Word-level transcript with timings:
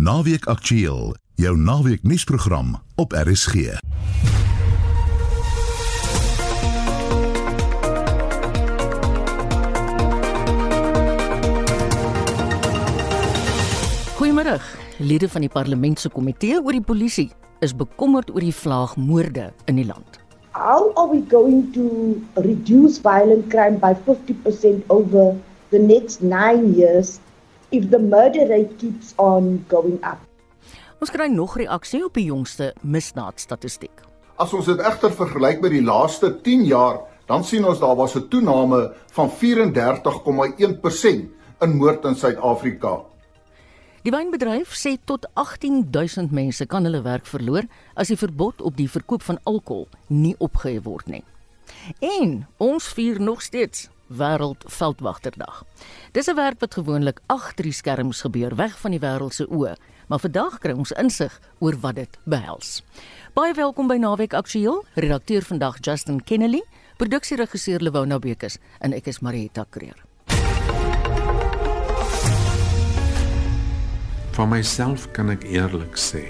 Naweek 0.00 0.46
Aktueel, 0.48 1.14
jou 1.34 1.56
naweek 1.60 2.00
nuusprogram 2.02 2.70
op 2.96 3.12
RSG. 3.12 3.54
Goeiemôre. 14.16 14.56
Lede 14.96 15.28
van 15.28 15.44
die 15.44 15.52
parlementse 15.52 16.08
komitee 16.08 16.56
oor 16.56 16.72
die 16.72 16.80
polisie 16.80 17.28
is 17.60 17.76
bekommerd 17.76 18.32
oor 18.32 18.40
die 18.40 18.56
vlaagmoorde 18.56 19.50
in 19.68 19.82
die 19.82 19.84
land. 19.84 20.16
How 20.56 20.96
are 20.96 21.10
we 21.12 21.20
going 21.28 21.68
to 21.76 22.16
reduce 22.40 22.96
violent 23.04 23.52
crime 23.52 23.76
by 23.76 23.92
50% 24.08 24.80
over 24.88 25.36
the 25.68 25.78
next 25.78 26.24
9 26.24 26.72
years 26.72 27.20
if 27.70 27.90
the 27.90 27.98
murder 27.98 28.46
rate 28.48 28.76
keeps 28.78 29.14
on 29.16 29.64
going 29.68 29.98
up? 30.04 30.20
Ons 31.00 31.10
kry 31.10 31.30
nog 31.32 31.56
reaksie 31.56 32.04
op 32.04 32.14
die 32.14 32.28
jongste 32.28 32.74
misdaadstatistiek. 32.82 34.04
As 34.40 34.52
ons 34.56 34.68
dit 34.68 34.80
egter 34.80 35.12
vergelyk 35.12 35.60
met 35.64 35.72
die 35.72 35.84
laaste 35.84 36.32
10 36.44 36.64
jaar, 36.68 37.00
dan 37.30 37.44
sien 37.44 37.64
ons 37.64 37.80
daar 37.80 37.96
was 37.96 38.16
'n 38.16 38.28
toename 38.28 38.92
van 39.12 39.30
34,1% 39.30 41.28
in 41.60 41.76
moord 41.76 42.04
in 42.04 42.14
Suid-Afrika. 42.14 43.04
Die 44.02 44.12
wynbedryf 44.12 44.72
sê 44.72 44.96
tot 45.04 45.26
18000 45.36 46.30
mense 46.32 46.66
kan 46.66 46.84
hulle 46.84 47.02
werk 47.02 47.26
verloor 47.26 47.66
as 47.94 48.08
die 48.08 48.16
verbod 48.16 48.62
op 48.64 48.76
die 48.76 48.88
verkoop 48.88 49.22
van 49.22 49.38
alkohol 49.44 49.88
nie 50.08 50.34
opgehef 50.38 50.86
word 50.86 51.06
nie. 51.06 51.24
En 52.00 52.46
ons 52.56 52.86
vier 52.96 53.20
nog 53.20 53.42
steeds 53.42 53.90
wêreld 54.10 54.64
veldwagterdag. 54.66 55.64
Dis 56.12 56.26
'n 56.26 56.34
werk 56.34 56.60
wat 56.60 56.74
gewoonlik 56.74 57.20
agter 57.26 57.64
die 57.64 57.72
skerms 57.72 58.20
gebeur, 58.20 58.54
weg 58.56 58.78
van 58.78 58.90
die 58.90 59.00
wêreld 59.00 59.32
se 59.32 59.46
oë, 59.46 59.76
maar 60.08 60.18
vandag 60.18 60.58
kry 60.58 60.72
ons 60.72 60.92
insig 60.92 61.40
oor 61.58 61.76
wat 61.80 61.94
dit 61.94 62.18
behels. 62.24 62.82
Baie 63.34 63.54
welkom 63.54 63.86
by 63.86 63.96
Naweek 63.96 64.34
Aktueel. 64.34 64.84
Redakteur 64.94 65.42
vandag 65.42 65.76
Justin 65.80 66.24
Kennedy, 66.24 66.60
produksieregisseur 66.96 67.80
Lewona 67.80 68.18
Bekes 68.18 68.58
en 68.80 68.92
ek 68.92 69.06
is 69.06 69.20
Marieta 69.20 69.64
Kreer. 69.70 69.96
Van 74.30 74.48
myself 74.48 75.10
kan 75.12 75.30
ek 75.30 75.44
eerlik 75.44 75.96
sê, 75.96 76.24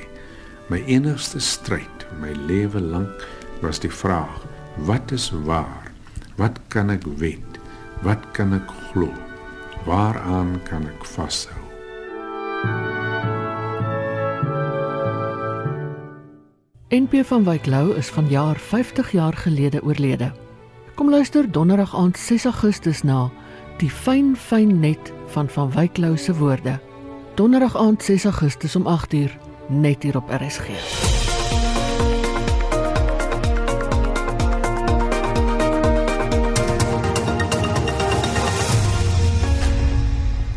my 0.68 0.84
enigste 0.86 1.40
stryd 1.40 2.06
my 2.20 2.32
lewe 2.48 2.80
lank 2.80 3.28
was 3.62 3.78
die 3.78 3.92
vraag: 3.92 4.46
wat 4.86 5.12
is 5.12 5.30
waar? 5.30 5.92
Wat 6.36 6.60
kan 6.68 6.90
ek 6.90 7.04
weet? 7.20 7.49
Wat 8.00 8.30
kan 8.32 8.54
ek 8.56 8.68
glo? 8.90 9.12
Waaraan 9.84 10.56
kan 10.64 10.86
ek 10.88 11.04
vashou? 11.04 11.56
NP 16.88 17.20
van 17.28 17.44
Wyk 17.44 17.68
Lou 17.68 17.92
is 17.96 18.08
vanjaar 18.08 18.56
50 18.56 19.12
jaar 19.12 19.36
gelede 19.36 19.82
oorlede. 19.84 20.32
Kom 20.94 21.10
luister 21.10 21.50
donderdag 21.52 21.94
aand 21.94 22.18
6 22.18 22.44
Augustus 22.44 23.02
na 23.02 23.28
die 23.78 23.90
fyn 23.92 24.32
fyn 24.36 24.80
net 24.80 25.12
van 25.36 25.48
van 25.48 25.70
Wyk 25.76 26.00
Lou 26.00 26.16
se 26.16 26.34
woorde. 26.34 26.80
Donderdag 27.36 27.76
aand 27.76 28.02
6 28.02 28.24
Augustus 28.24 28.76
om 28.76 28.88
8uur 28.88 29.36
net 29.68 30.02
hier 30.02 30.16
op 30.16 30.30
RSG. 30.32 31.19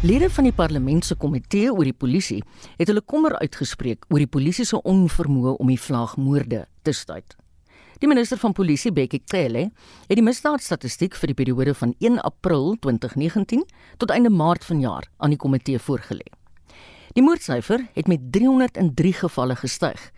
Lede 0.03 0.27
van 0.27 0.43
die 0.43 0.51
parlementse 0.51 1.15
komitee 1.15 1.69
oor 1.71 1.87
die 1.87 1.95
polisie 1.95 2.41
het 2.75 2.89
hulle 2.91 2.99
kommer 3.07 3.37
uitgespreek 3.39 4.03
oor 4.11 4.19
die 4.19 4.27
polisie 4.27 4.65
se 4.67 4.75
onvermoë 4.75 5.53
om 5.63 5.69
die 5.71 5.79
vlaagmoorde 5.79 6.65
te 6.83 6.91
staai. 6.91 7.21
Die 8.03 8.09
minister 8.11 8.35
van 8.41 8.51
polisie, 8.51 8.91
Bekkie 8.91 9.21
Cele, 9.31 9.69
het 10.09 10.19
die 10.19 10.25
misdaadstatistiek 10.25 11.15
vir 11.15 11.31
die 11.31 11.37
periode 11.39 11.71
van 11.79 11.93
1 12.03 12.19
April 12.19 12.75
2019 12.83 13.63
tot 14.01 14.11
einde 14.11 14.27
Maart 14.27 14.67
vanjaar 14.67 15.07
aan 15.23 15.31
die 15.31 15.39
komitee 15.39 15.79
voorgelê. 15.79 16.27
Die 17.15 17.23
moordsyfer 17.23 17.85
het 17.95 18.11
met 18.11 18.25
303 18.35 19.13
gevalle 19.21 19.55
gestyg, 19.55 20.09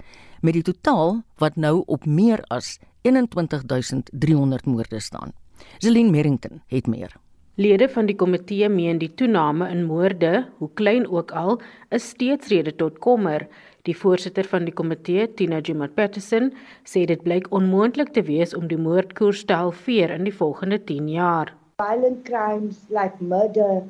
met 0.41 0.57
die 0.57 0.65
totaal 0.65 1.19
wat 1.37 1.61
nou 1.61 1.83
op 1.85 2.09
meer 2.09 2.41
as 2.49 2.79
21300 3.05 4.65
moorde 4.65 4.99
staan. 4.99 5.37
Zelin 5.77 6.09
Merrington 6.09 6.63
het 6.73 6.89
meer. 6.89 7.13
Lede 7.57 7.87
van 7.87 8.03
die 8.09 8.17
komitee 8.19 8.67
meen 8.67 8.97
die 8.99 9.07
toename 9.15 9.69
in 9.71 9.85
moorde, 9.87 10.31
hoe 10.59 10.67
klein 10.75 11.05
ook 11.07 11.29
al, 11.31 11.53
is 11.95 12.09
steeds 12.11 12.49
rede 12.51 12.73
tot 12.75 12.97
kommer. 12.99 13.45
Die 13.87 13.95
voorsitter 13.95 14.43
van 14.51 14.65
die 14.67 14.73
komitee, 14.75 15.29
Tina 15.39 15.61
Jumat 15.63 15.93
Patterson, 15.95 16.49
sê 16.83 17.05
dit 17.07 17.23
blyk 17.23 17.47
onmoontlik 17.55 18.11
te 18.11 18.25
wees 18.27 18.51
om 18.59 18.67
die 18.67 18.81
moordkoers 18.87 19.45
te 19.47 19.55
halveer 19.55 20.11
in 20.17 20.27
die 20.27 20.35
volgende 20.35 20.81
10 20.91 21.07
jaar. 21.13 21.53
Violent 21.79 22.27
crimes 22.27 22.83
like 22.91 23.23
murder 23.23 23.85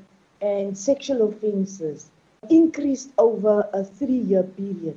and 0.46 0.78
sexual 0.78 1.26
offences 1.26 2.06
increased 2.54 3.10
over 3.18 3.66
a 3.74 3.82
3-year 3.98 4.46
period. 4.62 4.94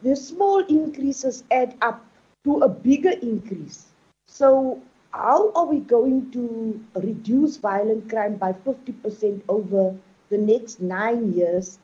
The 0.00 0.16
small 0.16 0.64
increases 0.72 1.44
add 1.52 1.76
up 1.84 2.00
to 2.48 2.62
a 2.64 2.68
bigger 2.68 3.12
increase. 3.20 3.84
So 4.24 4.80
how 5.16 5.50
are 5.54 5.66
we 5.66 5.80
going 5.80 6.30
to 6.32 6.80
reduce 6.94 7.56
violent 7.56 8.08
crime 8.08 8.36
by 8.36 8.52
50% 8.52 9.40
over 9.48 9.94
the 10.30 10.38
next 10.38 10.80
9 10.80 11.32
years 11.32 11.78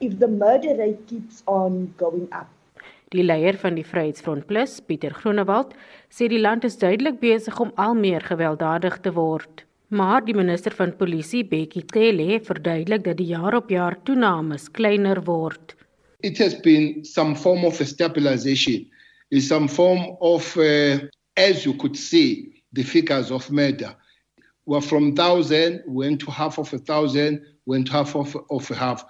if 0.00 0.18
the 0.18 0.28
murder 0.28 0.76
rate 0.76 1.06
keeps 1.06 1.42
on 1.46 1.94
going 1.98 2.28
up? 2.32 2.48
Die 3.14 3.22
leier 3.22 3.54
van 3.62 3.76
die 3.78 3.86
Vryheidsfront 3.86 4.46
Plus, 4.50 4.80
Pieter 4.82 5.14
Groenewald, 5.14 5.76
sê 6.10 6.26
die 6.30 6.40
land 6.42 6.66
is 6.66 6.78
duidelik 6.78 7.20
besig 7.22 7.58
om 7.62 7.70
al 7.78 7.94
meer 7.94 8.24
gewelddadig 8.26 8.98
te 9.04 9.12
word. 9.14 9.62
Maar 9.94 10.24
die 10.26 10.34
minister 10.34 10.74
van 10.74 10.96
polisie, 10.98 11.44
Bekkie 11.46 11.84
Cele, 11.94 12.40
verduidelik 12.42 13.04
dat 13.06 13.20
die 13.20 13.30
jaar 13.30 13.54
op 13.54 13.70
jaar 13.70 13.94
toenames 14.02 14.66
kleiner 14.74 15.22
word. 15.28 15.76
It 16.26 16.38
has 16.42 16.58
been 16.58 17.04
some 17.04 17.36
form 17.36 17.64
of 17.64 17.80
a 17.80 17.86
stabilization, 17.86 18.88
is 19.30 19.46
some 19.46 19.68
form 19.68 20.16
of 20.18 20.56
uh, 20.56 20.98
as 21.36 21.62
you 21.62 21.76
could 21.76 21.96
see 21.96 22.55
the 22.76 22.82
figures 22.82 23.30
of 23.30 23.50
murder. 23.50 23.96
Well, 24.66 24.80
from 24.80 25.06
1,000, 25.14 25.82
went 25.86 26.20
to 26.20 26.30
half 26.30 26.58
of 26.58 26.72
a 26.72 26.78
thousand, 26.78 27.44
went 27.64 27.86
to 27.86 27.92
half 27.92 28.14
of, 28.14 28.36
of 28.50 28.68
half. 28.68 29.04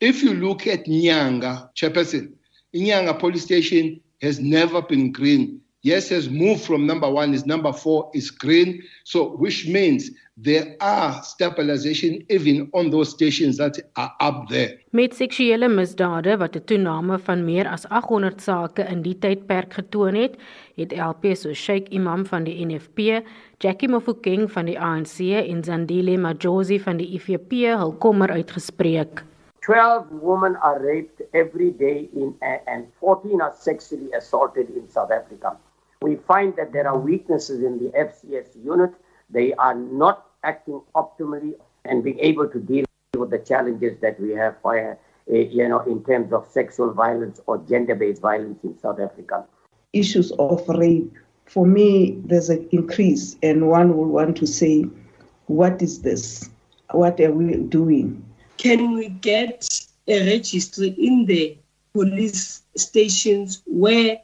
If 0.00 0.22
you 0.22 0.34
look 0.34 0.66
at 0.66 0.86
Nyanga, 0.86 1.70
Chairperson, 1.74 2.32
Nyanga 2.74 3.18
police 3.18 3.44
station 3.44 4.00
has 4.20 4.40
never 4.40 4.82
been 4.82 5.12
green. 5.12 5.60
Yes, 5.84 6.08
has 6.08 6.30
moved 6.30 6.62
from 6.64 6.86
number 6.86 7.10
one, 7.10 7.34
is 7.34 7.44
number 7.44 7.70
four, 7.70 8.10
is 8.14 8.30
green. 8.30 8.82
So, 9.04 9.36
which 9.36 9.66
means 9.68 10.10
there 10.34 10.76
are 10.80 11.22
stabilization 11.22 12.24
even 12.30 12.70
on 12.72 12.88
those 12.88 13.10
stations 13.10 13.58
that 13.58 13.76
are 13.94 14.10
up 14.18 14.48
there. 14.48 14.80
Met 14.92 15.12
seksuele 15.12 15.68
misdade 15.68 16.38
wat 16.40 16.56
'n 16.56 16.64
toename 16.64 17.18
van 17.18 17.44
meer 17.44 17.68
as 17.68 17.84
800 17.90 18.40
sake 18.40 18.82
in 18.88 19.02
die 19.02 19.18
tydperk 19.18 19.74
getoon 19.74 20.14
het, 20.14 20.38
het 20.76 20.92
LP 20.96 21.36
so 21.36 21.52
Sheikh 21.52 21.92
Imam 21.92 22.24
van 22.26 22.44
die 22.44 22.64
NFP, 22.64 23.20
Jackie 23.58 23.88
Mofokeng 23.88 24.50
van 24.50 24.64
die 24.64 24.80
ANC 24.80 25.20
en 25.20 25.64
Zandile 25.64 26.16
Majosi 26.18 26.80
van 26.80 26.96
die 26.96 27.12
IFP 27.12 27.52
hul 27.76 27.92
kommer 27.98 28.30
uitgespreek. 28.30 29.22
12 29.60 30.06
women 30.22 30.56
are 30.56 30.80
raped 30.80 31.20
every 31.32 31.72
day 31.76 32.08
in 32.14 32.34
and 32.66 32.86
14 33.00 33.40
are 33.42 33.54
sexually 33.60 34.10
assaulted 34.12 34.70
in 34.70 34.88
South 34.88 35.10
Africa. 35.10 35.56
We 36.02 36.16
find 36.16 36.54
that 36.56 36.72
there 36.72 36.86
are 36.86 36.98
weaknesses 36.98 37.62
in 37.62 37.78
the 37.78 37.90
FCS 37.90 38.64
unit. 38.64 38.92
They 39.30 39.54
are 39.54 39.74
not 39.74 40.26
acting 40.42 40.80
optimally 40.94 41.54
and 41.84 42.04
being 42.04 42.18
able 42.20 42.48
to 42.48 42.58
deal 42.58 42.84
with 43.16 43.30
the 43.30 43.38
challenges 43.38 43.98
that 44.00 44.18
we 44.20 44.32
have 44.32 44.56
for, 44.60 44.92
uh, 44.92 45.34
you 45.34 45.68
know, 45.68 45.80
in 45.80 46.04
terms 46.04 46.32
of 46.32 46.46
sexual 46.50 46.92
violence 46.92 47.40
or 47.46 47.58
gender-based 47.58 48.20
violence 48.20 48.58
in 48.64 48.78
South 48.78 49.00
Africa. 49.00 49.44
Issues 49.92 50.32
of 50.32 50.68
rape, 50.68 51.12
for 51.46 51.66
me, 51.66 52.18
there's 52.24 52.50
an 52.50 52.68
increase, 52.72 53.36
and 53.42 53.68
one 53.68 53.96
will 53.96 54.06
want 54.06 54.36
to 54.38 54.46
say, 54.46 54.86
what 55.46 55.80
is 55.82 56.02
this? 56.02 56.50
What 56.90 57.20
are 57.20 57.32
we 57.32 57.56
doing? 57.56 58.24
Can 58.56 58.92
we 58.94 59.08
get 59.08 59.68
a 60.08 60.26
register 60.26 60.84
in 60.84 61.26
the 61.26 61.58
police 61.92 62.62
stations 62.76 63.62
where 63.66 64.18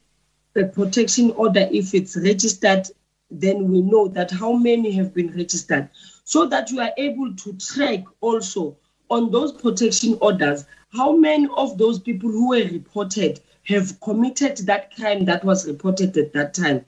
the 0.55 0.65
protection 0.67 1.31
order, 1.33 1.69
if 1.71 1.95
it's 1.95 2.17
registered, 2.17 2.87
then 3.31 3.69
we 3.69 3.81
know 3.81 4.09
that 4.09 4.31
how 4.31 4.53
many 4.53 4.91
have 4.93 5.15
been 5.15 5.33
registered 5.37 5.89
so 6.25 6.47
that 6.47 6.71
you 6.71 6.81
are 6.81 6.93
able 6.97 7.35
to 7.37 7.53
track 7.55 8.05
also 8.21 8.77
on 9.09 9.31
those 9.31 9.53
protection 9.53 10.19
orders 10.21 10.65
how 10.93 11.13
many 11.17 11.49
of 11.57 11.79
those 11.79 11.99
people 12.01 12.31
who 12.31 12.49
were 12.49 12.65
reported 12.65 13.41
have 13.65 14.01
committed 14.01 14.59
that 14.67 14.95
crime 14.97 15.25
that 15.25 15.45
was 15.45 15.67
reported 15.67 16.17
at 16.17 16.33
that 16.33 16.55
time. 16.55 16.85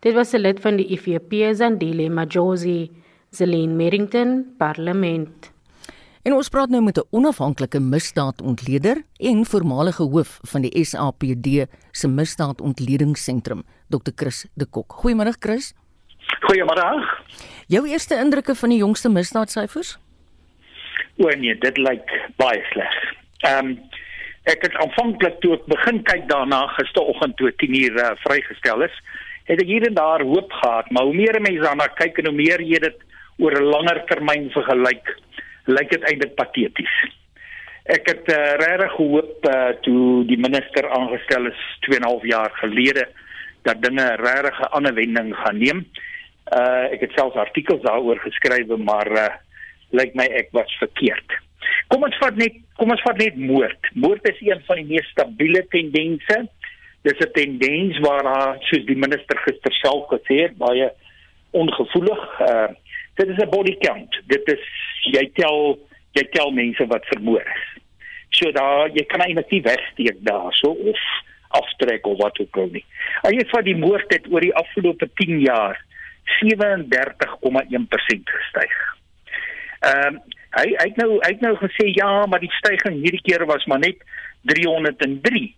Dit 0.00 0.14
was 0.14 0.34
'n 0.34 0.42
lid 0.42 0.60
van 0.60 0.76
die 0.76 0.84
IFP 0.84 1.32
Zandile 1.54 2.08
Majosi, 2.08 2.90
Zelin 3.32 3.76
Merrington, 3.76 4.44
Parlement. 4.58 5.53
En 6.24 6.32
ons 6.32 6.48
praat 6.48 6.70
nou 6.72 6.80
met 6.82 6.96
'n 6.98 7.08
onafhanklike 7.10 7.80
misdaadontleder 7.80 8.96
en 9.16 9.44
voormalige 9.44 10.02
hoof 10.02 10.38
van 10.42 10.60
die 10.62 10.84
SAPD 10.84 11.66
se 11.90 12.08
misdaadontledingssentrum, 12.08 13.62
Dr. 13.88 14.12
Chris 14.16 14.46
de 14.54 14.66
Kok. 14.66 14.92
Goeiemôre 14.92 15.36
Chris. 15.38 15.74
Goeiemôre. 16.40 17.04
Jou 17.66 17.88
eerste 17.88 18.14
indrukke 18.16 18.54
van 18.54 18.68
die 18.68 18.78
jongste 18.78 19.08
misdaadsyfers? 19.08 19.98
O 21.16 21.28
nee, 21.28 21.58
dit 21.58 21.76
lyk 21.76 22.32
baie 22.36 22.64
sleg. 22.70 22.94
Ehm 23.38 23.66
um, 23.66 23.80
ek 24.44 24.62
het 24.62 24.74
aanvanklik 24.74 25.40
toe 25.40 25.52
ek 25.54 25.66
begin 25.66 26.02
kyk 26.02 26.28
daarna 26.28 26.66
gisteroggend 26.66 27.36
toe 27.36 27.52
10:00 27.52 27.96
uh, 27.96 28.10
vrygestel 28.24 28.82
is, 28.82 28.96
het 29.44 29.60
ek 29.60 29.66
hier 29.66 29.86
en 29.86 29.94
daar 29.94 30.22
hoop 30.22 30.52
gehad, 30.52 30.90
maar 30.90 31.02
hoe 31.04 31.14
meer 31.14 31.40
mense 31.40 31.60
daarna 31.60 31.86
kyk 31.86 32.18
en 32.18 32.26
hoe 32.26 32.36
meer 32.36 32.60
jy 32.60 32.78
dit 32.78 32.98
oor 33.38 33.52
'n 33.52 33.64
langer 33.64 34.04
termyn 34.06 34.50
vergelyk, 34.50 35.16
lyk 35.66 35.90
dit 35.90 36.02
eintlik 36.02 36.34
pateties. 36.34 36.94
Ek 37.84 38.06
het 38.08 38.28
uh, 38.32 38.56
regtig 38.60 38.92
gehoop 38.96 39.46
uh, 39.48 39.72
toe 39.84 40.24
die 40.28 40.40
minister 40.40 40.88
aangestel 40.88 41.50
is 41.50 41.60
2 41.84 41.98
en 41.98 42.04
'n 42.04 42.08
half 42.08 42.24
jaar 42.24 42.50
gelede 42.60 43.08
dat 43.64 43.82
dinge 43.82 44.06
regtig 44.20 44.60
'n 44.60 44.72
ander 44.76 44.94
wending 44.94 45.36
gaan 45.36 45.58
neem. 45.58 45.84
Uh 46.52 46.92
ek 46.92 47.00
het 47.00 47.12
selfs 47.16 47.36
artikels 47.36 47.82
daaroor 47.82 48.18
geskryf, 48.18 48.66
maar 48.76 49.08
uh 49.12 49.32
lyk 49.90 50.14
my 50.14 50.24
ek 50.24 50.48
was 50.52 50.76
verkeerd. 50.78 51.28
Kom 51.88 52.02
ons 52.02 52.16
vat 52.20 52.36
net 52.36 52.56
kom 52.76 52.90
ons 52.90 53.02
vat 53.02 53.16
net 53.16 53.36
moord. 53.36 53.88
Moord 53.94 54.28
is 54.28 54.40
een 54.40 54.60
van 54.66 54.76
die 54.76 54.84
mees 54.84 55.08
stabiele 55.12 55.66
tendense. 55.68 56.48
Dis 57.02 57.20
'n 57.20 57.32
tendens 57.32 57.98
waar 57.98 58.24
haar 58.24 58.56
soos 58.60 58.84
die 58.84 58.96
minister 58.96 59.38
gister 59.38 59.72
self 59.72 60.08
gesê 60.08 60.42
het, 60.48 60.56
baie 60.56 60.92
ongevoelig. 61.50 62.40
Uh 62.40 62.68
dit 63.14 63.28
is 63.28 63.36
'n 63.36 63.50
body 63.50 63.76
count. 63.78 64.20
Dit 64.26 64.48
is 64.48 64.64
jy 65.02 65.30
tel 65.34 65.78
jy 66.12 66.24
tel 66.30 66.50
mense 66.50 66.86
wat 66.86 67.06
vermoor 67.06 67.42
is. 67.42 67.82
So 68.30 68.52
daar 68.52 68.90
jy 68.90 69.04
kan 69.06 69.20
eintlik 69.20 69.50
nie 69.50 69.62
wegsteek 69.62 70.18
daarso 70.20 70.68
of 70.70 71.00
aftrek 71.48 72.06
of 72.06 72.18
wat 72.18 72.38
ook 72.38 72.56
al 72.56 72.68
nie. 72.72 72.84
As 73.22 73.30
jy 73.30 73.44
vat 73.50 73.64
die 73.64 73.76
moord 73.76 74.12
het 74.12 74.26
oor 74.30 74.40
die 74.40 74.54
afgelope 74.54 75.10
10 75.14 75.40
jaar 75.40 75.84
37,1% 76.42 78.32
gestyg. 78.36 78.74
Ehm 79.80 80.06
um, 80.06 80.22
hy 80.54 80.68
hy 80.70 80.86
het 80.86 80.96
nou 80.96 81.10
hy 81.18 81.30
het 81.32 81.40
nou 81.42 81.56
gesê 81.58 81.88
ja, 81.90 82.26
maar 82.26 82.40
die 82.40 82.52
stygings 82.60 83.02
hierdie 83.02 83.22
keer 83.26 83.46
was 83.46 83.64
maar 83.66 83.82
net 83.82 83.96
303. 84.42 85.54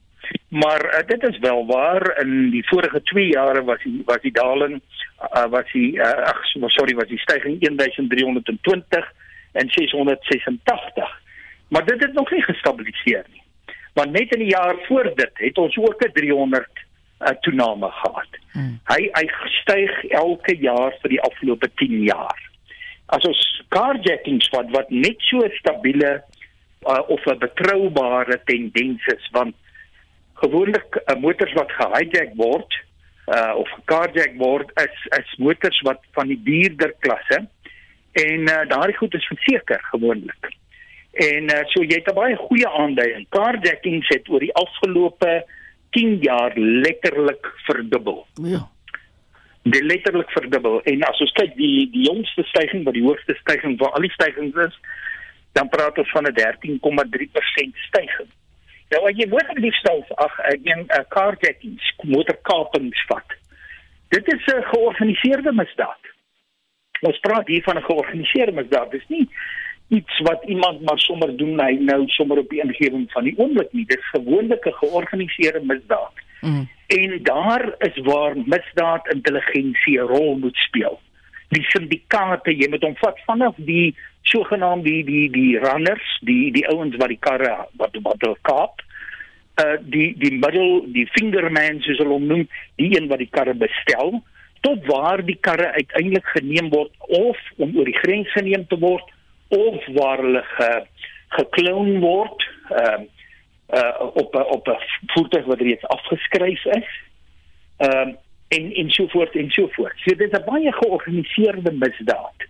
Maar 0.49 0.85
uh, 0.85 1.07
dit 1.07 1.23
is 1.23 1.39
wel 1.39 1.67
waar 1.67 2.19
in 2.21 2.51
die 2.51 2.67
vorige 2.67 3.03
2 3.03 3.27
jare 3.27 3.65
was 3.65 3.83
die 3.83 4.03
was 4.05 4.21
die 4.21 4.33
daling 4.33 4.81
uh, 5.21 5.47
was 5.51 5.73
die 5.73 5.97
uh, 5.97 6.11
ag 6.33 6.45
sorry 6.67 6.95
was 6.95 7.09
die 7.09 7.19
stygings 7.19 7.59
1320 7.61 9.13
en 9.53 9.71
686. 9.71 11.21
Maar 11.69 11.85
dit 11.85 12.03
het 12.03 12.13
nog 12.13 12.31
nie 12.31 12.43
gestabiliseer 12.43 13.25
nie. 13.33 13.43
Want 13.93 14.11
net 14.11 14.33
in 14.35 14.39
die 14.39 14.55
jaar 14.55 14.77
voor 14.87 15.13
dit 15.15 15.31
het 15.35 15.59
ons 15.59 15.77
ook 15.77 16.05
'n 16.05 16.13
300 16.13 16.69
uh, 17.21 17.29
toename 17.41 17.91
gehad. 17.91 18.33
Hmm. 18.53 18.81
Hy 18.85 19.09
hy 19.13 19.27
styg 19.61 20.05
elke 20.05 20.57
jaar 20.57 20.93
vir 21.01 21.11
die 21.11 21.21
afgelope 21.21 21.71
10 21.75 22.03
jaar. 22.03 22.41
As 23.07 23.25
ons 23.25 23.63
carjackings 23.69 24.49
wat 24.49 24.71
wat 24.71 24.91
net 24.91 25.21
so 25.29 25.49
stabiele 25.59 26.23
uh, 26.87 27.03
of 27.09 27.27
'n 27.27 27.39
betroubare 27.39 28.41
tendens 28.45 29.07
is 29.07 29.29
want 29.33 29.55
gewoonlik 30.43 30.99
uh, 31.01 31.17
motors 31.21 31.53
wat 31.53 31.73
gehijack 31.79 32.35
word 32.37 32.77
uh, 33.27 33.55
of 33.57 33.69
gecarjack 33.79 34.37
word 34.39 34.71
is 34.83 35.07
is 35.19 35.35
motors 35.39 35.81
wat 35.89 36.03
van 36.19 36.31
die 36.33 36.41
duurder 36.45 36.93
klasse 37.05 37.43
en 38.13 38.49
uh, 38.49 38.63
daardie 38.69 38.97
goed 38.97 39.15
is 39.15 39.27
verseker 39.29 39.83
gewoonlik. 39.91 40.49
En 41.13 41.51
uh, 41.53 41.65
so 41.73 41.83
jy 41.83 41.99
het 41.99 42.09
'n 42.13 42.15
baie 42.15 42.37
goeie 42.37 42.69
aanduiding. 42.69 43.27
Carjackings 43.29 44.09
het 44.09 44.29
oor 44.29 44.41
die 44.41 44.55
afgelope 44.55 45.45
10 45.91 46.19
jaar 46.21 46.53
letterlik 46.57 47.53
verdubbel. 47.67 48.27
Ja. 48.43 48.69
Dit 49.63 49.83
letterlik 49.83 50.31
verdubbel 50.31 50.83
en 50.83 51.03
as 51.03 51.21
ons 51.21 51.33
kyk 51.33 51.57
die 51.57 51.91
die 51.91 52.07
jongste 52.09 52.43
stygings 52.53 52.85
wat 52.85 52.95
die 52.95 53.05
hoogste 53.05 53.35
stygings 53.41 53.79
van 53.83 53.93
al 53.93 54.05
die 54.05 54.17
stygings 54.17 54.57
is, 54.69 54.81
dan 55.53 55.69
praat 55.69 55.99
ons 55.99 56.11
van 56.11 56.27
'n 56.29 56.35
13,3% 56.35 57.77
stygings. 57.89 58.33
Nou 58.95 59.03
as 59.09 59.17
jy 59.19 59.27
motor 59.29 59.59
diefstal 59.61 60.05
ag 60.15 60.39
een 60.63 60.87
'n 60.87 61.07
carjacking, 61.09 61.81
motorkapings 62.03 63.05
vat. 63.07 63.29
Dit 64.09 64.33
is 64.33 64.47
'n 64.55 64.63
georganiseerde 64.63 65.53
misdaad. 65.53 66.03
Ons 67.01 67.19
praat 67.19 67.47
hier 67.47 67.63
van 67.63 67.77
'n 67.77 67.83
georganiseerde 67.83 68.53
misdaad. 68.53 68.91
Dis 68.91 69.09
nie 69.09 69.29
iets 69.89 70.19
wat 70.19 70.45
iemand 70.45 70.81
maar 70.81 70.99
sommer 70.99 71.37
doen 71.37 71.61
hy 71.61 71.73
nou 71.81 72.07
sommer 72.07 72.39
op 72.39 72.49
die 72.49 72.63
ingewing 72.63 73.11
van 73.13 73.25
die 73.25 73.39
oomblik 73.39 73.73
nie. 73.73 73.87
Dis 73.87 74.09
gewoonlik 74.11 74.67
'n 74.67 74.73
georganiseerde 74.73 75.65
misdaad. 75.65 76.13
Mm. 76.41 76.69
En 76.87 77.23
daar 77.23 77.75
is 77.79 77.97
waar 78.03 78.37
misdaad 78.37 79.13
intelligensie 79.15 79.99
'n 79.99 80.07
rol 80.07 80.39
moet 80.39 80.57
speel. 80.57 81.01
Die 81.55 81.63
syndikaate, 81.71 82.51
jy 82.51 82.69
moet 82.71 82.83
hom 82.83 82.97
vat 82.99 83.19
vanaf 83.27 83.55
die 83.57 83.95
sogenaamde 84.27 84.91
die 84.91 85.05
die 85.07 85.29
die 85.31 85.59
runners, 85.63 86.07
die 86.27 86.51
die 86.55 86.67
ouens 86.73 86.97
wat 86.99 87.13
die 87.13 87.23
karre 87.23 87.53
wat 87.79 87.95
wat 88.03 88.25
hulle 88.25 88.39
kaap. 88.43 88.83
Uh 89.63 89.77
die 89.81 90.15
die 90.19 90.33
middel, 90.37 90.83
die 90.93 91.07
fingerman 91.15 91.81
soos 91.85 92.01
hulle 92.03 92.19
hom 92.19 92.27
noem, 92.27 92.49
die 92.81 92.91
een 92.97 93.07
wat 93.13 93.23
die 93.23 93.31
karre 93.31 93.55
bestel 93.55 94.21
tot 94.67 94.87
waar 94.87 95.23
die 95.25 95.39
karre 95.41 95.71
uiteindelik 95.77 96.27
geneem 96.35 96.71
word 96.73 96.91
of 96.99 97.39
om 97.57 97.77
oor 97.77 97.87
die 97.87 98.01
grens 98.01 98.33
geneem 98.35 98.67
te 98.67 98.79
word 98.83 99.13
of 99.55 99.85
waar 99.95 100.23
hulle 100.25 100.43
ge, 100.57 100.71
gekloon 101.39 102.01
word 102.03 102.47
uh 102.75 103.03
uh 103.77 104.07
op 104.23 104.35
op 104.35 104.69
'n 104.69 104.79
voertuig 105.15 105.45
wat 105.45 105.61
reeds 105.61 105.87
afgeskryf 105.97 106.65
is. 106.65 106.91
Ehm 107.77 108.09
uh, 108.09 108.15
en 108.49 108.73
en 108.75 108.91
so 108.91 109.07
voort 109.07 109.35
en 109.35 109.51
so 109.51 109.69
voort. 109.69 109.99
So 110.05 110.15
dit 110.15 110.33
is 110.33 110.39
'n 110.39 110.45
baie 110.45 110.73
georganiseerde 110.73 111.73
misdaad 111.73 112.47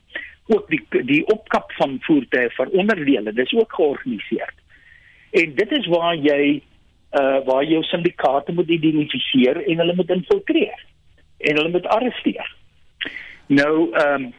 ook 0.47 0.69
die 0.69 1.05
die 1.05 1.27
opkap 1.27 1.73
van 1.73 1.99
voertuie 2.01 2.51
vir 2.51 2.69
onderdele 2.69 3.33
dis 3.33 3.53
ook 3.53 3.73
georganiseer. 3.75 4.55
En 5.31 5.55
dit 5.55 5.73
is 5.73 5.87
waar 5.87 6.17
jy 6.17 6.63
uh 7.13 7.45
waar 7.45 7.65
jou 7.65 7.83
syndikaate 7.83 8.53
moet 8.53 8.69
identifiseer 8.69 9.67
en 9.67 9.79
hulle 9.79 9.95
moet 9.95 10.11
infiltreer 10.11 10.85
en 11.39 11.57
hulle 11.57 11.71
moet 11.71 11.87
arresteer. 11.87 12.55
Nou 13.47 13.93
ehm 13.93 14.23
um, 14.23 14.35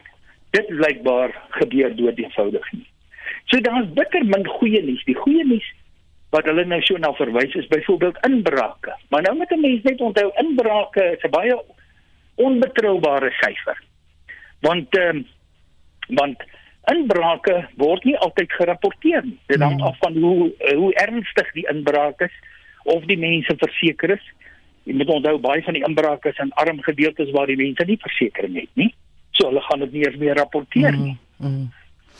dit 0.50 0.66
blykbaar 0.66 1.34
gebeur 1.48 1.96
dood 1.96 2.18
eenvoudig 2.18 2.72
nie. 2.72 2.86
So 3.44 3.60
daar's 3.60 3.92
bitter 3.92 4.24
min 4.24 4.46
goeie 4.46 4.82
nuus. 4.82 5.04
Die 5.04 5.16
goeie 5.16 5.44
nuus 5.44 5.74
wat 6.30 6.44
hulle 6.44 6.64
nou 6.64 6.80
so 6.84 6.96
na 7.00 7.12
verwys 7.16 7.54
is 7.54 7.66
byvoorbeeld 7.66 8.18
inbrake. 8.26 8.94
Maar 9.08 9.22
nou 9.22 9.36
moet 9.36 9.50
'n 9.50 9.60
mens 9.60 9.82
net 9.82 10.00
onthou 10.00 10.30
inbrake 10.34 11.04
is 11.16 11.22
'n 11.22 11.30
baie 11.30 11.62
onbetroubare 12.34 13.30
syfer. 13.30 13.78
Want 14.60 14.96
ehm 14.96 15.16
um, 15.16 15.26
want 16.08 16.42
inbrake 16.92 17.68
word 17.76 18.04
nie 18.04 18.16
altyd 18.16 18.52
gerapporteer 18.52 19.24
nie. 19.24 19.38
Dit 19.46 19.60
hang 19.60 19.78
hmm. 19.78 19.86
af 19.86 19.98
van 19.98 20.16
hoe 20.16 20.52
hoe 20.74 20.94
ernstig 20.94 21.52
die 21.52 21.68
inbraak 21.72 22.20
is 22.20 22.36
of 22.84 23.04
die 23.04 23.18
mense 23.18 23.54
verseker 23.56 24.10
is. 24.16 24.24
Jy 24.88 24.94
moet 24.96 25.10
onthou 25.12 25.38
baie 25.38 25.62
van 25.62 25.76
die 25.76 25.84
inbrake 25.84 26.28
is 26.28 26.38
in 26.38 26.52
arm 26.52 26.80
gedeeltes 26.82 27.30
waar 27.30 27.46
die 27.46 27.60
mense 27.60 27.84
nie 27.84 27.98
versekerings 28.00 28.60
het 28.60 28.80
nie. 28.80 28.94
So 29.30 29.50
hulle 29.50 29.60
gaan 29.60 29.84
dit 29.84 29.92
nie 29.92 30.06
eens 30.06 30.16
meer 30.16 30.36
rapporteer 30.36 30.96
nie. 30.96 31.16
Mm, 31.36 31.48
mm. 31.48 31.66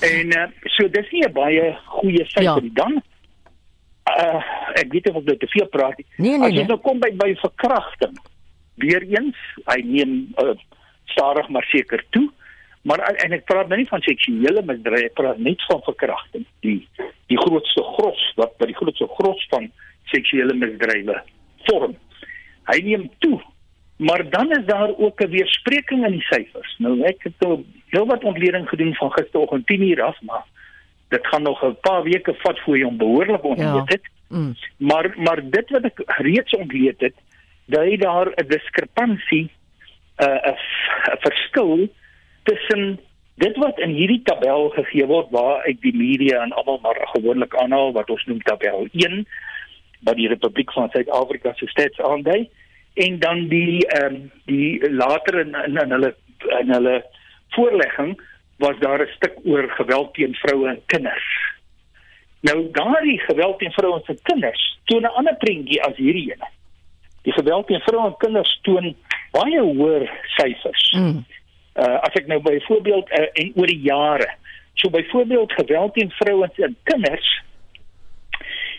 En 0.09 0.35
uh, 0.38 0.49
so 0.77 0.88
dis 0.88 1.11
nie 1.11 1.25
'n 1.27 1.33
baie 1.33 1.77
goeie 1.85 2.25
syfer 2.25 2.65
ja. 2.65 2.75
dan. 2.83 3.03
Uh, 4.09 4.41
ek 4.81 4.93
weet 4.93 5.11
of 5.11 5.21
ek 5.29 5.41
te 5.43 5.50
veel 5.53 5.69
praat. 5.73 6.00
Nee, 6.17 6.38
nee, 6.38 6.49
As 6.49 6.55
jy 6.55 6.65
nee. 6.65 6.71
nou 6.71 6.79
kom 6.85 7.00
by 7.03 7.11
by 7.19 7.35
verkrachting. 7.43 8.17
Weereens, 8.81 9.38
hy 9.67 9.79
neem 9.85 10.12
uh, 10.43 10.55
stadig 11.12 11.49
maar 11.49 11.67
seker 11.73 12.05
toe. 12.15 12.29
Maar 12.88 13.03
en 13.25 13.35
ek 13.37 13.45
praat 13.49 13.69
nou 13.69 13.79
nie 13.81 13.88
van 13.91 14.05
seksuele 14.07 14.62
misdryf, 14.65 15.11
ek 15.11 15.19
praat 15.19 15.41
net 15.43 15.62
van 15.69 15.83
verkrachting. 15.87 16.47
Die 16.65 16.81
die 17.29 17.41
grootste 17.43 17.85
gros 17.97 18.23
wat 18.41 18.55
by 18.61 18.71
die 18.71 18.79
grootste 18.79 19.09
gros 19.19 19.43
van 19.53 19.69
seksuele 20.12 20.55
misdrywe 20.57 21.19
vorm. 21.67 21.97
Hy 22.71 22.79
neem 22.87 23.09
toe. 23.25 23.41
Maar 23.99 24.23
dan 24.31 24.53
is 24.55 24.65
daar 24.67 24.95
ook 24.95 25.21
'n 25.21 25.31
weerspreking 25.31 26.07
in 26.07 26.12
die 26.12 26.29
syfers. 26.31 26.77
Nou 26.79 27.03
ek 27.03 27.23
het 27.23 27.35
nou 27.41 27.65
heel 27.91 28.07
wat 28.07 28.25
ontleding 28.25 28.69
gedoen 28.69 28.95
van 28.95 29.12
gisteroggend 29.12 29.67
10:00 29.67 30.00
af, 30.00 30.17
maar 30.23 30.45
dit 31.09 31.27
gaan 31.27 31.43
nog 31.43 31.65
'n 31.65 31.77
paar 31.81 32.03
weke 32.03 32.35
vat 32.35 32.59
voor 32.59 32.77
jy 32.77 32.85
hom 32.85 32.97
behoorlik 32.97 33.45
ontleed 33.45 33.88
het. 33.93 34.03
Ja. 34.03 34.37
Mm. 34.37 34.55
Maar 34.77 35.15
maar 35.17 35.41
dit 35.50 35.71
wat 35.71 35.85
ek 35.85 36.03
reeds 36.05 36.53
ontleed 36.53 37.00
het, 37.00 37.15
dui 37.65 37.97
daar 37.97 38.27
'n 38.27 38.49
diskrepansie 38.49 39.50
'n 40.17 40.25
uh, 40.25 40.53
'n 41.12 41.21
verskil 41.21 41.88
tussen 42.43 43.00
dit 43.35 43.57
wat 43.57 43.79
in 43.79 43.91
hierdie 43.95 44.23
tabel 44.23 44.69
gegee 44.69 45.07
word 45.07 45.31
waar 45.31 45.62
ek 45.71 45.81
die 45.81 45.95
media 45.97 46.43
en 46.43 46.53
almal 46.53 46.81
maar 46.83 46.99
gewoonlik 47.15 47.55
aanhaal 47.57 47.93
wat 47.93 48.11
ons 48.11 48.25
noem 48.25 48.41
tabel 48.43 48.88
1 48.93 49.27
wat 50.00 50.17
die 50.17 50.29
Republiek 50.29 50.73
van 50.73 50.91
Suid-Afrika 50.91 51.53
se 51.55 51.69
stats 51.71 52.00
aandui 52.00 52.49
en 52.95 53.19
dan 53.19 53.47
die 53.49 53.87
ehm 53.87 54.15
um, 54.15 54.31
die 54.50 54.91
later 54.91 55.41
in, 55.45 55.55
in 55.67 55.79
in 55.83 55.95
hulle 55.97 56.15
in 56.61 56.73
hulle 56.73 56.97
voorlegging 57.55 58.19
was 58.59 58.79
daar 58.79 59.00
'n 59.03 59.12
stuk 59.17 59.35
oor 59.45 59.71
geweld 59.71 60.15
teen 60.15 60.35
vroue 60.35 60.69
en 60.69 60.83
kinders. 60.87 61.29
Nou 62.41 62.69
daardie 62.73 63.19
geweld 63.19 63.59
teen 63.59 63.73
vroue 63.73 64.03
en 64.05 64.19
kinders 64.23 64.79
toon 64.85 65.03
'n 65.03 65.15
ander 65.19 65.37
prentjie 65.37 65.83
as 65.83 65.97
hierdie 65.97 66.33
ene. 66.33 66.49
Die 67.23 67.33
geweld 67.33 67.67
teen 67.67 67.81
vroue 67.81 68.07
en 68.07 68.17
kinders 68.17 68.59
toon 68.62 68.97
baie 69.31 69.61
hoër 69.61 70.11
syfers. 70.25 70.93
Mm. 70.97 71.25
Uh 71.75 71.99
as 72.00 72.12
ek 72.12 72.27
nou 72.27 72.41
byvoorbeeld 72.41 73.11
uh, 73.11 73.27
en 73.33 73.53
oor 73.55 73.67
die 73.67 73.81
jare, 73.81 74.35
so 74.75 74.91
byvoorbeeld 74.91 75.53
geweld 75.53 75.95
teen 75.95 76.11
vroue 76.11 76.50
en 76.57 76.77
kinders 76.83 77.43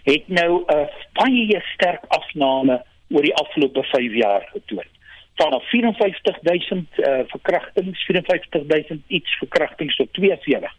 het 0.04 0.28
nou 0.28 0.64
'n 0.68 0.78
uh, 0.78 0.88
baie 1.14 1.62
sterk 1.74 2.04
afname 2.08 2.84
oor 3.10 3.22
die 3.22 3.36
afgelope 3.36 3.84
5 3.84 4.14
jaar 4.14 4.50
getoon 4.52 4.99
van 5.40 5.62
54000 5.62 6.88
uh, 6.98 7.20
verkrachtings, 7.28 8.06
54000 8.06 9.04
iets 9.08 9.38
verkrachtings 9.38 9.96
tot 9.96 10.14
42. 10.14 10.72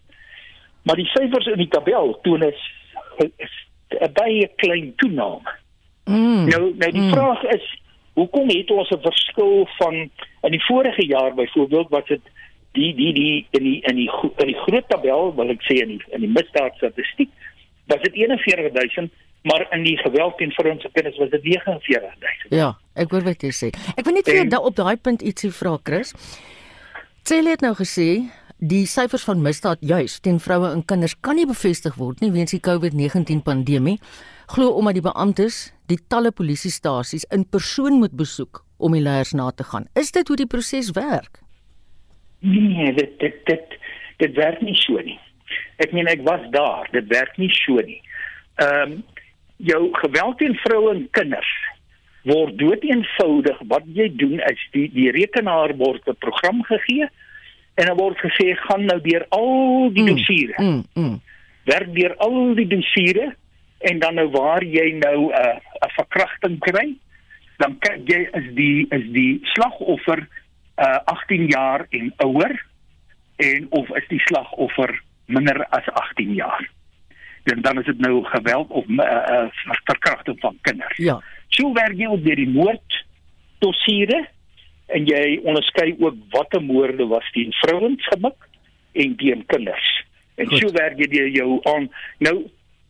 Maar 0.83 0.97
die 0.97 1.07
syfers 1.07 1.47
in 1.47 1.61
die 1.63 1.69
tabel 1.69 2.19
toon 2.23 2.43
is 2.43 2.61
'n 3.89 4.13
baie 4.13 4.51
klein 4.57 4.93
toename. 4.97 5.57
Mm. 6.05 6.45
Nou, 6.49 6.75
nou 6.77 6.91
die 6.93 7.01
mm. 7.01 7.13
vraag 7.13 7.43
is, 7.43 7.81
hoekom 8.13 8.49
het 8.49 8.71
ons 8.71 8.91
'n 8.91 9.03
verskil 9.03 9.69
van 9.79 9.95
in 10.43 10.53
die 10.57 10.65
vorige 10.65 11.07
jaar 11.07 11.35
byvoorbeeld 11.35 11.89
wat 11.89 12.07
dit 12.07 12.21
die 12.73 12.95
die 12.95 13.13
die 13.13 13.47
in 13.51 13.63
die 13.63 13.81
in 13.83 13.97
die 13.97 14.11
in 14.37 14.47
die 14.47 14.61
groot 14.67 14.89
tabel, 14.89 15.35
wil 15.35 15.49
ek 15.49 15.63
sê 15.63 15.81
in 15.83 15.89
die 15.97 16.03
in 16.11 16.21
die 16.21 16.33
misdaad 16.37 16.77
statistiek, 16.77 17.31
was 17.87 18.03
dit 18.03 18.13
41000 18.13 19.11
maar 19.43 19.67
in 19.73 19.85
die 19.85 19.97
geweld 19.99 20.37
teen 20.37 20.53
vrouens 20.53 20.85
en 20.85 20.93
kinders 20.93 21.19
was 21.19 21.31
dit 21.31 21.43
49000. 21.43 22.53
Ja, 22.53 22.75
ek 22.95 23.11
hoor 23.11 23.25
wat 23.25 23.43
jy 23.43 23.53
sê. 23.57 23.71
Ek 23.97 24.05
wil 24.05 24.19
net 24.19 24.29
vir 24.29 24.43
jou 24.45 24.63
op 24.69 24.77
daai 24.77 24.97
punt 25.01 25.23
ietsie 25.23 25.53
vra 25.55 25.79
Chris. 25.85 26.13
Cele 27.25 27.55
het 27.55 27.65
nou 27.65 27.73
gesê 27.79 28.29
die 28.61 28.85
syfers 28.85 29.25
van 29.25 29.41
misdaad 29.41 29.81
juis 29.81 30.19
teen 30.21 30.41
vroue 30.41 30.69
en 30.69 30.85
kinders 30.85 31.15
kan 31.25 31.39
nie 31.41 31.47
bevestig 31.49 31.97
word 31.97 32.21
nie 32.21 32.33
weens 32.35 32.53
die 32.53 32.61
COVID-19 32.61 33.41
pandemie. 33.47 33.97
Glo 34.53 34.75
omdat 34.77 34.99
die 34.99 35.05
beamptes 35.05 35.71
die 35.89 35.99
talle 36.13 36.33
polisiestasies 36.33 37.25
in 37.33 37.47
persoon 37.49 38.01
moet 38.03 38.17
besoek 38.17 38.65
om 38.77 38.93
die 38.97 39.05
leiers 39.05 39.33
na 39.33 39.51
te 39.51 39.65
gaan. 39.65 39.89
Is 39.97 40.13
dit 40.13 40.29
hoe 40.29 40.37
die 40.37 40.49
proses 40.49 40.93
werk? 40.97 41.41
Nee, 42.41 42.93
dit 42.97 43.17
dit 43.21 43.41
dit 43.47 43.79
dit 44.21 44.37
werk 44.37 44.61
nie 44.61 44.77
so 44.77 45.01
nie. 45.01 45.17
Ek 45.81 45.93
meen 45.97 46.09
ek 46.09 46.21
was 46.29 46.45
daar, 46.53 46.89
dit 46.93 47.09
werk 47.09 47.37
nie 47.41 47.53
so 47.63 47.81
nie. 47.81 48.01
Ehm 48.61 49.01
um, 49.01 49.01
jou 49.67 49.89
geweld 49.93 50.39
teen 50.39 50.55
vroue 50.65 50.95
en 50.95 51.07
kinders 51.17 51.51
word 52.29 52.57
doeteenvoudig 52.61 53.61
wat 53.69 53.85
jy 53.97 54.09
doen 54.21 54.41
is 54.45 54.63
die 54.75 54.89
die 54.93 55.09
rekenaar 55.17 55.75
word 55.81 56.07
'n 56.09 56.17
program 56.21 56.63
gegee 56.69 57.09
en 57.75 57.87
dan 57.87 57.97
word 57.97 58.19
gesê 58.19 58.55
gaan 58.57 58.85
nou 58.85 59.01
deur 59.01 59.25
al 59.29 59.91
die 59.93 60.03
mm, 60.03 60.09
dossiere. 60.09 60.57
Mm, 60.59 60.83
mm. 60.95 61.21
Werk 61.65 61.95
deur 61.95 62.15
al 62.17 62.55
die 62.55 62.67
dossiere 62.67 63.35
en 63.79 63.99
dan 63.99 64.15
nou 64.15 64.29
waar 64.31 64.65
jy 64.65 65.01
nou 65.01 65.31
'n 65.31 65.33
uh, 65.33 65.57
'n 65.57 65.95
verkrachting 65.97 66.59
kry, 66.59 66.97
dan 67.57 67.79
kyk 67.79 68.05
jy 68.05 68.29
is 68.33 68.55
die 68.55 68.87
is 68.91 69.07
die 69.13 69.41
slagoffer 69.55 70.29
uh 70.77 70.99
18 71.05 71.47
jaar 71.47 71.87
en 71.91 72.13
ouer 72.17 72.53
en 73.37 73.67
of 73.71 73.89
is 73.97 74.09
die 74.09 74.23
slagoffer 74.29 75.01
minder 75.27 75.65
as 75.71 75.89
18 75.89 76.35
jaar 76.35 76.69
dan 77.51 77.61
dan 77.61 77.79
is 77.79 77.87
dit 77.87 77.99
nou 77.99 78.25
geweld 78.25 78.69
of 78.69 78.85
uh, 78.89 78.97
uh, 78.97 79.47
verkrachting 79.85 80.41
van 80.41 80.59
kinders. 80.61 80.97
Ja. 80.97 81.21
So 81.49 81.73
werk 81.73 81.97
jy 81.99 82.07
op 82.07 82.25
die 82.25 82.49
moord 82.49 83.05
dossiere 83.59 84.29
en 84.87 85.07
jy 85.07 85.41
onderskei 85.43 85.95
ook 85.99 86.17
watter 86.35 86.63
moorde 86.63 87.07
was 87.07 87.31
teen 87.35 87.53
vrouens 87.63 88.07
gemik 88.13 88.49
en 88.93 89.17
teen 89.17 89.45
kinders. 89.47 89.91
En 90.35 90.47
Goed. 90.47 90.59
so 90.59 90.73
werk 90.73 90.99
jy 90.99 91.27
jou 91.35 91.59
aan 91.63 91.91
nou 92.19 92.37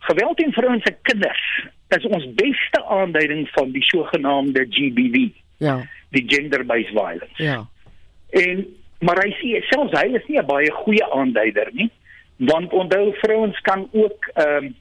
geweld 0.08 0.36
teen 0.36 0.52
vrouens 0.52 0.84
en 0.88 0.98
kinders 1.02 1.46
is 1.90 2.06
ons 2.06 2.26
beste 2.38 2.84
aanduiding 2.86 3.48
van 3.50 3.72
die 3.74 3.82
sogenaamde 3.82 4.66
GBV. 4.70 5.28
Ja. 5.58 5.80
Die 6.14 6.22
gender 6.26 6.62
based 6.66 6.94
violence. 6.94 7.42
Ja. 7.42 7.64
En 8.30 8.66
maar 9.00 9.18
hy 9.24 9.32
sê 9.40 9.62
selfs 9.70 9.96
hy 9.96 10.12
is 10.14 10.26
nie 10.28 10.38
'n 10.38 10.46
baie 10.46 10.70
goeie 10.70 11.06
aanduider 11.12 11.70
nie 11.72 11.90
want 12.40 12.72
onthou 12.72 13.12
vrouens 13.20 13.60
kan 13.60 13.88
ook 13.92 14.30
ehm 14.34 14.64
um, 14.64 14.74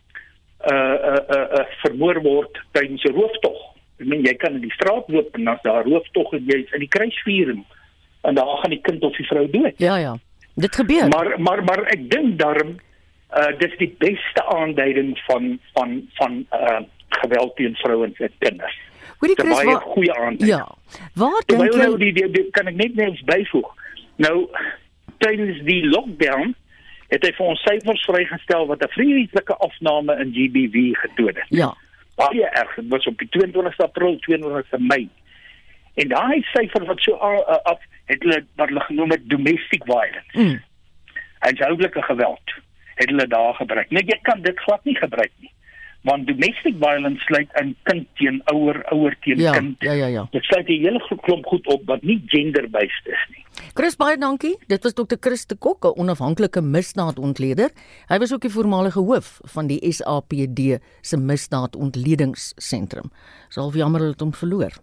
uh 0.71 0.75
uh 0.75 1.23
uh, 1.35 1.47
uh 1.59 1.65
vermoor 1.83 2.21
word 2.21 2.61
tydens 2.71 3.03
'n 3.03 3.13
rooftog. 3.13 3.59
Ek 3.99 4.07
meen 4.07 4.23
jy 4.23 4.35
kan 4.35 4.53
in 4.53 4.61
die 4.61 4.71
straat 4.71 5.07
loop 5.07 5.35
en 5.35 5.47
as 5.47 5.61
daar 5.61 5.83
rooftog 5.83 6.33
en 6.33 6.45
jy's 6.45 6.71
in 6.71 6.79
die 6.79 6.87
kruisvuuring 6.87 7.65
en 8.21 8.35
daar 8.35 8.57
gaan 8.57 8.69
die 8.69 8.81
kind 8.81 9.03
of 9.03 9.15
die 9.15 9.27
vrou 9.27 9.49
dood. 9.49 9.73
Ja 9.77 9.97
ja. 9.97 10.17
Dit 10.55 10.75
gebeur. 10.75 11.07
Maar 11.07 11.41
maar 11.41 11.63
maar 11.63 11.83
ek 11.83 12.09
dink 12.11 12.39
daarom 12.39 12.79
uh 13.37 13.51
dis 13.57 13.77
die 13.77 13.95
beste 13.97 14.45
aanduiding 14.45 15.19
van 15.27 15.59
van 15.73 16.09
van 16.13 16.45
uh 16.51 16.79
geweld 17.09 17.55
teen 17.55 17.75
vrouens 17.75 18.19
en 18.19 18.31
kinders. 18.37 18.79
Hoorie 19.17 19.35
Chris, 19.35 19.63
wat 19.63 19.81
goeie 19.81 20.13
aanduiding. 20.13 20.49
Ja. 20.49 20.75
Waar 21.13 21.43
dink 21.45 21.61
jy 21.61 21.77
nou 21.77 21.97
die, 21.97 22.13
die, 22.13 22.31
die 22.31 22.47
kan 22.51 22.67
ek 22.67 22.75
net 22.75 22.95
net 22.95 23.23
byvoeg. 23.25 23.73
Nou 24.15 24.49
tydens 25.17 25.63
die 25.63 25.83
lockdown 25.87 26.55
het 27.09 27.25
hy 27.25 27.31
vir 27.37 27.51
ons 27.51 27.61
syfers 27.65 28.05
vrygestel 28.05 28.67
wat 28.69 28.83
'n 28.85 28.93
vreeslike 28.95 29.55
afname 29.65 30.15
in 30.21 30.33
GBV 30.33 30.95
getoon 31.01 31.35
het. 31.35 31.49
Ja. 31.49 31.73
Baie 32.15 32.45
erg. 32.45 32.75
Dit 32.75 32.87
was 32.87 33.07
op 33.07 33.17
die 33.17 33.29
22 33.29 33.77
April, 33.79 34.19
22 34.19 34.79
Mei. 34.79 35.09
En 35.95 36.07
daai 36.07 36.41
syfer 36.53 36.85
wat 36.85 36.99
so 36.99 37.13
af 37.13 37.79
het 38.05 38.23
hulle 38.23 38.45
wat 38.55 38.67
hulle 38.67 38.81
genoem 38.81 39.11
het 39.11 39.29
domestic 39.29 39.83
violence. 39.83 40.31
Mm. 40.33 40.61
Huishoudelike 41.39 42.01
geweld 42.01 42.53
het 42.95 43.09
hulle 43.09 43.27
daar 43.27 43.53
gebruik. 43.53 43.89
Nee, 43.89 44.03
jy 44.05 44.19
kan 44.21 44.41
dit 44.41 44.59
glad 44.59 44.83
nie 44.83 44.95
gebruik 44.95 45.31
nie 45.37 45.51
want 46.01 46.27
domestic 46.27 46.75
violence 46.79 47.23
sluit 47.27 47.49
in 47.59 47.75
kind 47.83 48.07
teen 48.19 48.41
ouer 48.53 48.79
ouer 48.93 49.15
teen 49.25 49.39
ja, 49.39 49.51
kind. 49.51 49.75
Ja 49.83 49.93
ja 49.93 50.07
ja. 50.07 50.27
Dit 50.31 50.43
sluit 50.43 50.67
'n 50.67 50.83
hele 50.83 51.17
klomp 51.21 51.45
goed 51.45 51.67
op 51.67 51.81
wat 51.85 52.01
nie 52.01 52.21
gender-based 52.25 53.07
is 53.07 53.23
nie. 53.29 53.43
Chris 53.79 53.95
baie 53.95 54.17
dankie. 54.19 54.57
Dit 54.67 54.83
was 54.83 54.91
Dr. 54.91 55.15
Chris 55.23 55.45
de 55.47 55.55
Kok, 55.55 55.85
'n 55.85 55.99
onafhanklike 56.01 56.61
misdaadontleder. 56.61 57.69
Hy 58.09 58.17
was 58.19 58.33
ook 58.33 58.41
die 58.41 58.51
voormalige 58.51 58.99
hoof 58.99 59.39
van 59.43 59.67
die 59.67 59.79
SAPD 59.91 60.81
se 61.01 61.17
misdaadontledingssentrum. 61.17 63.11
Sal 63.49 63.71
jammer 63.71 64.01
het 64.01 64.19
hom 64.19 64.33
verloor. 64.33 64.73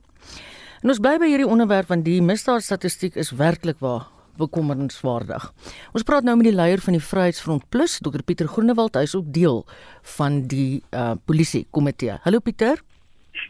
En 0.83 0.88
ons 0.88 0.99
bly 0.99 1.19
by 1.19 1.26
hierdie 1.26 1.47
onderwerp 1.47 1.88
want 1.88 2.05
die 2.05 2.23
misdaadstatistiek 2.23 3.17
is 3.17 3.31
werklik 3.31 3.79
waar 3.81 4.09
bekommerenswaardig. 4.38 5.53
Ons 5.93 6.03
praat 6.03 6.25
nou 6.25 6.37
met 6.37 6.47
die 6.47 6.55
leier 6.55 6.81
van 6.81 6.93
die 6.93 7.03
Vryheidsfront 7.03 7.69
Plus, 7.69 7.99
Dr 7.99 8.23
Pieter 8.25 8.49
Groenewald, 8.49 8.95
hy 8.95 9.03
is 9.03 9.15
ook 9.15 9.33
deel 9.33 9.67
van 10.03 10.47
die 10.47 10.83
uh 10.93 11.12
polisie 11.25 11.67
komitee. 11.71 12.19
Hallo 12.23 12.38
Pieter. 12.38 12.81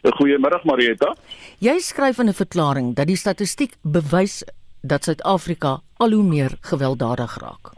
Goeiemôre 0.03 0.65
Marieta. 0.65 1.15
Jy 1.59 1.79
skryf 1.79 2.19
in 2.19 2.29
'n 2.29 2.35
verklaring 2.35 2.95
dat 2.97 3.07
die 3.07 3.17
statistiek 3.17 3.76
bewys 3.83 4.43
dat 4.87 5.05
Suid-Afrika 5.05 5.81
al 5.97 6.11
hoe 6.11 6.23
meer 6.23 6.57
gewelddadig 6.61 7.38
raak. 7.40 7.75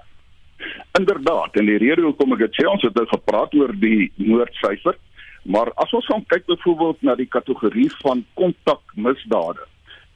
Inderdaad, 0.98 1.56
en 1.56 1.66
die 1.66 1.78
rede 1.78 2.02
hoekom 2.02 2.32
ek 2.32 2.38
dit 2.38 2.60
sê, 2.60 2.66
ons 2.68 2.82
het 2.82 2.94
nou 2.94 3.06
gepraat 3.06 3.54
oor 3.54 3.72
die 3.80 4.12
moordsyfer, 4.16 4.96
maar 5.42 5.72
as 5.76 5.92
ons 5.92 6.06
gaan 6.06 6.24
kyk 6.26 6.46
byvoorbeeld 6.46 7.02
na 7.02 7.14
die 7.14 7.30
kategorie 7.30 7.90
van 8.02 8.24
kontakmisdade, 8.34 9.64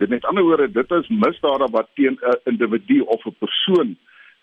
Dit 0.03 0.11
met 0.11 0.25
ander 0.25 0.43
woorde, 0.43 0.71
dit 0.71 0.91
is 0.91 1.09
misdade 1.09 1.67
wat 1.71 1.89
teen 1.95 2.19
'n 2.21 2.41
individu 2.51 3.01
of 3.01 3.27
'n 3.27 3.37
persoon 3.39 3.97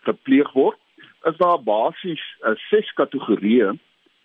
gepleeg 0.08 0.52
word. 0.52 0.78
Is 1.24 1.38
daar 1.38 1.64
basies 1.64 2.24
uh, 2.42 2.56
ses 2.70 2.94
kategorieë 2.94 3.70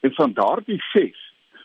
en 0.00 0.12
van 0.14 0.32
daardie 0.32 0.82
ses 0.92 1.18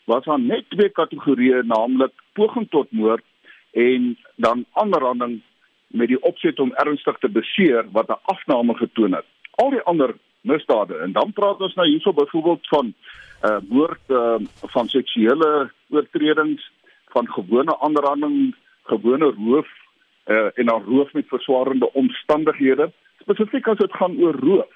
was 0.04 0.24
daar 0.24 0.40
net 0.40 0.70
twee 0.70 0.90
kategorieë, 0.90 1.62
naamlik 1.64 2.12
poging 2.34 2.70
tot 2.70 2.92
moord 2.92 3.24
en 3.72 4.18
dan 4.36 4.66
aanranding 4.74 5.42
met 5.90 6.08
die 6.08 6.22
opset 6.22 6.60
om 6.60 6.74
ernstig 6.74 7.18
te 7.18 7.30
beseer 7.30 7.86
wat 7.92 8.10
'n 8.10 8.22
afname 8.24 8.76
getoon 8.76 9.14
het. 9.14 9.26
Al 9.52 9.70
die 9.70 9.82
ander 9.82 10.16
misdade 10.42 10.98
en 10.98 11.12
dan 11.12 11.34
praat 11.34 11.62
ons 11.62 11.76
nou 11.76 11.88
hierso 11.88 12.14
byvoorbeeld 12.14 12.68
van 12.68 12.94
uh 13.44 13.58
moord 13.70 14.02
uh, 14.08 14.36
van 14.76 14.88
seksuele 14.88 15.72
oortredings 15.90 16.72
van 17.06 17.28
gewone 17.28 17.80
aanranding 17.80 18.56
gewone 18.84 19.34
roof 19.38 19.68
uh, 20.26 20.50
en 20.54 20.66
dan 20.66 20.84
roof 20.84 21.14
met 21.14 21.28
verswaarende 21.28 21.94
omstandighede. 21.94 22.92
Spesifiek 23.20 23.68
as 23.68 23.78
dit 23.78 23.94
gaan 23.94 24.18
oor 24.22 24.36
roof, 24.36 24.72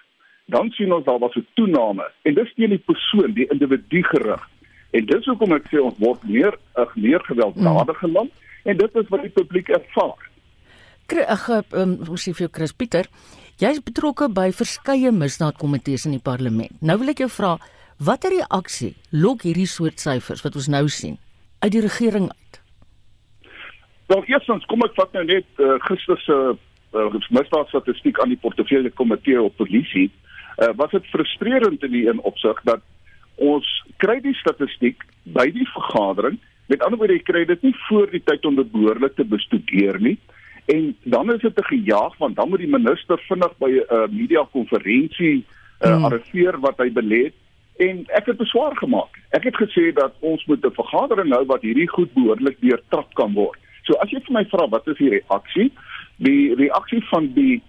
dan 0.46 0.72
sien 0.72 0.94
ons 0.94 1.06
daar 1.06 1.20
was 1.20 1.36
'n 1.36 1.48
toename 1.54 2.12
en 2.22 2.34
dis 2.34 2.54
teen 2.54 2.70
die 2.70 2.86
persoon, 2.86 3.34
die 3.34 3.50
individu 3.50 4.04
gerig. 4.04 4.50
En 4.92 5.06
dis 5.06 5.26
hoekom 5.26 5.54
ek 5.54 5.68
sê 5.72 5.82
ons 5.82 5.98
word 5.98 6.24
meer 6.24 6.54
'n 6.76 6.88
meer 6.94 7.22
gewelddadige 7.24 8.08
land 8.08 8.32
en 8.64 8.78
dit 8.78 8.96
is 8.96 9.10
wat 9.10 9.22
die 9.22 9.38
publiek 9.40 9.70
ervaar. 9.70 10.32
Ek 11.22 11.74
um, 11.78 11.98
ons 12.10 12.26
sê 12.26 12.34
vir 12.34 12.50
Chris 12.50 12.74
Pieter, 12.74 13.08
jy's 13.62 13.80
betrokke 13.86 14.30
by 14.34 14.52
verskeie 14.52 15.12
misdaadkomitees 15.14 16.08
in 16.10 16.18
die 16.18 16.24
parlement. 16.24 16.74
Nou 16.82 16.98
wil 17.02 17.14
ek 17.14 17.22
jou 17.22 17.30
vra, 17.30 17.58
watter 18.00 18.34
reaksie 18.34 18.96
lok 19.12 19.46
hierdie 19.46 19.70
soort 19.70 20.02
syfers 20.02 20.42
wat 20.44 20.56
ons 20.58 20.72
nou 20.74 20.88
sien 20.90 21.20
uit 21.64 21.72
die 21.72 21.84
regering 21.84 22.32
Wel 24.14 24.24
eerstens 24.28 24.66
kom 24.70 24.84
ek 24.86 24.96
vat 24.98 25.14
nou 25.16 25.24
net 25.26 25.62
uh, 25.64 25.78
gister 25.88 26.20
se 26.22 26.36
uh, 26.54 27.20
misdaadstatistiek 27.34 28.20
aan 28.22 28.34
die 28.34 28.40
portefeulje 28.42 28.92
komitee 29.00 29.40
op 29.42 29.56
polisie, 29.58 30.10
uh, 30.60 30.74
was 30.78 30.92
dit 30.92 31.08
frustrerend 31.14 31.86
in 31.88 31.94
die 31.96 32.04
een 32.10 32.20
opsig 32.28 32.60
dat 32.68 32.84
ons 33.42 33.70
kry 34.04 34.20
die 34.22 34.36
statistiek 34.38 35.02
by 35.38 35.48
die 35.56 35.66
vergadering, 35.72 36.38
met 36.70 36.84
ander 36.86 37.00
woorde 37.00 37.16
jy 37.18 37.24
kry 37.26 37.46
dit 37.50 37.64
nie 37.66 37.74
voor 37.88 38.12
die 38.12 38.22
tyd 38.22 38.46
om 38.46 38.60
dit 38.60 38.70
behoorlik 38.76 39.16
te 39.18 39.26
bestudeer 39.28 39.98
nie. 40.04 40.18
En 40.66 40.96
dan 41.04 41.34
is 41.34 41.42
dit 41.42 41.58
'n 41.60 41.64
gejaag 41.64 42.18
want 42.18 42.36
dan 42.36 42.50
moet 42.50 42.60
die 42.60 42.76
minister 42.78 43.20
vinnig 43.28 43.58
by 43.58 43.70
'n 43.70 43.96
uh, 43.96 44.08
media 44.10 44.48
konferensie 44.52 45.46
uh, 45.82 45.96
hmm. 45.96 46.06
arriveer 46.06 46.60
wat 46.60 46.78
hy 46.78 46.92
belê 46.92 47.24
het 47.24 47.34
en 47.78 48.06
ek 48.08 48.26
het 48.26 48.38
beswaar 48.38 48.76
gemaak. 48.78 49.20
Ek 49.30 49.44
het 49.44 49.56
gesê 49.56 49.94
dat 49.94 50.14
ons 50.20 50.46
moet 50.46 50.66
'n 50.66 50.72
vergadering 50.72 51.34
hou 51.34 51.46
wat 51.46 51.62
hierdie 51.62 51.90
goed 51.90 52.14
behoorlik 52.14 52.58
deurtrap 52.60 53.14
kan 53.14 53.34
word. 53.34 53.60
So 53.84 53.94
as 53.94 54.10
jy 54.10 54.20
vir 54.20 54.34
my 54.34 54.46
vra 54.46 54.68
wat 54.70 54.88
is 54.88 54.98
die 54.98 55.10
reaksie? 55.10 55.72
Die 56.18 56.56
reaksie 56.56 57.04
van 57.10 57.34
die 57.34 57.62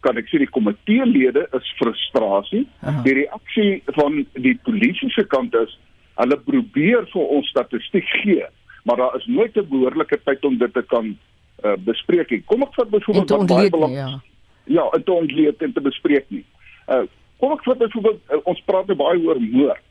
kan 0.00 0.18
ek 0.18 0.26
sê 0.28 0.38
die 0.38 0.50
komiteelede 0.50 1.46
is 1.52 1.74
frustrasie. 1.78 2.66
Aha. 2.80 3.02
Die 3.02 3.14
reaksie 3.14 3.82
van 3.94 4.26
die 4.32 4.58
polisie 4.66 5.10
se 5.10 5.24
kant 5.24 5.54
is 5.54 5.78
hulle 6.18 6.36
probeer 6.36 7.06
vir 7.12 7.28
ons 7.36 7.48
statistiek 7.48 8.08
gee, 8.22 8.46
maar 8.84 8.96
daar 8.96 9.16
is 9.16 9.26
nooit 9.26 9.56
'n 9.56 9.68
behoorlike 9.68 10.18
tyd 10.24 10.44
om 10.44 10.58
dit 10.58 10.74
te 10.74 10.82
kan 10.82 11.16
uh, 11.64 11.76
bespreek 11.86 12.30
nie. 12.30 12.42
Kom 12.46 12.62
ek 12.62 12.74
vat 12.74 12.90
byvoorbeeld 12.90 13.30
wat 13.30 13.46
baie 13.46 13.70
belangrik 13.70 13.98
ja. 13.98 14.20
Ja, 14.64 14.88
en 14.94 15.04
te 15.04 15.12
ontleed 15.12 15.62
en 15.62 15.72
te 15.72 15.80
bespreek 15.80 16.24
nie. 16.28 16.44
Uh 16.88 17.02
kom 17.42 17.52
ek 17.56 17.64
vat 17.66 17.78
byvoorbeeld 17.78 18.20
uh, 18.30 18.36
ons 18.46 18.62
praat 18.70 18.86
nou 18.86 18.96
baie 19.00 19.18
oor 19.26 19.40
moord. 19.40 19.82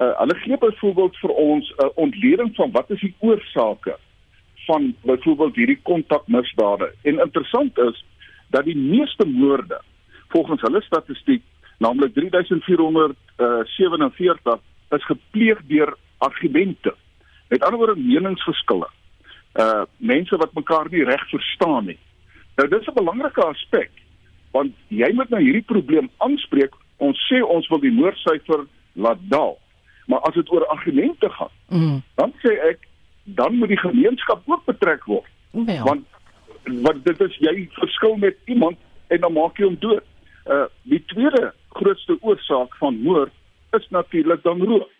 Uh 0.00 0.12
hulle 0.22 0.36
gee 0.42 0.58
byvoorbeeld 0.58 1.16
vir 1.20 1.30
ons 1.30 1.70
'n 1.70 1.74
uh, 1.84 1.90
ontleding 2.06 2.54
van 2.56 2.70
wat 2.72 2.90
is 2.90 3.00
die 3.00 3.14
oorsake 3.20 3.96
van 4.66 4.94
byvoorbeeld 5.02 5.54
hierdie 5.54 5.80
kontakmisdade. 5.82 6.92
En 7.02 7.20
interessant 7.20 7.78
is 7.78 8.04
dat 8.48 8.64
die 8.64 8.76
meeste 8.76 9.26
moorde 9.26 9.80
volgens 10.28 10.60
hulle 10.60 10.82
statistiek, 10.82 11.42
naamlik 11.78 12.14
3447 12.14 14.58
is 14.90 15.04
gepleeg 15.04 15.60
deur 15.66 15.96
argumente. 16.18 16.94
Met 17.48 17.62
ander 17.62 17.78
woorde 17.78 18.00
meningsverskille 18.00 18.88
uh 19.54 19.82
mense 19.96 20.36
wat 20.36 20.54
mekaar 20.54 20.90
nie 20.90 21.04
reg 21.04 21.28
verstaan 21.30 21.86
nie. 21.86 21.98
Nou 22.56 22.68
dis 22.68 22.86
'n 22.86 22.94
belangrike 22.94 23.44
aspek 23.44 23.90
want 24.52 24.72
jy 24.88 25.10
moet 25.12 25.28
nou 25.28 25.42
hierdie 25.42 25.66
probleem 25.66 26.10
aanspreek. 26.18 26.74
Ons 26.96 27.18
sê 27.30 27.42
ons 27.42 27.68
wil 27.68 27.80
die 27.82 27.92
moordsyfer 27.92 28.66
laat 28.92 29.18
daal. 29.28 29.58
Maar 30.06 30.20
as 30.28 30.34
dit 30.34 30.50
oor 30.52 30.66
argumente 30.66 31.30
gaan, 31.30 31.50
mm. 31.68 32.02
dan 32.14 32.32
sê 32.42 32.52
ek 32.70 32.86
dan 33.24 33.56
moet 33.58 33.68
die 33.68 33.80
gemeenskap 33.80 34.42
ook 34.46 34.64
betrek 34.64 35.04
word. 35.04 35.30
Wel. 35.50 35.84
Want 35.84 36.06
wat 36.86 37.04
dit 37.04 37.20
is 37.20 37.36
jy 37.38 37.68
verskil 37.72 38.16
met 38.16 38.36
iemand 38.44 38.78
en 39.08 39.20
dan 39.20 39.32
maak 39.32 39.58
jy 39.58 39.64
hom 39.64 39.78
dood. 39.80 40.04
Uh 40.46 40.66
die 40.82 41.02
tweede 41.12 41.52
grootste 41.68 42.18
oorsaak 42.20 42.76
van 42.78 43.00
moord 43.02 43.32
is 43.78 43.88
natuurlik 43.90 44.42
dan 44.42 44.62
roof. 44.62 44.90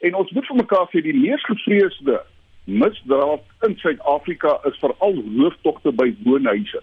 En 0.00 0.14
ons 0.14 0.30
moet 0.30 0.46
vir 0.46 0.56
mekaar 0.56 0.86
sê 0.92 1.02
die 1.02 1.16
mees 1.16 1.42
gevreesde 1.48 2.22
misdaad 2.64 3.40
in 3.66 3.76
Suid-Afrika 3.76 4.60
is 4.64 4.78
veral 4.78 5.22
rooftogte 5.36 5.92
by 5.92 6.14
woonhuise. 6.24 6.82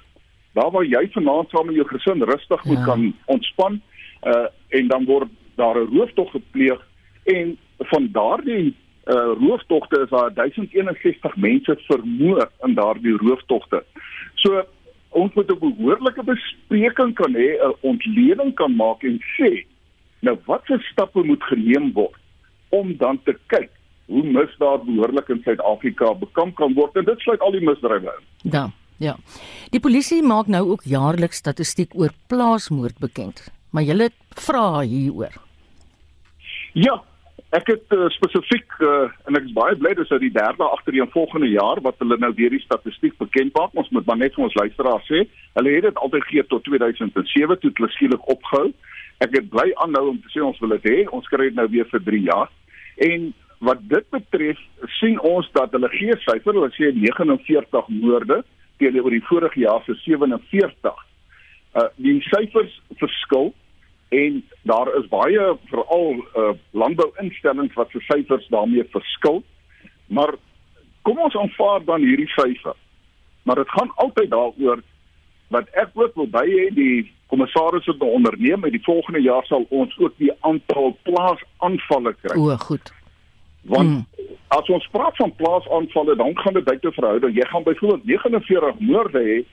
Daar 0.54 0.72
waar 0.72 0.86
jy 0.86 1.06
vanaand 1.14 1.50
saam 1.50 1.66
met 1.70 1.76
jou 1.76 1.88
gesin 1.88 2.24
rustig 2.24 2.64
moet 2.66 2.78
ja. 2.78 2.84
kan 2.84 3.14
ontspan, 3.26 3.82
uh 4.28 4.48
en 4.70 4.88
dan 4.88 5.06
word 5.06 5.30
daar 5.56 5.78
'n 5.78 5.90
rooftog 5.96 6.32
gepleeg 6.32 6.82
en 7.24 7.58
van 7.78 8.10
daardie 8.12 8.76
uh 9.06 9.32
rooftogte 9.40 10.02
is 10.02 10.10
daar 10.10 10.34
1061 10.34 11.36
mense 11.36 11.78
vermoor 11.88 12.52
in 12.66 12.74
daardie 12.74 13.18
rooftogte. 13.18 13.84
So 14.36 14.66
ons 15.10 15.34
moet 15.34 15.52
'n 15.52 15.60
behoorlike 15.60 16.24
bespreking 16.24 17.14
kan 17.14 17.34
hê, 17.34 17.50
'n 17.58 17.76
ontleding 17.82 18.54
kan 18.54 18.76
maak 18.76 19.04
en 19.04 19.20
sê 19.38 19.66
nou 20.20 20.38
watter 20.46 20.82
stappe 20.92 21.24
moet 21.24 21.44
geneem 21.44 21.92
word 21.94 22.20
om 22.70 22.98
dan 22.98 23.20
te 23.24 23.38
kyk 23.48 23.72
hoe 24.10 24.24
misdaad 24.26 24.86
behoorlik 24.88 25.30
in 25.30 25.42
Suid-Afrika 25.46 26.14
bekamp 26.18 26.56
kan 26.58 26.74
word 26.78 26.98
en 26.98 27.06
dit 27.10 27.26
sluit 27.26 27.42
al 27.46 27.54
die 27.56 27.66
misdrywe 27.66 28.14
in. 28.16 28.26
Ja, 28.56 28.64
ja. 28.98 29.16
Die 29.74 29.82
polisie 29.84 30.22
maak 30.26 30.50
nou 30.50 30.64
ook 30.72 30.88
jaarliks 30.90 31.44
statistiek 31.44 31.94
oor 31.98 32.16
plaasmoord 32.32 32.98
bekend, 33.00 33.46
maar 33.70 33.86
julle 33.86 34.10
vra 34.48 34.82
hieroor. 34.82 35.38
Ja, 36.78 37.00
ek 37.58 37.70
het 37.72 37.96
uh, 37.96 38.08
spesifiek 38.14 38.76
uh, 38.86 39.08
en 39.30 39.38
ek 39.38 39.48
is 39.48 39.56
baie 39.58 39.78
bly 39.78 39.96
dis 39.98 40.12
uit 40.14 40.22
die 40.26 40.34
derde 40.36 40.66
agtereen 40.66 41.10
volgende 41.14 41.50
jaar 41.50 41.82
wat 41.86 41.98
hulle 42.02 42.18
nou 42.22 42.32
weer 42.38 42.54
die 42.54 42.62
statistiek 42.66 43.18
bekend 43.22 43.54
maak. 43.58 43.74
Ons 43.78 43.90
moet 43.94 44.06
maar 44.10 44.20
net 44.22 44.38
vir 44.38 44.46
ons 44.50 44.58
luisteraars 44.62 45.10
sê, 45.10 45.26
hulle 45.58 45.76
het 45.78 45.90
dit 45.90 46.02
altyd 46.06 46.26
gegee 46.28 46.46
tot 46.50 46.66
2007 46.66 47.62
toe 47.62 47.74
hulle 47.78 47.92
skielik 47.96 48.32
opgehou. 48.34 48.72
Ek 49.26 49.34
het 49.36 49.50
bly 49.52 49.70
aanhou 49.84 50.14
om 50.14 50.20
te 50.24 50.34
sê 50.34 50.42
ons 50.46 50.60
wil 50.64 50.78
dit 50.78 50.90
hê. 50.92 50.98
Ons 51.16 51.28
kry 51.32 51.50
dit 51.50 51.58
nou 51.58 51.68
weer 51.74 51.88
vir 51.92 52.04
3 52.06 52.22
jaar. 52.30 52.52
En 53.10 53.32
wat 53.60 53.82
dit 53.92 54.06
betref, 54.10 54.60
sien 55.00 55.20
ons 55.26 55.48
dat 55.56 55.74
hulle 55.76 55.90
gee 55.92 56.16
syfer, 56.24 56.56
hulle 56.56 56.72
sê 56.78 56.92
49 56.96 57.90
moorde 58.00 58.44
teenoor 58.80 59.12
die 59.12 59.26
vorige 59.28 59.60
jaar 59.60 59.84
se 59.86 59.96
47. 60.06 61.06
Uh 61.76 61.88
die 62.00 62.18
syfers 62.30 62.80
verskil 63.02 63.52
en 64.16 64.40
daar 64.70 64.90
is 64.98 65.10
baie 65.12 65.50
veral 65.72 66.22
uh 66.40 66.54
landbouinstellings 66.72 67.76
wat 67.76 67.92
se 67.92 68.02
syfers 68.08 68.48
daarmee 68.54 68.88
verskil. 68.96 69.44
Maar 70.08 70.36
kom 71.02 71.20
ons 71.20 71.36
aanvaar 71.36 71.84
dan 71.86 72.06
hierdie 72.08 72.32
syfer. 72.32 72.78
Maar 73.44 73.56
dit 73.56 73.76
gaan 73.76 73.92
altyd 73.96 74.32
daaroor 74.32 74.82
wat 75.50 75.70
ek 75.82 75.92
ook 75.98 76.16
wil 76.16 76.30
by 76.30 76.46
hê 76.46 76.70
die 76.74 77.12
kommissaris 77.30 77.86
het 77.86 78.02
onderneem 78.02 78.64
en 78.64 78.74
die 78.74 78.84
volgende 78.86 79.22
jaar 79.22 79.46
sal 79.46 79.66
ons 79.70 79.94
ook 80.00 80.16
die 80.18 80.32
aantal 80.48 80.96
plaasaanvalle 81.04 82.14
kry. 82.22 82.38
O, 82.38 82.56
goed. 82.70 82.94
Want 83.62 83.90
mm. 83.90 84.06
as 84.48 84.70
ons 84.70 84.88
praat 84.92 85.16
van 85.16 85.36
plaasaanvalle, 85.36 86.16
dan 86.16 86.38
gaan 86.38 86.54
dit 86.54 86.64
buite 86.64 86.92
verhouding. 86.92 87.36
Jy 87.36 87.46
gaan 87.46 87.64
byvoorbeeld 87.64 88.06
49 88.06 88.80
moorde 88.80 89.20
hê 89.20 89.46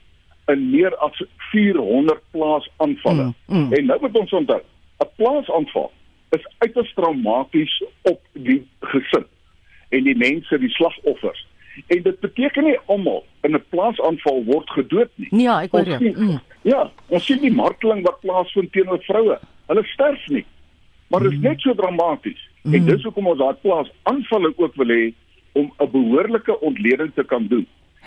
in 0.52 0.70
meer 0.70 0.96
as 0.96 1.22
400 1.50 2.20
plaasaanvalle. 2.30 3.22
Mm. 3.22 3.34
Mm. 3.46 3.72
En 3.72 3.86
nou 3.86 4.00
moet 4.00 4.18
ons 4.18 4.32
onthou, 4.32 4.60
'n 4.98 5.10
plaasaanval 5.16 5.92
is 6.28 6.46
uiters 6.58 6.94
traumaties 6.94 7.84
op 8.02 8.20
die 8.32 8.66
gesin 8.80 9.26
en 9.88 10.02
die 10.02 10.16
mense, 10.16 10.58
die 10.58 10.70
slagoffers. 10.70 11.46
En 11.86 12.02
dit 12.02 12.20
beteken 12.20 12.64
nie 12.64 12.78
almal 12.86 13.24
in 13.40 13.54
'n 13.54 13.64
plaasaanval 13.68 14.44
word 14.44 14.70
gedood 14.70 15.10
nie. 15.14 15.42
Ja, 15.42 15.62
ek 15.62 15.70
hoor 15.70 15.88
jou. 15.88 16.12
Mm. 16.16 16.40
Ja, 16.62 16.90
ons 17.06 17.24
sien 17.24 17.40
die 17.40 17.52
marteling 17.52 18.02
wat 18.02 18.20
plaasvind 18.20 18.72
teenoor 18.72 19.02
vroue. 19.02 19.38
Hulle 19.66 19.84
sterf 19.84 20.26
nie. 20.28 20.44
Maar 21.08 21.20
dit 21.20 21.32
is 21.32 21.38
net 21.38 21.60
so 21.60 21.74
dramaties. 21.74 22.48
Mm. 22.62 22.74
En 22.74 22.84
dis 22.84 23.02
hoekom 23.02 23.26
ons 23.26 23.38
daai 23.38 23.54
plaas 23.62 23.90
aanvalle 24.02 24.52
ook 24.56 24.74
wil 24.74 24.92
hê 24.94 25.14
om 25.52 25.72
'n 25.78 25.90
behoorlike 25.90 26.60
ontleding 26.60 27.12
te 27.14 27.24
kan 27.24 27.46
doen. 27.46 27.66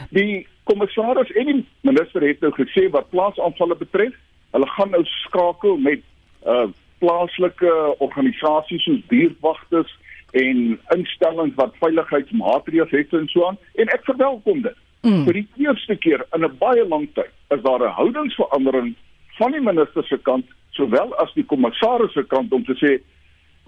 Die 0.10 0.48
kommissaris 0.64 1.32
en 1.32 1.46
die 1.46 1.66
minister 1.82 2.22
het 2.22 2.40
nou 2.40 2.52
gesê 2.52 2.90
wat 2.90 3.10
plaasaanvalle 3.10 3.76
betref, 3.76 4.14
hulle 4.52 4.68
gaan 4.68 4.90
nou 4.90 5.06
skakel 5.06 5.78
met 5.78 6.02
uh 6.46 6.68
plaaslike 7.00 7.96
organisasies 7.98 8.84
soos 8.84 9.00
buurtwagters 9.08 9.98
en 10.32 10.80
instellings 10.96 11.56
wat 11.56 11.78
veiligheidsmaatreëls 11.80 12.92
het 12.92 13.14
en 13.14 13.28
so 13.32 13.48
aan 13.48 13.58
en 13.76 13.88
ek 13.96 14.04
verwelkom 14.04 14.62
dit. 14.62 14.76
Mm. 15.08 15.24
Vir 15.24 15.34
die 15.34 15.48
eerste 15.64 15.96
keer 15.96 16.26
in 16.36 16.44
'n 16.44 16.58
baie 16.60 16.84
lang 16.88 17.08
tyd 17.14 17.32
is 17.56 17.62
daar 17.62 17.80
'n 17.80 17.96
houdingsverandering 18.00 18.96
van 19.38 19.52
die 19.52 19.62
minister 19.62 20.04
se 20.04 20.18
kant 20.18 20.46
sowel 20.80 21.12
as 21.22 21.34
die 21.36 21.46
kommissaris 21.46 22.16
se 22.16 22.24
kant 22.32 22.54
om 22.56 22.64
te 22.68 22.76
sê 22.80 22.96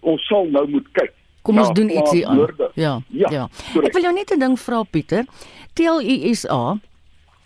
ons 0.02 0.22
sal 0.32 0.48
nou 0.50 0.64
moet 0.72 0.88
kyk. 0.98 1.12
Kom 1.46 1.60
ons 1.62 1.74
doen 1.78 1.90
ietsie 1.90 2.24
aan. 2.28 2.46
Ja. 2.78 3.00
Ja. 3.10 3.30
ja. 3.34 3.44
Ek 3.82 3.94
wil 3.98 4.08
jou 4.08 4.14
net 4.14 4.32
'n 4.32 4.40
ding 4.40 4.58
vra 4.60 4.84
Pieter. 4.84 5.26
TLUSA 5.74 6.80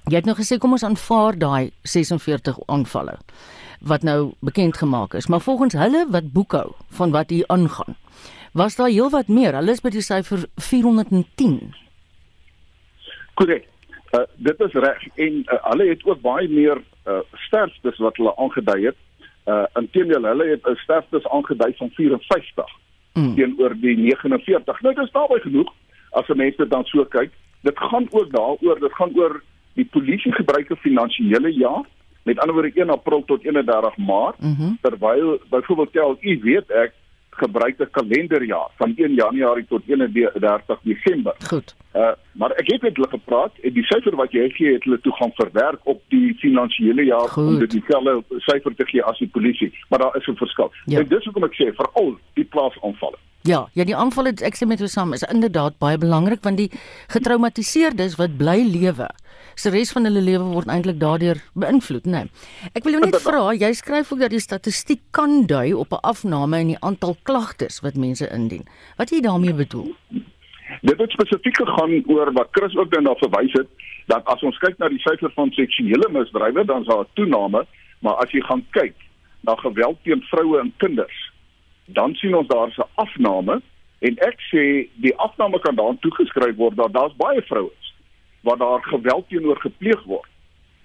Jy 0.05 0.19
het 0.19 0.27
nou 0.29 0.35
gesê 0.37 0.59
kom 0.61 0.75
ons 0.75 0.83
aanvaar 0.85 1.33
daai 1.41 1.71
46 1.81 2.59
aanvalle 2.69 3.15
wat 3.89 4.03
nou 4.05 4.33
bekend 4.45 4.77
gemaak 4.77 5.13
is, 5.17 5.27
maar 5.27 5.41
volgens 5.41 5.73
hulle 5.73 6.05
wat 6.13 6.31
boekhou 6.33 6.73
van 6.97 7.11
wat 7.13 7.29
hier 7.29 7.45
aangaan, 7.53 7.97
was 8.53 8.77
daar 8.77 8.89
heelwat 8.89 9.27
meer. 9.27 9.53
Hulle 9.57 9.73
is 9.73 9.81
by 9.81 9.91
die 9.93 10.01
syfer 10.05 10.45
410. 10.61 11.73
Korrek. 13.33 13.65
Uh, 14.13 14.21
dit 14.37 14.61
is 14.61 14.77
reg 14.85 15.07
en 15.17 15.41
uh, 15.41 15.57
hulle 15.71 15.89
het 15.89 16.05
ook 16.05 16.21
baie 16.21 16.47
meer 16.49 16.81
uh, 17.09 17.19
sterftes 17.47 17.97
wat 17.97 18.17
hulle 18.21 18.33
aangedui 18.37 18.85
het 18.85 19.01
uh 19.45 19.63
inteendeel 19.79 20.23
hulle 20.23 20.45
het 20.49 20.67
'n 20.67 20.75
sterftes 20.75 21.27
aangedui 21.27 21.73
van 21.77 21.89
54 21.89 22.65
mm. 23.13 23.35
teenoor 23.35 23.75
die 23.79 23.97
49. 23.97 24.81
Nou 24.81 24.95
dis 24.95 25.11
daarbey 25.11 25.39
genoeg 25.39 25.73
as 26.11 26.27
'n 26.27 26.37
mens 26.37 26.55
dit 26.55 26.69
dan 26.69 26.85
so 26.85 27.05
kyk. 27.05 27.31
Dit 27.61 27.77
gaan 27.79 28.07
ook 28.09 28.31
daaroor, 28.31 28.79
dit 28.79 28.93
gaan 28.93 29.11
oor 29.15 29.43
die 29.73 29.85
polisie 29.85 30.31
gebruike 30.31 30.75
finansiële 30.75 31.53
jaar, 31.53 31.83
met 32.23 32.39
ander 32.39 32.55
woorde 32.55 32.81
1 32.81 32.89
April 32.89 33.23
tot 33.25 33.43
31 33.43 33.97
Maart, 33.97 34.39
mm 34.39 34.55
-hmm. 34.57 34.77
terwyl 34.81 35.39
byvoorbeeld 35.49 35.91
tel 35.91 36.17
u 36.21 36.39
weet 36.41 36.69
ek 36.69 36.93
gebruik 37.41 37.79
'n 37.79 37.91
kalenderjaar 37.91 38.69
van 38.77 38.93
1 38.95 39.13
Januarie 39.13 39.65
tot 39.67 39.81
31 39.87 40.79
Desember. 40.83 41.35
Goed. 41.47 41.75
Uh 41.93 42.11
maar 42.35 42.51
ek 42.51 42.67
het 42.67 42.81
met 42.81 42.95
hulle 42.95 43.09
gepraat 43.09 43.51
en 43.63 43.73
die 43.73 43.83
syfer 43.83 44.15
wat 44.15 44.31
jy 44.31 44.49
gee 44.49 44.73
het 44.73 44.83
hulle 44.83 44.99
toe 45.01 45.13
gaan 45.15 45.31
verwerk 45.35 45.79
op 45.83 46.01
die 46.11 46.33
finansiële 46.39 47.03
jaar 47.03 47.29
Goed. 47.31 47.47
om 47.47 47.59
dit 47.59 47.71
dieselfde 47.71 48.23
syfer 48.47 48.75
te 48.75 48.85
gee 48.85 49.03
as 49.03 49.17
die 49.17 49.27
polisie, 49.27 49.71
maar 49.89 49.99
daar 49.99 50.17
is 50.17 50.27
'n 50.27 50.35
verskil. 50.35 50.71
Ja. 50.85 50.99
En 50.99 51.07
dis 51.07 51.23
hoekom 51.23 51.43
ek 51.43 51.55
sê 51.55 51.75
veral 51.75 52.17
die 52.33 52.43
plaasaanvalle. 52.43 53.17
Ja, 53.41 53.67
ja, 53.73 53.83
die 53.83 53.95
aanval 53.95 54.25
het 54.25 54.41
ek 54.41 54.55
sê 54.57 54.65
met 54.67 54.81
jou 54.81 54.87
saam 54.89 55.13
is 55.13 55.23
inderdaad 55.23 55.77
baie 55.77 55.97
belangrik 55.97 56.41
want 56.41 56.57
die 56.57 56.71
getraumatiseerdes 57.13 58.15
wat 58.15 58.37
bly 58.37 58.63
lewe, 58.65 59.09
se 59.55 59.69
res 59.69 59.91
van 59.95 60.07
hulle 60.07 60.21
lewe 60.21 60.43
word 60.43 60.69
eintlik 60.71 60.97
daardeur 60.99 61.41
beïnvloed, 61.53 62.05
né? 62.05 62.25
Nee. 62.25 62.71
Ek 62.73 62.83
wil 62.83 62.97
jou 62.97 63.03
net 63.05 63.17
vra, 63.27 63.53
jy 63.53 63.71
skryf 63.77 64.11
ook 64.11 64.23
dat 64.25 64.33
die 64.33 64.43
statistiek 64.43 65.01
kan 65.15 65.45
dui 65.47 65.73
op 65.73 65.93
'n 65.93 66.03
afname 66.03 66.59
in 66.59 66.73
die 66.73 66.81
aantal 66.81 67.15
klagtes 67.23 67.81
wat 67.85 67.95
mense 67.95 68.27
indien. 68.31 68.65
Wat 68.97 69.09
jy 69.09 69.21
daarmee 69.21 69.53
bedoel? 69.53 69.93
Dit 70.81 70.97
het 70.99 71.11
spesifiek 71.11 71.57
gegaan 71.57 72.03
oor 72.07 72.33
wat 72.33 72.49
Chris 72.51 72.75
ook 72.75 72.91
dan 72.91 73.03
daar 73.03 73.21
verwys 73.21 73.53
het 73.53 73.67
dat 74.07 74.25
as 74.25 74.41
ons 74.43 74.57
kyk 74.57 74.77
na 74.77 74.89
die 74.89 75.01
syfer 75.01 75.31
van 75.35 75.51
seksuele 75.51 76.09
misdrywe 76.09 76.65
dan 76.65 76.81
is 76.81 76.87
daar 76.87 77.05
'n 77.05 77.13
toename, 77.13 77.65
maar 77.99 78.15
as 78.23 78.31
jy 78.31 78.41
gaan 78.41 78.65
kyk 78.71 78.95
na 79.41 79.55
geweld 79.55 79.97
teen 80.03 80.21
vroue 80.21 80.59
en 80.59 80.73
kinders, 80.77 81.31
dan 81.85 82.15
sien 82.15 82.35
ons 82.35 82.47
daar's 82.47 82.77
'n 82.77 82.89
afname 82.95 83.61
en 83.99 84.17
ek 84.17 84.37
sê 84.51 84.89
die 84.95 85.15
afname 85.17 85.59
kan 85.59 85.75
daaraan 85.75 85.99
toegeskryf 85.99 86.55
word 86.55 86.75
dat 86.75 86.93
daar's 86.93 87.15
baie 87.15 87.41
vrouens 87.41 87.84
waar 88.45 88.57
daar 88.57 88.83
geweld 88.83 89.29
teenoor 89.29 89.59
gepleeg 89.61 90.03
word. 90.03 90.29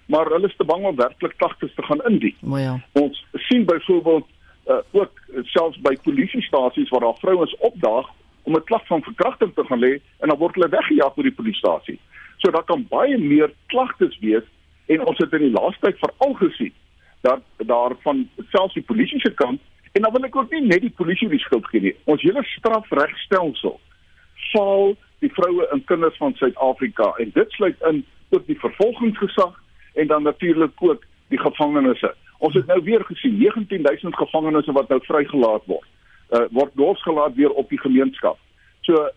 Maar 0.05 0.25
hulle 0.33 0.47
is 0.47 0.55
te 0.57 0.65
bang 0.65 0.85
om 0.85 0.95
werklik 0.95 1.37
klagtes 1.37 1.73
te 1.75 1.83
gaan 1.83 2.01
indien. 2.09 2.35
Mooi 2.39 2.63
ja. 2.63 2.79
Ons 2.91 3.25
sien 3.33 3.65
byvoorbeeld 3.65 4.27
uh, 4.67 4.77
ook 4.91 5.21
selfs 5.53 5.79
by 5.85 5.93
polisiestasies 6.03 6.89
waar 6.89 7.05
daar 7.05 7.21
vrouens 7.21 7.55
opdaag 7.57 8.09
om 8.43 8.55
'n 8.55 8.63
klag 8.63 8.85
van 8.85 9.03
verkrachting 9.03 9.53
te 9.53 9.65
gaan 9.65 9.79
lê 9.79 9.93
en 10.19 10.27
dan 10.29 10.37
word 10.37 10.55
hulle 10.55 10.69
weggejaag 10.69 11.13
deur 11.13 11.29
die 11.29 11.39
polisiestasie. 11.39 11.99
So 12.37 12.51
daar 12.51 12.63
kan 12.63 12.87
baie 12.89 13.17
meer 13.17 13.53
klagtes 13.65 14.19
wees 14.19 14.43
en 14.85 15.05
ons 15.05 15.17
het 15.17 15.33
in 15.33 15.45
die 15.47 15.57
laaste 15.59 15.85
tyd 15.85 15.99
veral 15.99 16.33
gesien 16.33 16.73
dat 17.21 17.41
daar 17.57 17.93
van 18.01 18.29
selfs 18.49 18.73
die 18.73 18.89
polisie 18.91 19.19
se 19.19 19.33
kant 19.33 19.61
en 19.91 20.01
dan 20.01 20.11
wil 20.11 20.25
ek 20.25 20.35
ook 20.35 20.51
nie 20.51 20.65
net 20.65 20.81
die 20.81 20.97
polisie 20.97 21.29
die 21.29 21.39
skuld 21.39 21.65
gee 21.69 21.81
nie. 21.81 21.95
Ons 22.03 22.21
hele 22.21 22.43
strafregstelsel 22.43 23.79
faal 24.51 24.95
die 25.21 25.31
vroue 25.33 25.67
en 25.73 25.83
kinders 25.85 26.17
van 26.17 26.33
Suid-Afrika 26.39 27.11
en 27.21 27.31
dit 27.33 27.51
sluit 27.57 27.87
in 27.89 28.03
ook 28.29 28.45
die 28.47 28.59
vervolgingsgesag 28.59 29.55
en 29.93 30.07
dan 30.07 30.23
natuurlik 30.23 30.71
ook 30.79 31.03
die 31.29 31.39
gevangenisse. 31.39 32.13
Ons 32.37 32.57
het 32.57 32.65
nou 32.65 32.81
weer 32.83 33.03
gesien 33.05 33.37
19000 33.37 34.15
gevangenes 34.15 34.65
wat 34.65 34.89
nou 34.89 34.99
vrygelaat 35.05 35.65
word. 35.65 35.87
Uh, 36.31 36.45
word 36.51 36.71
losgelaat 36.75 37.35
weer 37.35 37.51
op 37.51 37.69
die 37.69 37.79
gemeenskap. 37.79 38.39
So 38.87 39.09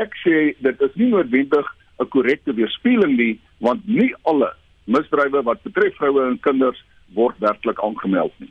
ek 0.00 0.14
sê 0.22 0.52
dit 0.64 0.80
is 0.80 0.94
nie 0.94 1.10
noodwendig 1.12 1.68
'n 2.00 2.08
korrekte 2.08 2.54
weerspieëling 2.54 3.16
nie, 3.16 3.40
want 3.58 3.86
nie 3.86 4.14
alle 4.22 4.54
misdrywe 4.84 5.42
wat 5.42 5.62
betref 5.62 5.94
vroue 5.96 6.26
en 6.26 6.40
kinders 6.40 6.84
word 7.14 7.38
werklik 7.38 7.82
aangemeld 7.82 8.32
nie. 8.38 8.50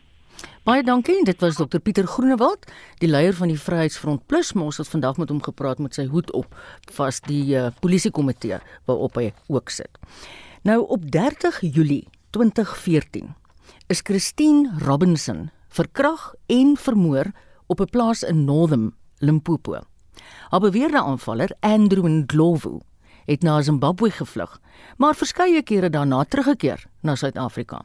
Baie 0.61 0.83
dankie. 0.85 1.23
Dit 1.25 1.39
was 1.41 1.55
Dr 1.57 1.79
Pieter 1.81 2.05
Groenewald, 2.05 2.67
die 3.01 3.07
leier 3.09 3.33
van 3.33 3.49
die 3.49 3.57
Vryheidsfront 3.57 4.27
Plus. 4.29 4.51
Ons 4.53 4.77
het 4.77 4.91
vandag 4.91 5.17
met 5.17 5.31
hom 5.33 5.39
gepraat 5.41 5.79
met 5.81 5.95
sy 5.97 6.03
hoed 6.11 6.29
op, 6.37 6.53
vas 6.93 7.17
die 7.25 7.55
uh, 7.57 7.71
polisiekomitee 7.81 8.59
waarop 8.85 9.17
hy 9.17 9.31
ook 9.49 9.73
sit. 9.73 9.97
Nou 10.61 10.83
op 10.85 11.07
30 11.09 11.57
Julie 11.65 12.03
2014 12.37 13.33
is 13.89 14.05
Christine 14.05 14.69
Robinson 14.85 15.47
verkrag 15.73 16.35
en 16.45 16.75
vermoor 16.77 17.31
op 17.65 17.81
'n 17.81 17.89
plaas 17.89 18.21
in 18.21 18.45
Northam, 18.45 18.93
Limpopo. 19.17 19.81
Haar 20.49 20.59
beweerde 20.61 21.01
aanvaller, 21.01 21.49
Andrew 21.59 22.05
Ndlovu, 22.05 22.81
het 23.25 23.41
na 23.41 23.61
Zimbabwe 23.61 24.11
gevlug, 24.11 24.61
maar 24.97 25.15
verskeie 25.15 25.63
kere 25.63 25.89
daarna 25.89 26.23
teruggekeer 26.23 26.85
na 27.01 27.15
Suid-Afrika. 27.15 27.81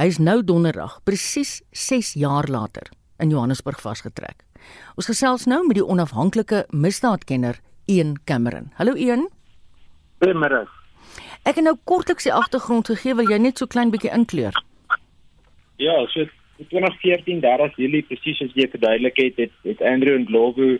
Hy 0.00 0.06
is 0.08 0.16
nou 0.16 0.38
donderdag, 0.40 1.00
presies 1.04 1.58
6 1.76 2.14
jaar 2.16 2.46
later, 2.48 2.86
in 3.20 3.28
Johannesburg 3.28 3.80
vasgetrek. 3.84 4.40
Ons 4.96 5.10
gesels 5.10 5.44
nou 5.50 5.58
met 5.66 5.76
die 5.76 5.84
onafhanklike 5.84 6.62
misdaadkenner 6.72 7.58
Ian 7.92 8.14
Cameron. 8.24 8.70
Hallo 8.78 8.94
Ian. 8.96 9.26
Goeiemôre. 10.24 10.62
Ek 11.44 11.58
het 11.58 11.66
nou 11.66 11.74
kortliks 11.84 12.24
die 12.24 12.32
agtergrond 12.32 12.88
gegee, 12.88 13.12
wil 13.18 13.28
jy 13.28 13.40
net 13.42 13.60
so 13.60 13.68
klein 13.68 13.92
bietjie 13.92 14.14
inkleur? 14.16 14.56
Ja, 15.82 15.98
so 16.14 16.24
2014 16.70 17.42
30 17.42 17.76
Julie 17.82 18.04
presies 18.06 18.40
as 18.46 18.56
jy 18.56 18.70
verduidelik 18.72 19.20
het, 19.20 19.40
het, 19.44 19.54
het 19.66 19.84
Andrew 19.84 20.16
en 20.16 20.24
Glovo 20.30 20.70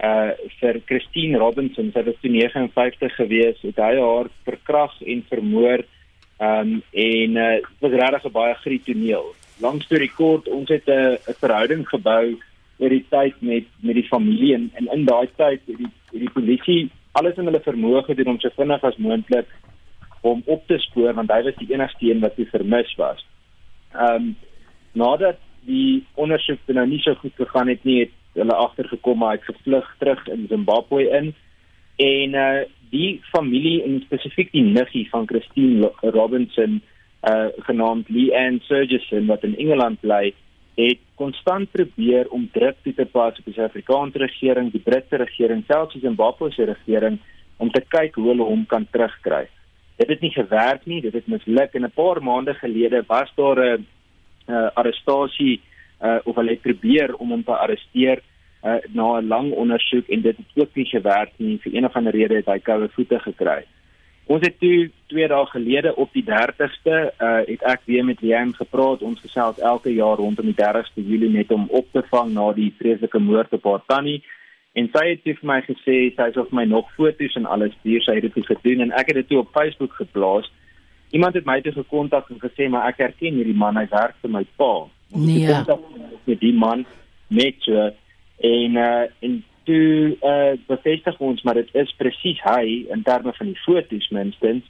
uh 0.00 0.32
vir 0.60 0.78
Christine 0.88 1.40
Robinson, 1.40 1.90
sy 1.92 2.02
was 2.04 2.16
toe 2.20 2.30
59 2.32 3.16
gewees, 3.16 3.58
het 3.64 3.80
hy 3.80 3.94
haar 4.00 4.30
verkrag 4.48 4.94
en 5.04 5.24
vermoor. 5.28 5.84
Um 6.40 6.82
en 6.92 7.36
uh 7.36 7.60
dit 7.60 7.80
was 7.80 7.92
regtig 7.92 8.24
'n 8.24 8.32
baie 8.32 8.54
grie 8.54 8.82
toneel. 8.84 9.34
Langs 9.60 9.84
storie 9.84 10.12
kort, 10.16 10.48
ons 10.48 10.68
het 10.68 10.88
'n 10.88 11.18
'n 11.28 11.40
verhouding 11.40 11.88
gebou 11.88 12.38
oor 12.78 12.88
die 12.88 13.04
tyd 13.08 13.34
met 13.40 13.64
met 13.80 13.94
die 13.94 14.08
familie 14.08 14.54
en, 14.54 14.70
en 14.74 14.86
in 14.92 15.04
daai 15.04 15.28
tyd 15.36 15.60
het 15.66 15.76
die 15.76 15.92
het 16.12 16.20
die 16.20 16.30
polisie 16.30 16.90
alles 17.12 17.36
in 17.36 17.44
hulle 17.44 17.60
vermoë 17.60 18.02
gedoen 18.06 18.32
om 18.34 18.40
so 18.40 18.48
vinnig 18.56 18.84
as 18.84 18.96
moontlik 18.96 19.48
om 20.20 20.42
op 20.46 20.66
te 20.66 20.78
spoor 20.78 21.14
want 21.14 21.30
hy 21.30 21.42
was 21.42 21.58
die 21.58 21.72
enigste 21.74 22.10
een 22.10 22.20
wat 22.20 22.40
vermis 22.52 22.94
was. 22.96 23.26
Um 23.92 24.36
nadat 24.92 25.38
die 25.66 26.06
ondersoek 26.14 26.58
nou 26.66 26.86
nie 26.86 27.00
so 27.04 27.14
goed 27.14 27.36
gegaan 27.36 27.68
het 27.68 27.84
nie, 27.84 28.00
het 28.00 28.10
hulle 28.32 28.54
agtergekom 28.54 29.18
maar 29.18 29.34
hy 29.34 29.40
het 29.40 29.54
gevlug 29.54 29.94
terug 29.98 30.26
in 30.26 30.46
Zimbabwe 30.48 31.08
in 31.18 31.34
en 31.96 32.34
uh 32.34 32.60
die 32.90 33.20
familie 33.30 33.82
en 33.84 34.00
spesifiek 34.04 34.52
die 34.52 34.64
niggie 34.66 35.06
van 35.10 35.26
Christine 35.26 35.92
Robinson 36.02 36.80
uh 37.28 37.48
genaamd 37.66 38.08
Leanne 38.08 38.62
Surgeson 38.64 39.26
wat 39.26 39.44
in 39.44 39.56
Engeland 39.56 40.00
bly 40.00 40.32
het 40.80 41.00
konstant 41.20 41.70
probeer 41.70 42.28
om 42.32 42.48
druk 42.52 42.76
toe 42.82 42.94
te 42.96 43.04
pas 43.04 43.38
op 43.38 43.44
die 43.44 43.54
Suid-Afrikaanse 43.54 44.22
regering, 44.22 44.70
die 44.72 44.80
Britse 44.80 45.18
regering, 45.20 45.64
selfs 45.68 45.92
die 45.92 46.04
Zimbabwe 46.04 46.50
se 46.54 46.64
regering 46.64 47.18
om 47.60 47.70
te 47.70 47.82
kyk 47.92 48.16
hoe 48.16 48.30
hulle 48.30 48.46
hom 48.46 48.62
kan 48.66 48.86
terugkry. 48.92 49.44
Dit 50.00 50.08
het 50.08 50.22
nie 50.24 50.32
gewerk 50.32 50.86
nie, 50.88 51.02
dit 51.04 51.12
het 51.12 51.28
misluk 51.28 51.74
en 51.74 51.84
'n 51.84 51.92
paar 51.94 52.22
maande 52.22 52.54
gelede 52.54 53.04
was 53.08 53.28
daar 53.36 53.58
'n 53.58 53.86
uh, 54.48 54.70
arrestasie 54.74 55.60
uh, 56.02 56.18
of 56.24 56.34
hulle 56.34 56.50
het 56.56 56.62
probeer 56.62 57.14
om 57.14 57.30
hom 57.30 57.44
te 57.44 57.52
arresteer 57.52 58.22
uh, 58.62 58.78
na 58.92 59.20
'n 59.20 59.26
lang 59.26 59.52
ondersoek 59.52 60.08
en 60.08 60.20
dit 60.20 60.36
het 60.36 60.62
ook 60.62 60.74
nie 60.74 60.86
gewerk 60.86 61.32
nie 61.36 61.58
vir 61.62 61.74
een 61.74 61.84
of 61.84 61.96
ander 61.96 62.12
rede 62.12 62.34
het 62.34 62.46
hy 62.46 62.58
koue 62.58 62.88
voete 62.88 63.18
gekry. 63.18 63.64
Ons 64.30 64.46
het 64.46 64.58
toe 64.58 64.90
2 65.06 65.28
dae 65.28 65.46
gelede 65.46 65.94
op 65.96 66.12
die 66.12 66.24
30ste 66.24 66.96
uh, 67.18 67.40
het 67.46 67.62
ek 67.62 67.80
weer 67.84 68.04
met 68.04 68.20
Liam 68.20 68.52
gepraat. 68.54 69.02
Ons 69.02 69.20
gesels 69.20 69.58
elke 69.58 69.90
jaar 69.94 70.16
rondom 70.16 70.46
die 70.46 70.60
30ste 70.60 71.02
Julie 71.02 71.30
net 71.30 71.50
om 71.50 71.66
op 71.70 71.88
te 71.92 72.02
vang 72.10 72.30
na 72.32 72.52
die 72.52 72.70
vreeslike 72.78 73.18
moord 73.18 73.52
op 73.58 73.64
haar 73.64 73.82
tannie. 73.86 74.22
En 74.78 74.86
sy 74.92 75.02
het 75.08 75.24
vir 75.26 75.42
my 75.42 75.58
gesê 75.66 75.96
sy 76.14 76.28
het 76.28 76.38
of 76.38 76.52
my 76.54 76.64
nog 76.64 76.92
foto's 76.94 77.34
en 77.34 77.46
alles 77.46 77.74
stuur. 77.80 78.04
Sy 78.06 78.14
het 78.20 78.28
dit 78.28 78.46
gedoen 78.46 78.86
en 78.86 78.94
ek 78.94 79.10
het 79.10 79.18
dit 79.18 79.28
toe 79.32 79.40
op 79.42 79.50
Facebook 79.56 79.98
geplaas. 79.98 80.46
Iemand 81.10 81.34
het 81.34 81.44
my 81.44 81.58
toe 81.60 81.72
gekontak 81.72 82.30
en 82.30 82.38
gesê 82.38 82.68
maar 82.70 82.86
ek 82.92 83.02
herken 83.02 83.34
hierdie 83.34 83.56
man, 83.56 83.76
hy 83.76 83.88
werk 83.90 84.14
vir 84.22 84.30
my 84.30 84.44
pa. 84.56 84.86
Nee. 85.10 85.58
Met 86.30 86.38
die 86.38 86.54
man 86.54 86.86
net 87.34 87.58
so 87.66 87.90
en 88.40 88.76
uh, 88.76 89.06
en 89.20 89.40
toe 89.68 90.16
uh, 90.24 90.52
bevestig 90.66 91.18
ons 91.20 91.42
maar 91.44 91.60
dit 91.60 91.74
is 91.82 91.90
presies 92.00 92.40
hy 92.44 92.86
in 92.92 93.02
terme 93.06 93.32
van 93.36 93.50
die 93.52 93.60
foto's 93.64 94.08
minstens. 94.14 94.64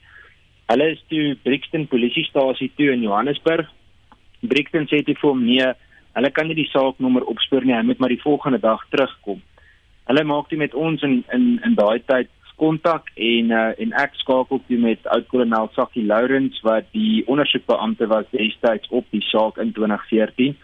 Hulle 0.71 0.91
is 0.95 1.03
toe 1.11 1.37
Brixton 1.43 1.87
polisiestasie 1.91 2.71
toe 2.79 2.91
in 2.95 3.07
Johannesburg. 3.07 3.71
Brixton 4.41 4.87
sê 4.91 5.03
dit 5.07 5.19
vir 5.19 5.31
hom 5.31 5.45
nee, 5.45 5.71
hulle 6.17 6.33
kan 6.35 6.51
nie 6.51 6.59
die 6.59 6.71
saaknommer 6.73 7.27
opspoor 7.31 7.67
nie, 7.67 7.77
hy 7.77 7.87
moet 7.87 8.03
maar 8.03 8.13
die 8.13 8.23
volgende 8.23 8.61
dag 8.63 8.83
terugkom. 8.91 9.41
Hulle 10.11 10.27
maak 10.27 10.51
dit 10.51 10.59
met 10.59 10.75
ons 10.75 11.03
in 11.07 11.23
in 11.35 11.49
in 11.67 11.75
daai 11.79 12.03
tyd 12.07 12.31
kontak 12.61 13.09
en 13.17 13.53
uh, 13.57 13.71
en 13.83 13.95
ek 14.03 14.19
skakel 14.21 14.61
toe 14.69 14.79
met 14.81 15.07
oud-kolonel 15.15 15.71
Sakkie 15.77 16.05
Lourens 16.05 16.59
wat 16.67 16.91
die 16.97 17.23
ondersoekbeampte 17.31 18.09
was 18.11 18.29
destyds 18.35 18.91
op 18.91 19.07
die 19.15 19.25
saak 19.31 19.61
in 19.63 19.73
2014. 19.77 20.59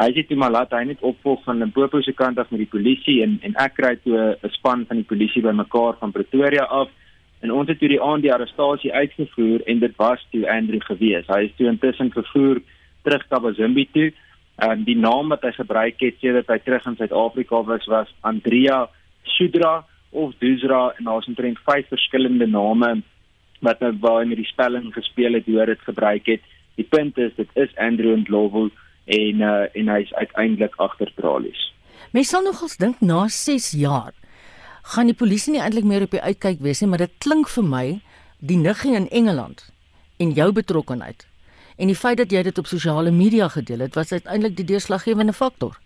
Hy 0.00 0.14
sê 0.16 0.22
toe 0.24 0.36
maar 0.40 0.52
laat 0.54 0.70
hy 0.72 0.86
net 0.88 1.02
opvolg 1.04 1.42
van 1.44 1.58
Limpopo 1.60 1.98
se 2.00 2.14
kant 2.16 2.38
af 2.40 2.48
met 2.48 2.62
die 2.62 2.72
polisie 2.72 3.18
en 3.20 3.34
en 3.44 3.56
ek 3.60 3.74
kry 3.76 3.90
toe 4.00 4.16
'n 4.32 4.50
span 4.56 4.86
van 4.88 4.96
die 4.96 5.10
polisie 5.10 5.42
bymekaar 5.44 5.98
van 6.00 6.14
Pretoria 6.14 6.64
af 6.64 6.88
en 7.42 7.52
ons 7.52 7.68
het 7.68 7.78
toe 7.78 7.88
die 7.88 8.00
aand 8.00 8.22
die 8.22 8.32
arrestasie 8.32 8.92
uitgevoer 8.92 9.60
en 9.66 9.78
dit 9.84 9.94
was 9.96 10.24
toe 10.32 10.48
Andrew 10.48 10.80
gewees. 10.80 11.28
Hy 11.28 11.44
is 11.44 11.54
toe 11.56 11.68
intussen 11.68 12.10
vervoer 12.16 12.62
terug 13.04 13.28
KwaZulu 13.28 13.86
toe. 13.92 14.12
En 14.56 14.84
die 14.84 14.96
naam 14.96 15.28
wat 15.28 15.42
hy 15.42 15.52
gebruik 15.52 16.00
het 16.00 16.16
sedert 16.20 16.48
hy 16.48 16.58
terug 16.58 16.86
in 16.86 16.96
Suid-Afrika 16.96 17.62
was 17.62 17.86
was 17.86 18.08
Andrea 18.20 18.88
Sudra 19.36 19.84
of 20.12 20.32
Dusra 20.38 20.94
en 20.98 21.04
daar's 21.04 21.28
omtrent 21.28 21.58
vyf 21.64 21.88
verskillende 21.88 22.46
name 22.46 23.02
wat 23.60 23.80
nou 23.80 23.92
waar 24.00 24.26
met 24.26 24.40
die 24.40 24.52
spelling 24.52 24.92
gespeel 24.94 25.36
het 25.36 25.44
hoe 25.44 25.66
dit 25.66 25.80
gebruik 25.80 26.26
het. 26.26 26.40
Die 26.76 26.88
punt 26.88 27.18
is 27.18 27.34
dit 27.36 27.48
is 27.54 27.76
Andrew 27.76 28.16
Ndlovu 28.16 28.70
en 29.10 29.42
uh, 29.42 29.66
en 29.74 29.88
hy's 29.94 30.12
uiteindelik 30.14 30.76
agter 30.76 31.12
tralies. 31.18 31.66
Mens 32.14 32.30
sal 32.32 32.42
nogals 32.46 32.76
dink 32.76 33.00
na 33.00 33.26
6 33.28 33.72
jaar 33.78 34.14
gaan 34.94 35.10
die 35.10 35.18
polisie 35.18 35.52
nie 35.54 35.62
eintlik 35.62 35.86
meer 35.86 36.06
op 36.06 36.14
die 36.14 36.22
uitkyk 36.22 36.62
wees 36.64 36.80
nie, 36.80 36.88
maar 36.90 37.02
dit 37.04 37.12
klink 37.22 37.50
vir 37.52 37.66
my 37.66 37.84
die 38.40 38.56
niggie 38.56 38.96
in 38.96 39.08
Engeland 39.10 39.66
en 40.18 40.32
jou 40.36 40.48
betrokkeheid 40.56 41.26
en 41.80 41.88
die 41.88 41.96
feit 41.96 42.18
dat 42.20 42.32
jy 42.32 42.42
dit 42.44 42.58
op 42.60 42.68
sosiale 42.68 43.10
media 43.10 43.48
gedeel 43.48 43.86
het, 43.86 43.94
was 43.96 44.12
uiteindelik 44.12 44.56
die 44.58 44.66
deurslaggewende 44.68 45.32
faktor. 45.32 45.78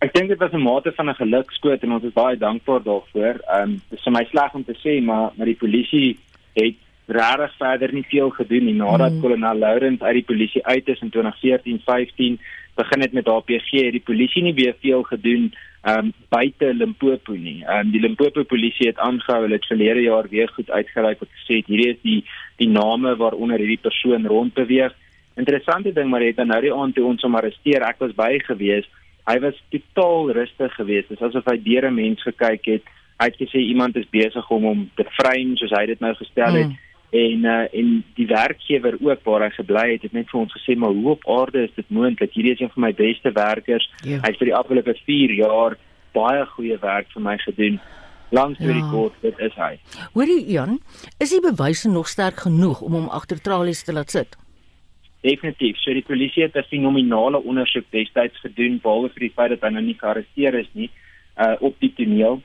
Ek 0.00 0.14
dink 0.14 0.30
dit 0.30 0.38
was 0.38 0.52
'n 0.52 0.62
mate 0.62 0.92
van 0.96 1.10
'n 1.10 1.20
gelukskoot 1.20 1.82
en 1.82 1.92
ons 1.92 2.04
is 2.04 2.12
baie 2.12 2.36
dankbaar 2.36 2.82
daarvoor. 2.82 3.34
Ehm 3.48 3.62
um, 3.62 3.80
dis 3.90 4.02
vir 4.02 4.12
my 4.12 4.24
sleg 4.30 4.54
om 4.54 4.64
te 4.64 4.76
sê, 4.84 5.02
maar 5.02 5.32
maar 5.36 5.46
die 5.46 5.60
polisie 5.64 6.18
het 6.54 6.76
regtig 7.08 7.56
verder 7.58 7.92
nie 7.92 8.04
veel 8.08 8.30
gedoen 8.36 8.68
nie 8.68 8.76
nadat 8.76 9.16
mm. 9.16 9.20
kolonel 9.24 9.58
Lawrence 9.58 10.04
uit 10.04 10.20
die 10.20 10.28
polisie 10.28 10.64
uit 10.66 10.88
is 10.88 11.00
in 11.04 11.12
2014-15 11.14 12.36
begin 12.78 13.00
het 13.04 13.16
met 13.16 13.26
HPG 13.26 13.70
het 13.86 13.96
die 13.96 14.04
polisie 14.04 14.42
nie 14.42 14.54
weer 14.54 14.76
veel 14.80 15.02
gedoen 15.02 15.48
um 15.88 16.12
buite 16.28 16.74
Limpopo 16.74 17.32
nie. 17.32 17.64
Um 17.64 17.90
die 17.94 18.00
Limpopo 18.00 18.44
polisie 18.44 18.90
het 18.90 18.98
aangehou 18.98 19.42
hulle 19.46 19.56
het 19.56 19.66
verlede 19.66 20.04
jaar 20.04 20.28
weer 20.28 20.50
goed 20.52 20.70
uitgereik 20.70 21.22
wat 21.22 21.32
gesê 21.40 21.60
het 21.62 21.70
hierdie 21.72 21.90
is 21.94 22.00
die 22.02 22.20
die 22.58 22.68
name 22.68 23.16
waaronder 23.16 23.58
hierdie 23.58 23.82
persoon 23.82 24.26
rondbeweeg. 24.26 24.94
Interessante 25.38 25.92
ding 25.92 26.10
maar 26.10 26.26
het 26.26 26.44
nou 26.44 26.60
die 26.60 26.74
aand 26.74 26.94
toe 26.94 27.06
ons 27.06 27.22
hom 27.22 27.38
arresteer, 27.38 27.86
ek 27.86 28.02
was 28.02 28.14
by 28.18 28.36
gewees 28.46 28.86
hy 29.28 29.36
was 29.44 29.56
totaal 29.72 30.32
rustig 30.32 30.74
geweest. 30.74 31.10
Dit 31.10 31.18
is 31.18 31.26
asof 31.28 31.48
hy 31.50 31.58
deur 31.62 31.88
'n 31.88 31.94
mens 31.94 32.22
gekyk 32.22 32.64
het. 32.64 32.84
Hy 33.20 33.26
het 33.26 33.36
gesê 33.36 33.58
iemand 33.60 33.96
is 33.96 34.08
besig 34.10 34.50
om 34.50 34.62
hom 34.62 34.90
te 34.96 35.04
frame 35.18 35.56
soos 35.56 35.70
hy 35.70 35.86
dit 35.86 36.00
nou 36.00 36.14
gestel 36.14 36.54
het. 36.54 36.68
Mm. 36.68 36.78
En 37.10 37.44
uh, 37.44 37.64
en 37.72 37.92
die 38.14 38.26
werkgewer 38.26 38.96
ook 39.00 39.22
waar 39.24 39.46
hy 39.46 39.50
gebly 39.54 39.84
het, 39.92 40.02
het 40.02 40.12
net 40.12 40.28
vir 40.28 40.40
ons 40.40 40.52
gesê 40.52 40.76
maar 40.76 40.92
hoe 40.92 41.14
op 41.14 41.28
aarde 41.38 41.62
is 41.64 41.76
dit 41.76 41.88
moontlik? 41.88 42.34
Hierdie 42.36 42.52
is 42.52 42.60
een 42.60 42.72
van 42.74 42.84
my 42.84 42.92
beste 42.94 43.32
werkers. 43.32 43.86
Yeah. 44.02 44.20
Hy 44.20 44.32
het 44.32 44.40
vir 44.40 44.50
die 44.50 44.58
afgelope 44.58 44.94
4 45.06 45.32
jaar 45.38 45.78
baie 46.12 46.44
goeie 46.52 46.76
werk 46.82 47.08
vir 47.14 47.24
my 47.24 47.38
gedoen. 47.44 47.80
Langs 48.30 48.58
deur 48.60 48.74
ja. 48.74 48.82
die 48.82 48.90
kort, 48.92 49.14
dit 49.24 49.38
is 49.40 49.54
hy. 49.56 49.78
Hoorie 50.12 50.42
Jan, 50.52 50.76
is 51.16 51.32
die 51.32 51.40
bewyse 51.40 51.88
nog 51.88 52.10
sterk 52.12 52.44
genoeg 52.44 52.82
om 52.84 52.98
hom 52.98 53.08
agter 53.08 53.40
tralies 53.40 53.80
te 53.86 53.94
laat 53.96 54.12
sit? 54.12 54.36
Definitief. 55.24 55.80
So 55.80 55.96
die 55.96 56.04
polisie 56.04 56.44
het 56.44 56.56
'n 56.56 56.68
fenominale 56.68 57.40
ondersoek 57.40 57.88
destyds 57.90 58.36
gedoen 58.44 58.80
behalwe 58.82 59.08
vir 59.16 59.20
die 59.20 59.32
feit 59.34 59.50
dat 59.50 59.64
hy 59.64 59.70
nou 59.72 59.82
nie 59.82 59.96
gearresteer 59.96 60.54
is 60.54 60.68
nie 60.74 60.90
uh 61.38 61.56
op 61.60 61.74
die 61.80 61.92
toneel 61.96 62.42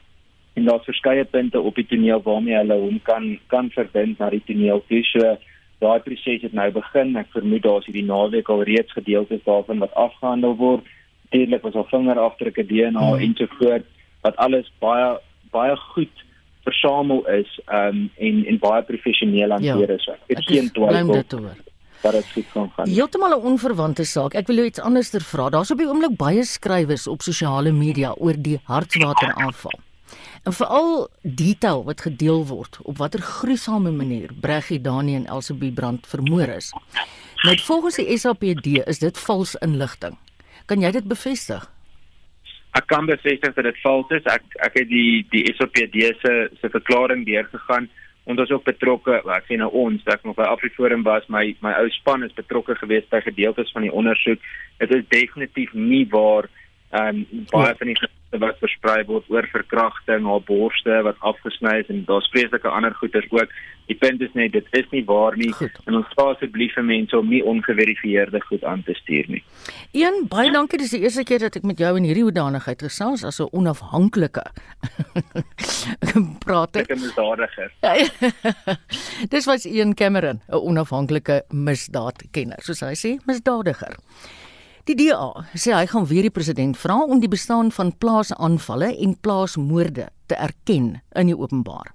en 0.53 0.65
daar's 0.65 0.85
verskeie 0.85 1.25
punte 1.25 1.59
op 1.59 1.75
die 1.75 1.85
toneel 1.85 2.21
waarmee 2.21 2.55
hulle 2.55 2.77
hom 2.77 2.99
kan 3.01 3.39
kan 3.47 3.69
verbind 3.73 4.19
na 4.19 4.29
die 4.29 4.43
toneel. 4.45 4.83
Dus 4.87 5.11
so 5.11 5.35
daai 5.83 5.99
proses 6.05 6.41
het 6.45 6.53
nou 6.53 6.69
begin. 6.71 7.15
Ek 7.19 7.31
vermoed 7.33 7.65
daar's 7.65 7.87
hierdie 7.89 8.05
naweek 8.05 8.49
al 8.49 8.63
reeds 8.69 8.93
gedeeltes 8.93 9.43
daarvan 9.47 9.81
wat 9.83 9.93
afgehandel 9.93 10.55
word. 10.59 10.85
Natuurlik 11.25 11.65
was 11.65 11.75
al 11.79 11.89
vingerafdrukke 11.89 12.65
DNA 12.69 13.07
hmm. 13.09 13.25
en 13.25 13.35
so 13.37 13.49
voort 13.57 13.89
wat 14.21 14.35
alles 14.35 14.69
baie 14.79 15.17
baie 15.51 15.75
goed 15.93 16.23
versamel 16.63 17.25
is 17.27 17.59
um 17.67 18.09
en 18.17 18.45
en 18.45 18.59
baie 18.59 18.83
professioneel 18.87 19.51
hanteer 19.57 19.89
ja, 19.89 19.95
is. 19.97 20.09
Ek 20.13 20.37
het 20.37 20.45
geen 20.47 20.71
twyfel 20.71 21.23
dat 22.03 22.11
dit 22.11 22.31
goed 22.35 22.47
kan 22.51 22.69
gaan. 22.75 22.89
Heeltemal 22.89 23.39
'n 23.39 23.45
onverwante 23.51 24.03
saak. 24.03 24.33
Ek 24.33 24.47
wil 24.47 24.55
jou 24.55 24.67
iets 24.67 24.79
anderster 24.79 25.21
vra. 25.21 25.49
Daar's 25.49 25.71
op 25.71 25.77
die 25.77 25.87
oomblik 25.87 26.15
baie 26.17 26.43
skrywers 26.43 27.07
op 27.07 27.21
sosiale 27.21 27.71
media 27.71 28.13
oor 28.17 28.35
die 28.37 28.59
hartswater 28.63 29.33
aanval. 29.33 29.79
En 30.43 30.53
veral 30.53 31.07
detail 31.21 31.83
wat 31.83 32.01
gedeel 32.01 32.45
word 32.47 32.79
op 32.83 32.97
watter 32.97 33.21
gruisame 33.21 33.91
manier 33.91 34.29
Breggie 34.41 34.81
Dani 34.81 35.15
en 35.15 35.25
Elsabie 35.25 35.71
Brand 35.71 36.07
vermoor 36.07 36.47
is. 36.47 36.73
Net 37.43 37.61
volgens 37.61 37.95
die 37.95 38.17
SAPD 38.17 38.67
is 38.87 38.99
dit 38.99 39.19
vals 39.19 39.55
inligting. 39.55 40.17
Kan 40.65 40.83
jy 40.83 40.91
dit 40.91 41.07
bevestig? 41.07 41.63
Ek 42.73 42.87
kan 42.87 43.05
bevestig 43.05 43.53
dat 43.55 43.63
dit 43.63 43.81
vals 43.83 44.11
is. 44.11 44.23
Ek 44.23 44.43
ek 44.67 44.79
het 44.81 44.89
die 44.91 45.23
die 45.31 45.45
SAPD 45.55 45.99
se 46.21 46.33
se 46.59 46.69
verklaring 46.69 47.25
deurgegaan 47.25 47.89
ons 48.23 48.39
was 48.39 48.51
ook 48.51 48.63
betrokke 48.63 49.19
ek 49.35 49.47
sê 49.49 49.57
nou 49.59 49.69
ons 49.75 50.03
ek 50.11 50.23
nog 50.23 50.37
by 50.37 50.47
Afriforum 50.47 51.03
was 51.07 51.25
my 51.27 51.43
my 51.65 51.73
ou 51.81 51.89
span 51.91 52.23
is 52.23 52.35
betrokke 52.37 52.75
geweest 52.79 53.09
by 53.11 53.19
gedeeltes 53.23 53.71
van 53.75 53.83
die 53.87 53.91
ondersoek 53.91 54.43
dit 54.79 54.95
is 54.97 55.07
definitief 55.11 55.73
nie 55.75 56.05
waar 56.11 56.47
ehm 56.93 57.23
um, 57.23 57.45
baie 57.51 57.73
ja. 57.73 57.79
van 57.79 57.91
die 57.91 57.99
wat 58.39 58.57
versprei 58.61 59.03
word 59.05 59.29
oor 59.29 59.47
verkrachting, 59.51 60.25
haar 60.25 60.43
borste 60.47 61.01
wat 61.05 61.19
afgesny 61.19 61.79
is 61.83 61.89
en 61.93 62.03
daar's 62.07 62.29
vreeslike 62.33 62.67
ander 62.67 62.93
goeters 62.97 63.27
ook. 63.31 63.51
Die 63.87 63.97
punt 63.99 64.21
is 64.21 64.31
net 64.33 64.53
dit 64.53 64.67
is 64.71 64.85
nie 64.91 65.03
waar 65.05 65.35
nie 65.37 65.51
goed. 65.51 65.75
en 65.85 65.97
ons 65.99 66.07
vra 66.15 66.29
asseblief 66.31 66.73
vir 66.77 66.85
mense 66.87 67.17
om 67.17 67.29
nie 67.29 67.41
ongeverifieerde 67.43 68.39
goed 68.47 68.63
aan 68.63 68.83
te 68.83 68.95
stuur 68.95 69.27
nie. 69.27 69.43
Een 69.91 70.23
baie 70.31 70.51
dankie 70.51 70.79
dis 70.79 70.93
die 70.95 71.01
eerste 71.03 71.25
keer 71.27 71.43
dat 71.43 71.57
ek 71.59 71.67
met 71.67 71.79
jou 71.79 71.91
in 71.97 72.07
hierdie 72.07 72.23
hoedanigheid 72.23 72.81
gesels 72.81 73.25
as 73.27 73.41
'n 73.41 73.51
onafhanklike 73.51 74.45
prater. 76.45 76.81
Ek 76.81 76.95
is 76.95 77.01
misdadiger. 77.01 77.71
dis 79.35 79.45
was 79.45 79.65
een 79.65 79.93
Cameron, 79.93 80.41
'n 80.47 80.55
onafhanklike 80.55 81.43
misdaadkenner, 81.51 82.61
soos 82.63 82.79
hy 82.79 82.95
sê, 82.95 83.19
misdadiger. 83.27 83.99
Die 84.83 84.97
DA 84.99 85.45
sê 85.55 85.71
hy 85.71 85.85
gaan 85.87 86.09
weer 86.09 86.25
die 86.27 86.33
president 86.33 86.75
vra 86.75 86.97
om 87.07 87.21
die 87.23 87.31
bestaan 87.31 87.69
van 87.71 87.93
plaasaanvalle 88.03 88.89
en 89.05 89.13
plaasmoorde 89.23 90.09
te 90.27 90.35
erken 90.35 90.97
in 91.15 91.29
die 91.29 91.37
openbaar. 91.37 91.93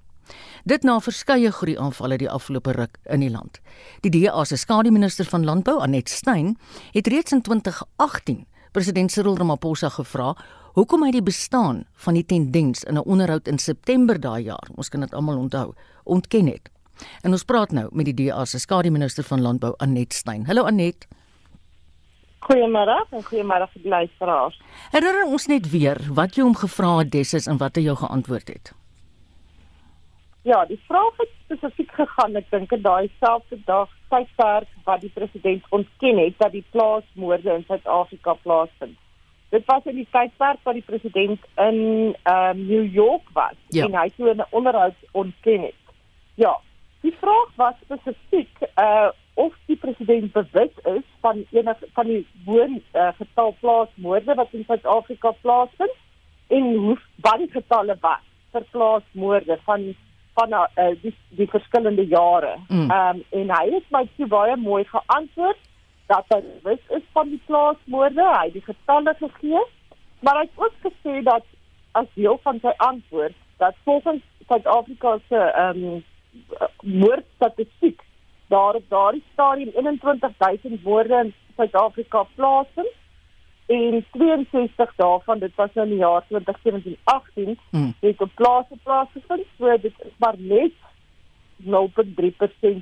Dit 0.65 0.81
na 0.83 0.95
verskeie 0.97 1.51
groeiaanvalle 1.53 2.17
die 2.17 2.29
afgelope 2.29 2.73
ruk 2.73 2.97
in 3.13 3.21
die 3.21 3.29
land. 3.29 3.59
Die 4.01 4.09
DA 4.09 4.41
se 4.41 4.57
skademinister 4.57 5.29
van 5.29 5.45
landbou, 5.45 5.77
Anet 5.85 6.09
Stein, 6.09 6.55
het 6.95 7.07
reeds 7.13 7.37
in 7.37 7.43
2018 7.45 8.47
president 8.73 9.13
Cyril 9.13 9.37
Ramaphosa 9.37 9.89
gevra 9.93 10.33
hoekom 10.73 11.05
hy 11.05 11.11
die 11.13 11.25
bestaan 11.25 11.83
van 12.05 12.17
die 12.17 12.25
tendens 12.25 12.83
in 12.89 12.97
'n 12.97 13.05
onderhoud 13.05 13.47
in 13.47 13.59
September 13.59 14.19
daai 14.19 14.43
jaar, 14.49 14.67
ons 14.75 14.89
kan 14.89 15.01
dit 15.01 15.13
almal 15.13 15.37
onthou, 15.37 15.73
ontken 16.05 16.47
het. 16.47 16.69
En 17.21 17.31
ons 17.31 17.43
praat 17.43 17.71
nou 17.71 17.87
met 17.91 18.05
die 18.05 18.25
DA 18.25 18.45
se 18.45 18.59
skademinister 18.59 19.23
van 19.23 19.41
landbou, 19.41 19.73
Anet 19.77 20.13
Stein. 20.13 20.45
Hallo 20.45 20.63
Anet. 20.63 21.07
Goeiemôre 22.39 22.97
en 23.11 23.23
goeiemôre 23.23 23.67
vir 23.73 23.81
die 23.83 23.91
luisteraars. 23.91 24.59
Herinner 24.91 25.27
ons 25.27 25.47
net 25.51 25.69
weer 25.71 25.99
wat 26.15 26.37
jy 26.37 26.43
hom 26.43 26.55
gevra 26.55 26.97
het 27.01 27.11
Dessus 27.11 27.47
en 27.51 27.59
wat 27.59 27.75
hy 27.75 27.89
jou 27.89 27.95
geantwoord 27.99 28.47
het. 28.47 28.71
Ja, 30.47 30.63
die 30.65 30.79
vraag 30.87 31.17
het 31.19 31.33
spesifiek 31.43 31.91
gegaan, 31.91 32.37
ek 32.39 32.47
dink 32.49 32.71
dit 32.71 32.83
daai 32.83 33.09
selfde 33.19 33.59
dag 33.67 33.91
tydperk 34.09 34.71
wat 34.87 35.03
die 35.03 35.11
president 35.13 35.65
ontken 35.75 36.21
het 36.23 36.39
dat 36.39 36.55
die 36.55 36.63
plaasmoorde 36.71 37.59
in 37.59 37.65
Suid-Afrika 37.67 38.33
plaasvind. 38.45 38.97
Dit 39.49 39.65
was 39.65 39.85
in 39.89 39.99
die 39.99 40.07
tydperk 40.13 40.63
wat 40.63 40.77
die 40.77 40.85
president 40.85 41.45
in 41.57 42.15
ehm 42.23 42.55
um, 42.55 42.65
New 42.69 42.85
York 42.93 43.29
was 43.33 43.57
ja. 43.75 43.85
en 43.85 43.97
hy 43.97 44.09
toe 44.15 44.33
'n 44.33 44.45
onderhoud 44.49 44.95
ontken 45.11 45.61
het. 45.61 45.83
Ja, 46.35 46.55
die 47.01 47.15
vraag 47.19 47.49
was 47.55 47.75
spesifiek 47.83 48.55
uh 48.75 49.09
of 49.39 49.53
die 49.65 49.77
president 49.79 50.33
bewus 50.33 50.71
is 50.83 51.05
van 51.23 51.45
enige 51.51 51.87
van 51.93 52.07
die 52.11 52.27
woon 52.45 52.81
uh, 52.93 53.07
getal 53.19 53.55
plaasmoorde 53.59 54.35
wat 54.35 54.53
in 54.57 54.65
Suid-Afrika 54.67 55.31
plaasvind 55.41 55.95
en 56.47 56.67
hoe 56.75 56.97
baie 57.23 57.47
getalle 57.53 57.95
was 58.01 58.25
vir 58.51 58.65
plaasmoorde 58.73 59.59
van 59.69 59.85
van 60.39 60.55
uh, 60.57 60.89
die 61.01 61.13
die 61.39 61.47
verskillende 61.51 62.05
jare. 62.07 62.55
Mm. 62.67 62.91
Um, 62.91 63.23
en 63.39 63.55
hy 63.55 63.63
het 63.75 63.87
my 63.95 64.03
so 64.17 64.27
baie 64.31 64.55
mooi 64.59 64.83
geantwoord 64.91 65.63
dat 66.11 66.35
hy 66.35 66.41
bewus 66.41 66.83
is 66.97 67.05
van 67.13 67.31
die 67.31 67.41
plaasmoorde, 67.47 68.27
hy 68.33 68.45
het 68.49 68.57
die 68.57 68.65
getalle 68.65 69.15
gegee, 69.21 69.63
maar 70.25 70.41
hy 70.41 70.45
het 70.47 70.63
ook 70.65 70.77
gesê 70.87 71.21
dat 71.27 71.47
as 72.01 72.11
deel 72.15 72.39
van 72.43 72.59
sy 72.65 72.75
antwoord 72.89 73.39
dat 73.63 73.79
volgens 73.87 74.23
Suid-Afrika 74.51 75.17
se 75.29 75.39
ehm 75.47 75.83
um, 75.93 76.03
moordstatistiek 76.83 78.01
daar 78.49 78.75
op 78.75 78.85
daardie 78.87 79.23
stadium 79.33 79.71
21000 79.71 80.81
woorde 80.81 81.15
in 81.23 81.33
Suid-Afrika 81.55 82.23
plaasvind 82.35 82.97
en 83.69 84.05
62 84.11 84.93
daarvan 84.95 85.39
dit 85.39 85.55
was 85.55 85.69
nou 85.73 85.87
in 85.87 85.93
die 85.93 86.03
jaar 86.03 86.23
2017-18 86.23 87.59
hmm. 87.69 87.93
het 87.99 88.21
op 88.21 88.31
plase 88.35 88.77
plaasgevind. 88.83 89.45
So 89.57 89.77
dit 89.77 89.93
is 89.97 90.15
maar 90.17 90.35
net 90.37 90.71
0.3% 91.63 91.69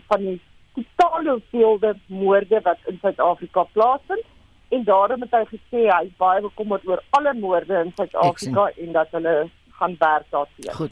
van 0.08 0.22
die 0.22 0.42
totale 0.74 1.30
hoeveelheid 1.30 1.98
moorde 2.06 2.60
wat 2.64 2.78
in 2.86 2.98
Suid-Afrika 3.02 3.64
plaasvind. 3.64 4.24
En 4.70 4.84
daarom 4.84 5.22
het 5.22 5.32
hy 5.32 5.44
gesê 5.52 5.84
hy 5.88 6.04
is 6.06 6.16
baie 6.18 6.42
bekommerd 6.42 6.88
oor 6.88 7.04
alle 7.10 7.34
moorde 7.34 7.84
in 7.84 7.92
Suid-Afrika 7.96 8.70
en 8.78 8.92
dat 8.92 9.12
hulle 9.12 9.36
gaan 9.80 9.96
werk 10.00 10.26
daarteenoor. 10.34 10.76
Goed. 10.76 10.92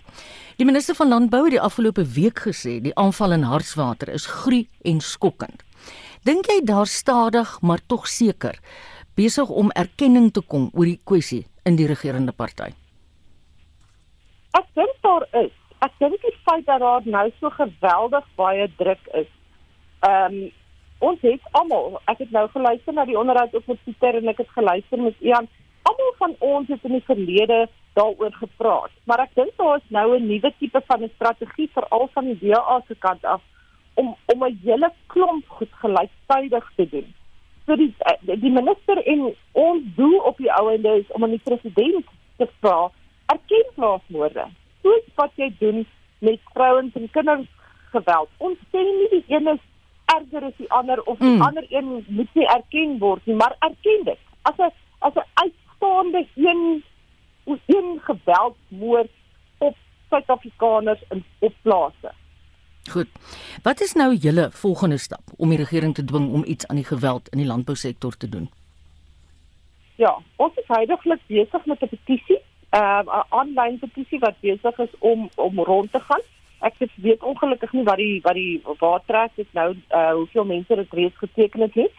Die 0.58 0.66
minister 0.66 0.96
van 0.96 1.10
landbou 1.12 1.44
het 1.44 1.56
die 1.58 1.62
afgelope 1.62 2.06
week 2.16 2.40
gesê 2.48 2.80
die 2.82 2.96
aanval 2.96 3.36
in 3.36 3.46
Hartswater 3.50 4.10
is 4.14 4.26
gruie 4.26 4.70
en 4.84 5.02
skokkend. 5.02 5.66
Dink 6.26 6.48
jy 6.50 6.62
daar 6.66 6.88
stadig 6.90 7.60
maar 7.62 7.82
tog 7.88 8.08
seker 8.08 8.60
besig 9.16 9.50
om 9.50 9.72
erkenning 9.72 10.32
te 10.34 10.42
kom 10.42 10.70
oor 10.74 10.90
die 10.90 11.00
kwessie 11.04 11.46
in 11.66 11.78
die 11.80 11.88
regerende 11.88 12.34
party? 12.36 12.72
Ek 14.56 14.68
dink 14.80 14.96
daar 15.04 15.26
is. 15.44 15.54
Ek 15.86 15.94
dink 16.00 16.22
die 16.24 16.36
feit 16.48 16.66
dat 16.66 16.82
daar 16.82 17.06
nou 17.06 17.26
so 17.40 17.52
geweldig 17.58 18.28
baie 18.40 18.70
druk 18.80 19.12
is. 19.22 19.32
Ehm 20.08 20.40
um, 20.44 20.46
ons 21.04 21.20
het 21.22 21.44
almal, 21.60 21.98
ek 22.08 22.22
het 22.24 22.32
nou 22.32 22.46
geluister 22.54 22.96
na 22.96 23.04
die 23.06 23.18
onderhoud 23.20 23.54
op 23.54 23.66
Twitter 23.68 24.16
en 24.16 24.30
ek 24.32 24.40
het 24.42 24.52
geluister 24.56 25.02
met 25.02 25.18
Ian 25.20 25.50
almal 25.86 26.14
van 26.18 26.36
ons 26.40 26.72
het 26.72 26.86
in 26.88 26.96
die 26.98 27.04
verlede 27.06 27.66
daaroor 27.96 28.34
gepraat, 28.44 28.94
maar 29.08 29.24
ek 29.24 29.36
dink 29.40 29.54
daar 29.58 29.78
is 29.80 29.90
nou 29.98 30.08
'n 30.16 30.28
nuwe 30.28 30.54
tipe 30.60 30.82
van 30.88 31.04
'n 31.04 31.12
strategie 31.16 31.70
veral 31.74 32.10
van 32.14 32.26
die 32.26 32.40
DA 32.42 32.82
se 32.88 32.96
kant 32.96 33.26
af 33.26 33.42
om 33.94 34.16
om 34.34 34.44
'n 34.44 34.60
hele 34.64 34.92
klomp 35.08 35.48
goed 35.48 35.74
gelyktydig 35.82 36.72
te 36.76 36.90
doen. 36.90 37.14
So 37.66 37.76
die 37.76 37.94
eh, 37.98 38.40
die 38.40 38.52
minister 38.52 38.98
en 39.06 39.36
ons 39.52 39.84
doel 39.96 40.18
op 40.18 40.38
die 40.38 40.52
ouende 40.52 40.98
is 41.00 41.12
om 41.12 41.24
aan 41.24 41.36
die 41.38 41.44
president 41.44 42.06
te 42.38 42.48
vra 42.60 42.92
erken 43.26 43.66
plaasmoorde. 43.76 44.46
Soos 44.82 45.06
wat 45.16 45.32
jy 45.36 45.54
doen 45.60 45.86
met 46.20 46.40
vrouens 46.54 46.94
en 46.94 47.10
kinders 47.12 47.48
geweld. 47.92 48.30
Ons 48.38 48.58
sê 48.72 48.84
nie 48.84 49.10
die 49.10 49.24
een 49.28 49.48
is 49.48 49.64
erger 50.14 50.44
as 50.44 50.58
die 50.58 50.72
ander 50.72 51.02
of 51.04 51.18
die 51.18 51.36
mm. 51.36 51.42
ander 51.42 51.66
een 51.70 52.06
moet 52.08 52.34
nie 52.34 52.48
erken 52.48 52.98
word 53.00 53.26
nie, 53.26 53.36
maar 53.36 53.56
erken 53.60 54.04
dit. 54.12 54.20
As 54.42 54.58
'n 54.58 54.72
as 55.00 55.16
'n 55.16 55.30
uitstaande 55.44 56.28
een 56.36 56.84
een 57.46 58.02
geweldmoord 58.02 59.12
op 59.58 59.76
Suid-Afrikaners 60.10 61.04
in 61.10 61.24
op 61.40 61.54
plase. 61.62 62.12
Goed. 62.90 63.08
Wat 63.64 63.82
is 63.82 63.94
nou 63.94 64.16
julle 64.16 64.50
volgende 64.52 64.98
stap 64.98 65.22
om 65.38 65.50
die 65.50 65.58
regering 65.58 65.94
te 65.96 66.04
dwing 66.04 66.34
om 66.34 66.44
iets 66.46 66.68
aan 66.68 66.76
die 66.76 66.86
geweld 66.86 67.30
in 67.30 67.38
die 67.38 67.48
landbousektor 67.48 68.18
te 68.18 68.30
doen? 68.30 68.50
Ja, 69.96 70.18
ons 70.36 70.56
is 70.56 70.68
heidaglik 70.68 71.20
besig 71.28 71.66
met 71.66 71.82
'n 71.82 71.88
petisie, 71.88 72.40
uh, 72.72 73.00
'n 73.00 73.08
uh, 73.08 73.24
aanlyn 73.30 73.80
petisie 73.80 74.20
wat 74.20 74.40
besig 74.40 74.78
is 74.78 74.94
om 75.00 75.30
om 75.36 75.60
rond 75.60 75.92
te 75.92 76.00
gaan. 76.00 76.22
Ek 76.60 76.74
weet 76.96 77.24
ongelukkig 77.24 77.72
nie 77.72 77.84
wat 77.84 77.98
die 77.98 78.22
wat 78.22 78.34
die 78.34 78.62
waar 78.80 79.02
trek 79.06 79.32
dit 79.36 79.54
nou 79.54 79.76
uh 79.90 80.12
hoeveel 80.12 80.46
mense 80.46 80.76
dit 80.76 80.94
reeds 80.94 81.18
geteken 81.18 81.62
het 81.62 81.76
nie. 81.76 81.90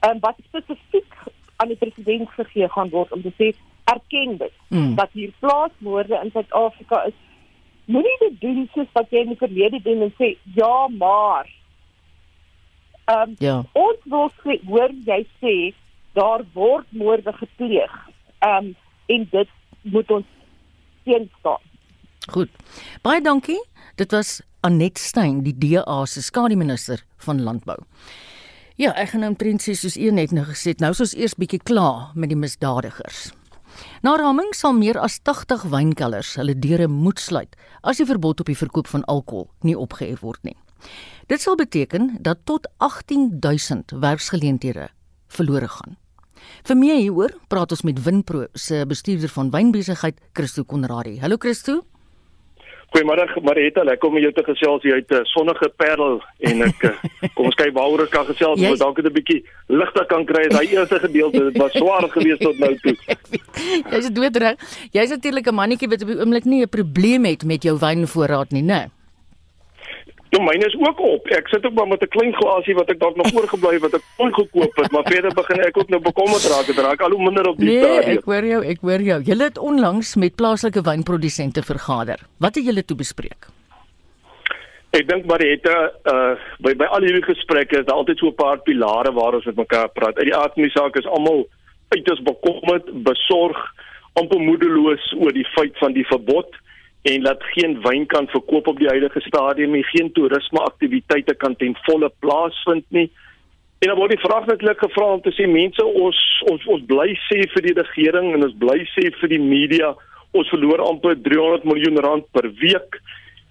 Ehm 0.00 0.10
um, 0.10 0.20
wat 0.20 0.36
spesifiek 0.44 1.14
aan 1.56 1.68
die 1.68 1.76
president 1.76 2.28
gegee 2.30 2.68
gaan 2.68 2.88
word 2.88 3.12
om 3.12 3.22
te 3.22 3.32
sê 3.38 3.54
erken 3.84 4.36
dit 4.36 4.52
mm. 4.68 4.94
dat 4.94 5.08
hier 5.12 5.32
plaasmoorde 5.38 6.20
in 6.24 6.30
Suid-Afrika 6.30 7.02
is. 7.04 7.16
Moenie 7.84 8.16
dit 8.18 8.40
doen 8.40 8.68
soos 8.72 8.88
wat 8.92 9.10
jy 9.10 9.24
in 9.24 9.34
die 9.34 9.40
verlede 9.40 9.82
doen 9.84 10.06
en 10.08 10.14
sê 10.20 10.34
ja 10.56 10.88
maar. 10.88 11.50
Ehm 13.04 13.34
um, 13.34 13.36
ja. 13.38 13.58
ons 13.72 14.08
wil 14.08 14.30
sê, 14.40 14.60
hoor 14.68 14.92
jy 15.04 15.20
sê 15.42 15.56
daar 16.16 16.46
word 16.52 16.86
moorde 16.90 17.32
gepleeg. 17.32 18.00
Ehm 18.38 18.72
um, 18.72 18.74
en 19.06 19.28
dit 19.30 19.48
moet 19.82 20.10
ons 20.10 20.26
teenstaan 21.04 21.60
goed. 22.30 22.50
Baie 23.02 23.20
dankie. 23.22 23.60
Dit 23.96 24.12
was 24.12 24.40
Anet 24.64 24.98
Stein 24.98 25.42
die 25.44 25.54
DA 25.58 26.04
se 26.06 26.22
skademinister 26.22 27.04
van 27.26 27.42
landbou. 27.42 27.78
Ja, 28.80 28.90
ek 28.98 29.12
gaan 29.12 29.22
nou 29.22 29.34
prinses 29.38 29.84
soos 29.84 29.96
een 30.00 30.18
net 30.18 30.32
nou 30.34 30.46
gesê, 30.48 30.74
nou 30.82 30.90
is 30.90 31.02
ons 31.04 31.14
eers 31.14 31.36
bietjie 31.38 31.60
klaar 31.62 32.10
met 32.18 32.32
die 32.32 32.38
misdadigers. 32.38 33.28
Na 34.02 34.16
raming 34.16 34.52
sal 34.54 34.74
meer 34.76 34.98
as 35.00 35.18
80 35.22 35.68
wynkelders 35.72 36.34
hulle 36.40 36.58
deure 36.58 36.88
moet 36.88 37.18
sluit 37.20 37.56
as 37.82 38.00
die 38.00 38.06
verbod 38.08 38.40
op 38.40 38.50
die 38.50 38.58
verkoop 38.58 38.90
van 38.90 39.04
alkohol 39.04 39.48
nie 39.62 39.76
opgehef 39.78 40.20
word 40.20 40.42
nie. 40.42 40.56
Dit 41.26 41.40
sal 41.40 41.56
beteken 41.56 42.16
dat 42.20 42.44
tot 42.44 42.68
18000 42.78 43.96
werksgeleenthede 44.00 44.88
verlore 45.28 45.68
gaan. 45.68 45.96
Vir 46.68 46.76
meer 46.76 47.00
hieroor 47.00 47.32
praat 47.48 47.72
ons 47.72 47.84
met 47.88 48.02
Winpro 48.04 48.46
se 48.52 48.84
bestuurder 48.88 49.32
van 49.32 49.50
wynbesigheid, 49.50 50.20
Christo 50.32 50.64
Konradi. 50.64 51.18
Hallo 51.20 51.40
Christo. 51.40 51.82
Goeiemôre 52.94 53.26
Marita, 53.42 53.82
lekker 53.82 54.06
om 54.06 54.18
jou 54.22 54.30
te 54.30 54.42
gesels 54.46 54.84
hier 54.86 54.94
uit 54.94 55.10
'n 55.10 55.24
sonnige 55.26 55.68
Parel 55.76 56.22
en 56.46 56.62
ek 56.62 56.84
eh, 56.86 56.94
kom 57.34 57.50
ons 57.50 57.58
kyk 57.58 57.74
waaroor 57.74 58.04
ek 58.04 58.12
kan 58.14 58.26
gesels, 58.28 58.60
maar 58.60 58.78
dalk 58.78 58.96
het 59.02 59.06
'n 59.10 59.16
bietjie 59.18 59.42
ligter 59.66 60.06
kan 60.06 60.22
kry 60.24 60.46
as 60.46 60.58
hy 60.60 60.78
eerste 60.78 61.00
gedeelte, 61.02 61.50
dit 61.50 61.58
was 61.58 61.72
swaar 61.74 62.06
geweest 62.06 62.40
tot 62.40 62.58
nou 62.58 62.70
toe. 62.86 62.94
Jy's 63.90 64.12
doodreg. 64.14 64.54
Jy's 64.94 65.10
natuurlik 65.10 65.50
'n 65.50 65.58
mannetjie 65.58 65.90
wat 65.90 66.02
op 66.06 66.08
die 66.08 66.20
oomblik 66.22 66.44
nie 66.44 66.62
'n 66.62 66.70
probleem 66.70 67.24
het 67.24 67.42
met 67.42 67.62
jou 67.66 67.74
wynvoorraad 67.78 68.54
nie, 68.54 68.62
né? 68.62 68.86
Nee. 68.86 69.03
Ja, 70.34 70.42
myne 70.42 70.66
is 70.66 70.74
ook 70.78 71.00
op. 71.00 71.28
Ek 71.36 71.48
sit 71.48 71.66
ook 71.66 71.74
maar 71.78 71.86
met 71.88 72.02
'n 72.02 72.08
klein 72.16 72.34
glasie 72.34 72.74
wat 72.74 72.90
ek 72.90 72.98
dalk 72.98 73.16
nog 73.16 73.34
oorgebly 73.34 73.72
het 73.72 73.82
wat 73.86 73.94
ek 73.94 74.04
ongekoop 74.16 74.76
het, 74.76 74.90
maar 74.90 75.06
verder 75.06 75.34
begin 75.34 75.60
ek 75.60 75.78
ook 75.78 75.88
nou 75.88 76.00
bekommerd 76.02 76.44
raak. 76.52 76.66
Dit 76.66 76.78
raak 76.78 77.00
al 77.00 77.10
hoe 77.10 77.24
minder 77.24 77.48
op 77.48 77.58
die 77.58 77.68
nee, 77.68 77.78
stadium. 77.78 78.06
Nee, 78.06 78.18
ek 78.18 78.24
hoor 78.24 78.44
jou, 78.44 78.64
ek 78.64 78.80
hoor 78.80 79.00
jou. 79.00 79.22
Julle 79.22 79.44
het 79.44 79.58
onlangs 79.58 80.14
met 80.14 80.34
plaaslike 80.34 80.82
wynprodusente 80.82 81.62
vergader. 81.62 82.18
Wat 82.38 82.54
het 82.54 82.64
julle 82.64 82.84
toe 82.84 82.96
bespreek? 82.96 83.46
Ek 84.90 85.08
dink 85.08 85.24
maar 85.26 85.38
dit 85.38 85.66
uh 85.66 86.34
by 86.58 86.74
by 86.74 86.84
al 86.84 87.02
hierdie 87.02 87.26
gesprekke 87.26 87.78
is 87.78 87.86
daar 87.86 87.96
altyd 87.96 88.18
so 88.18 88.26
'n 88.26 88.34
paar 88.34 88.58
pilare 88.58 89.12
waar 89.12 89.34
ons 89.34 89.44
met 89.44 89.56
mekaar 89.56 89.88
praat. 89.88 90.18
Uit 90.18 90.26
die 90.26 90.36
aard 90.36 90.54
van 90.54 90.62
die 90.62 90.70
saak 90.70 90.96
is 90.96 91.06
almal 91.06 91.46
uiters 91.88 92.22
bekommerd, 92.22 92.90
besorg, 93.02 93.58
amper 94.12 94.40
moedeloos 94.40 95.14
oor 95.18 95.32
die 95.32 95.48
feit 95.54 95.78
van 95.78 95.92
die 95.92 96.06
verbod 96.06 96.50
en 97.04 97.22
dat 97.22 97.42
geen 97.52 97.76
wyn 97.84 98.06
kan 98.06 98.26
verkoop 98.32 98.66
op 98.66 98.78
die 98.80 98.88
huidige 98.88 99.20
stadium 99.20 99.74
nie, 99.76 99.84
geen 99.84 100.12
toerisme 100.12 100.60
aktiwiteite 100.64 101.34
kan 101.34 101.56
ten 101.56 101.76
volle 101.82 102.08
plaasvind 102.18 102.84
nie. 102.88 103.10
En 103.78 103.90
dan 103.90 103.98
word 103.98 104.14
die 104.14 104.22
vraag 104.24 104.46
netlik 104.48 104.80
gevra 104.80 105.10
om 105.12 105.20
te 105.20 105.32
sê 105.36 105.44
mense 105.50 105.84
ons 105.84 106.20
ons 106.52 106.64
ons 106.72 106.86
bly 106.88 107.10
sê 107.26 107.42
vir 107.52 107.66
die 107.66 107.74
regering 107.76 108.30
en 108.32 108.46
ons 108.46 108.54
bly 108.62 108.78
sê 108.94 109.10
vir 109.20 109.32
die 109.34 109.42
media 109.42 109.90
ons 110.32 110.48
verloor 110.54 110.80
amper 110.86 111.18
300 111.26 111.66
miljoen 111.68 112.00
rand 112.06 112.24
per 112.32 112.48
week. 112.62 112.96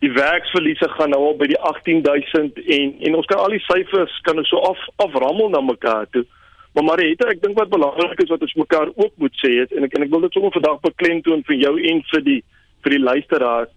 Die 0.02 0.12
werksverliese 0.16 0.90
gaan 0.96 1.14
nou 1.14 1.22
al 1.28 1.38
by 1.38 1.52
die 1.54 1.60
18000 1.70 2.58
en 2.78 2.98
en 3.06 3.20
ons 3.20 3.30
kan 3.30 3.44
al 3.44 3.54
die 3.54 3.62
syfers 3.68 4.18
kan 4.26 4.42
ons 4.42 4.50
so 4.50 4.64
af 4.72 4.82
aframmel 5.06 5.54
na 5.54 5.62
mekaar 5.62 6.10
toe. 6.16 6.26
Maar 6.74 6.90
Marita, 6.90 7.30
ek 7.30 7.46
dink 7.46 7.54
wat 7.62 7.70
belangrik 7.70 8.26
is 8.26 8.34
wat 8.34 8.42
ons 8.42 8.58
mekaar 8.64 8.90
ook 8.96 9.14
moet 9.22 9.38
sê 9.46 9.54
is 9.62 9.78
en 9.78 9.86
ek 9.86 9.94
en 9.94 10.08
ek 10.08 10.12
wil 10.18 10.26
dit 10.26 10.34
sommer 10.34 10.58
vandag 10.58 10.82
beklemtoon 10.90 11.46
vir 11.52 11.62
jou 11.68 11.78
en 11.94 12.04
vir 12.10 12.28
die 12.32 12.42
vir 12.84 12.98
die 12.98 13.04
luisteraars 13.04 13.72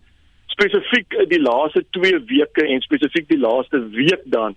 spesifiek 0.56 1.16
die 1.28 1.42
laaste 1.42 1.82
2 1.96 2.22
weke 2.30 2.64
en 2.64 2.84
spesifiek 2.84 3.28
die 3.28 3.40
laaste 3.40 3.82
week 3.92 4.22
dan 4.24 4.56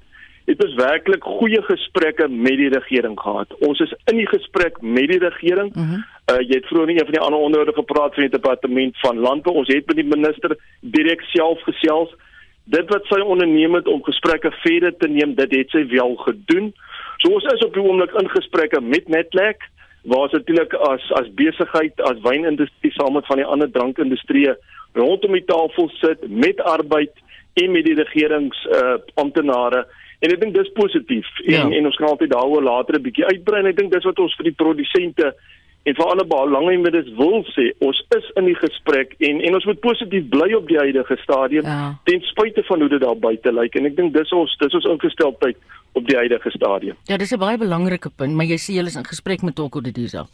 het 0.49 0.63
ons 0.65 0.77
werklik 0.79 1.23
goeie 1.23 1.59
gesprekke 1.67 2.25
met 2.27 2.57
die 2.57 2.69
regering 2.73 3.17
gehad. 3.19 3.51
Ons 3.67 3.81
is 3.85 3.91
in 4.09 4.17
die 4.17 4.29
gesprek 4.29 4.79
met 4.81 5.11
die 5.11 5.19
regering. 5.21 5.69
Uh 5.75 5.83
-huh. 5.89 5.99
uh, 6.31 6.39
jy 6.41 6.55
het 6.57 6.69
vroeër 6.71 6.87
nie 6.89 6.97
een 6.97 7.09
van 7.09 7.17
die 7.17 7.25
ander 7.25 7.39
onderhoude 7.39 7.75
gepraat 7.81 8.13
van 8.13 8.25
die 8.25 8.37
departement 8.37 8.99
van 9.03 9.21
landbou. 9.27 9.53
Ons 9.61 9.73
het 9.73 9.85
met 9.85 9.99
die 10.01 10.09
minister 10.15 10.57
direk 10.79 11.21
self 11.21 11.61
gesels. 11.69 12.15
Dit 12.63 12.89
wat 12.89 13.05
sy 13.05 13.19
onderneem 13.19 13.73
het 13.73 13.87
om 13.87 14.03
gesprekke 14.03 14.51
verder 14.51 14.97
te 14.97 15.07
neem, 15.07 15.35
dit 15.35 15.55
het 15.55 15.69
sy 15.69 15.85
wel 15.87 16.15
gedoen. 16.15 16.73
So 17.17 17.33
ons 17.33 17.45
is 17.53 17.65
op 17.65 17.73
die 17.73 17.83
oomblik 17.83 18.13
in 18.21 18.29
gesprekke 18.29 18.81
met 18.81 19.07
Netlek 19.07 19.69
waar 20.03 20.27
ons 20.27 20.31
natuurlik 20.31 20.73
as 20.73 21.11
as 21.19 21.31
besigheid 21.35 22.01
as 22.01 22.21
wynindustrie 22.23 22.91
saam 22.95 23.13
met 23.13 23.25
van 23.25 23.41
die 23.41 23.45
ander 23.45 23.71
drankindustrie 23.71 24.47
rondom 24.93 25.33
die 25.37 25.45
tafel 25.45 25.89
sit 25.99 26.27
met 26.27 26.61
arbeid 26.61 27.13
en 27.53 27.71
met 27.71 27.85
die 27.85 27.97
regerings 27.99 28.65
uh 28.79 28.97
amptenare 29.13 29.85
en 30.19 30.33
ek 30.33 30.41
dink 30.41 30.55
dis 30.55 30.71
positief 30.75 31.27
ja. 31.43 31.61
en 31.61 31.73
en 31.73 31.91
ons 31.91 31.95
kan 31.99 32.11
altyd 32.11 32.31
daaroor 32.31 32.63
later 32.63 32.99
'n 32.99 33.07
bietjie 33.07 33.25
uitbrei 33.25 33.59
en 33.59 33.71
ek 33.71 33.77
dink 33.77 33.91
dis 33.91 34.07
wat 34.11 34.19
ons 34.19 34.35
vir 34.35 34.51
die 34.51 34.59
produsente 34.63 35.33
en 35.87 35.95
vir 35.95 36.05
alle 36.11 36.25
belanghebbes 36.27 37.11
wil 37.17 37.43
sê 37.55 37.69
ons 37.85 37.99
is 38.17 38.31
in 38.39 38.49
die 38.49 38.57
gesprek 38.59 39.15
en 39.29 39.41
en 39.47 39.59
ons 39.59 39.67
moet 39.69 39.79
positief 39.79 40.25
bly 40.33 40.53
op 40.57 40.67
die 40.67 40.77
huidige 40.77 41.17
stadium 41.23 41.65
ja. 41.65 41.95
ten 42.09 42.21
spyte 42.31 42.63
van 42.67 42.79
hoe 42.83 42.89
dit 42.89 43.01
daar 43.01 43.19
buite 43.27 43.51
lyk 43.51 43.75
en 43.79 43.85
ek 43.91 43.95
dink 43.95 44.13
dis 44.13 44.33
ons 44.35 44.57
dis 44.63 44.79
ons 44.81 44.89
ingesteldheid 44.95 45.57
op 45.97 46.05
die 46.07 46.17
huidige 46.17 46.51
stadium. 46.53 46.95
Ja, 47.09 47.17
dis 47.17 47.31
'n 47.31 47.39
baie 47.39 47.57
belangrike 47.57 48.09
punt, 48.09 48.33
maar 48.35 48.45
jy 48.45 48.57
sê 48.57 48.73
julle 48.77 48.87
is 48.87 48.95
in 48.95 49.05
gesprek 49.05 49.41
met 49.41 49.55
Toko 49.55 49.81
de 49.81 49.91
Diza. 49.91 50.27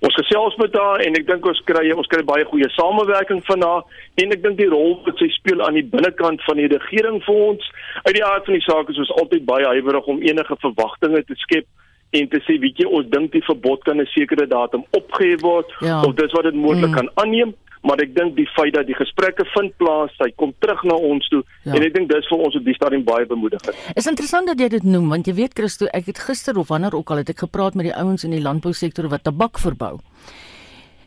Ons 0.00 0.14
gesels 0.14 0.56
met 0.56 0.74
haar 0.74 1.00
en 1.00 1.14
ek 1.14 1.26
dink 1.26 1.46
ons 1.46 1.62
kry 1.64 1.92
ons 1.92 2.06
kry 2.06 2.22
baie 2.24 2.44
goeie 2.44 2.68
samewerking 2.68 3.44
van 3.44 3.62
haar 3.62 3.82
en 4.14 4.32
ek 4.32 4.42
dink 4.42 4.56
die 4.56 4.68
rol 4.68 5.00
wat 5.04 5.18
sy 5.18 5.28
speel 5.28 5.62
aan 5.62 5.74
die 5.74 5.84
binnekant 5.84 6.42
van 6.44 6.56
die 6.56 6.68
regering 6.68 7.22
vir 7.24 7.34
ons 7.34 7.70
uit 8.04 8.14
die 8.14 8.24
aard 8.24 8.44
van 8.44 8.54
die 8.54 8.66
saak 8.68 8.88
is 8.90 8.98
ons 8.98 9.12
altyd 9.20 9.44
baie 9.44 9.66
huiwerig 9.66 10.06
om 10.06 10.22
enige 10.22 10.56
verwagtinge 10.60 11.24
te 11.24 11.34
skep 11.34 11.66
en 12.10 12.28
te 12.28 12.40
sê 12.46 12.58
weet 12.62 12.78
jy 12.78 12.86
ons 12.86 13.06
dink 13.10 13.32
die 13.32 13.44
verbod 13.44 13.82
kan 13.84 14.00
'n 14.00 14.06
sekere 14.14 14.46
datum 14.46 14.84
opgehef 14.90 15.40
word 15.42 15.66
ja. 15.80 16.02
of 16.02 16.14
dis 16.14 16.32
wat 16.32 16.44
dit 16.44 16.54
moontlik 16.54 16.90
mm. 16.90 16.96
kan 16.96 17.10
aanneem 17.14 17.54
maar 17.86 18.00
ek 18.02 18.14
dink 18.16 18.34
die 18.36 18.48
feit 18.56 18.74
dat 18.74 18.88
die 18.88 18.96
gesprekke 18.98 19.44
vind 19.52 19.74
plaas, 19.80 20.14
hy 20.18 20.30
kom 20.40 20.54
terug 20.58 20.82
na 20.88 20.96
ons 21.10 21.28
toe 21.30 21.42
ja. 21.62 21.74
en 21.76 21.84
ek 21.86 21.94
dink 21.94 22.10
dis 22.10 22.28
vir 22.30 22.42
ons 22.48 22.58
op 22.58 22.64
die 22.66 22.74
stadium 22.74 23.04
baie 23.06 23.28
bemoedigend. 23.30 23.78
Is 23.94 24.10
interessant 24.10 24.50
dat 24.50 24.60
jy 24.62 24.68
dit 24.78 24.86
noem 24.86 25.08
want 25.12 25.30
jy 25.30 25.36
weet 25.38 25.54
Christo, 25.58 25.86
ek 25.94 26.10
het 26.10 26.18
gister 26.26 26.58
of 26.58 26.72
wanneer 26.72 26.96
ook 26.98 27.12
al 27.14 27.22
het 27.22 27.30
ek 27.30 27.44
gepraat 27.46 27.78
met 27.78 27.90
die 27.90 27.94
ouens 27.94 28.26
in 28.26 28.34
die 28.34 28.42
landbousektor 28.42 29.10
wat 29.12 29.26
tabak 29.28 29.62
verbou. 29.62 30.00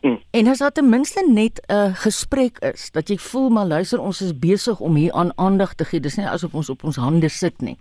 Hmm. 0.00 0.18
En 0.30 0.46
as 0.46 0.58
daar 0.58 0.72
ten 0.72 0.88
minste 0.88 1.24
net 1.28 1.60
'n 1.68 1.94
gesprek 1.94 2.58
is 2.58 2.90
dat 2.90 3.08
jy 3.08 3.16
voel 3.16 3.48
maar 3.48 3.66
luister 3.66 4.00
ons 4.00 4.20
is 4.20 4.38
besig 4.38 4.80
om 4.80 4.94
hier 4.94 5.12
aan 5.12 5.32
aandag 5.36 5.74
te 5.74 5.84
gee. 5.84 6.00
Dis 6.00 6.16
nie 6.16 6.26
asof 6.26 6.54
ons 6.54 6.70
op 6.70 6.84
ons 6.84 6.96
hande 6.96 7.28
sit 7.28 7.60
nie. 7.60 7.76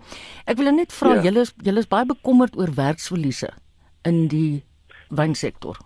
Ek 0.45 0.57
wil 0.57 0.71
net 0.71 0.93
vra 0.93 1.13
ja. 1.13 1.21
julle 1.21 1.39
is 1.39 1.53
julle 1.63 1.79
is 1.79 1.87
baie 1.87 2.05
bekommerd 2.05 2.57
oor 2.57 2.73
werksverliese 2.75 3.49
in 4.03 4.27
die 4.27 4.63
wynsektor. 5.09 5.77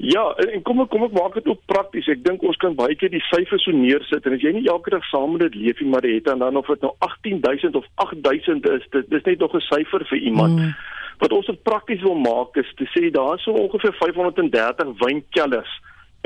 Ja, 0.00 0.30
en 0.32 0.62
kom 0.62 0.80
ek 0.80 0.88
kom 0.88 1.02
ek 1.04 1.12
maak 1.12 1.34
dit 1.34 1.46
ook 1.46 1.60
prakties. 1.68 2.06
Ek 2.08 2.22
dink 2.24 2.42
ons 2.42 2.56
kan 2.56 2.72
baie 2.74 2.94
keer 2.96 3.10
die 3.12 3.24
syfers 3.26 3.66
so 3.68 3.74
neersit 3.76 4.24
en 4.24 4.32
as 4.32 4.40
jy 4.40 4.54
nie 4.56 4.70
elke 4.72 4.90
dag 4.94 5.04
saam 5.10 5.34
met 5.34 5.44
dit 5.44 5.58
leef 5.60 5.82
nie, 5.82 5.90
maar 5.92 6.00
dit 6.00 6.30
en 6.32 6.38
dan 6.40 6.56
of 6.56 6.70
dit 6.72 6.80
nou 6.80 6.94
18000 7.04 7.76
of 7.76 7.84
8000 8.06 8.68
is, 8.70 8.86
dit 8.96 9.10
dis 9.10 9.26
net 9.28 9.38
nog 9.38 9.54
'n 9.54 9.60
syfer 9.60 10.06
vir 10.08 10.18
iemand. 10.18 10.56
Mm. 10.56 10.72
Wat 11.20 11.32
ons 11.36 11.46
dit 11.46 11.62
prakties 11.62 12.02
wil 12.02 12.16
maak 12.16 12.56
is 12.60 12.68
te 12.78 12.88
sê 12.94 13.10
daar 13.12 13.36
is 13.36 13.44
so 13.44 13.52
ongeveer 13.52 13.96
530 14.00 14.96
wynkellers 15.04 15.78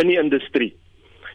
in 0.02 0.10
die 0.10 0.18
industrie 0.20 0.72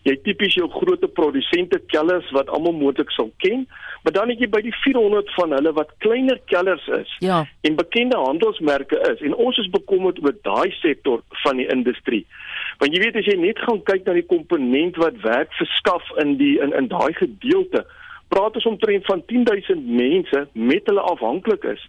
jy 0.07 0.16
tipies 0.24 0.55
jou 0.57 0.68
groot 0.72 1.03
produsente 1.16 1.80
kellers 1.91 2.28
wat 2.36 2.49
almal 2.55 2.76
moontlik 2.78 3.12
sal 3.16 3.32
ken, 3.43 3.66
maar 4.03 4.16
dan 4.16 4.32
het 4.32 4.41
jy 4.41 4.47
by 4.51 4.62
die 4.64 4.76
400 4.84 5.32
van 5.36 5.55
hulle 5.57 5.74
wat 5.76 5.91
kleiner 6.05 6.39
kellers 6.51 6.86
is 6.99 7.12
ja. 7.24 7.41
en 7.68 7.80
bekende 7.80 8.20
handelsmerke 8.20 8.99
is 9.12 9.24
en 9.26 9.36
ons 9.36 9.60
is 9.60 9.72
bekommerd 9.74 10.22
oor 10.24 10.36
daai 10.47 10.72
sektor 10.80 11.24
van 11.43 11.60
die 11.60 11.68
industrie. 11.72 12.24
Want 12.80 12.95
jy 12.95 13.03
weet 13.03 13.20
as 13.20 13.28
jy 13.28 13.36
net 13.41 13.60
gaan 13.66 13.82
kyk 13.88 14.07
na 14.07 14.16
die 14.16 14.28
komponent 14.28 14.99
wat 15.01 15.20
werk 15.26 15.51
verskaf 15.60 16.05
in 16.24 16.38
die 16.39 16.55
in 16.64 16.76
in 16.80 16.88
daai 16.91 17.12
gedeelte, 17.20 17.84
praat 18.32 18.55
ons 18.55 18.70
omtrent 18.72 19.07
van 19.10 19.24
10000 19.28 19.84
mense 19.84 20.45
met 20.53 20.88
hulle 20.88 21.07
afhanklik 21.12 21.66
is. 21.76 21.82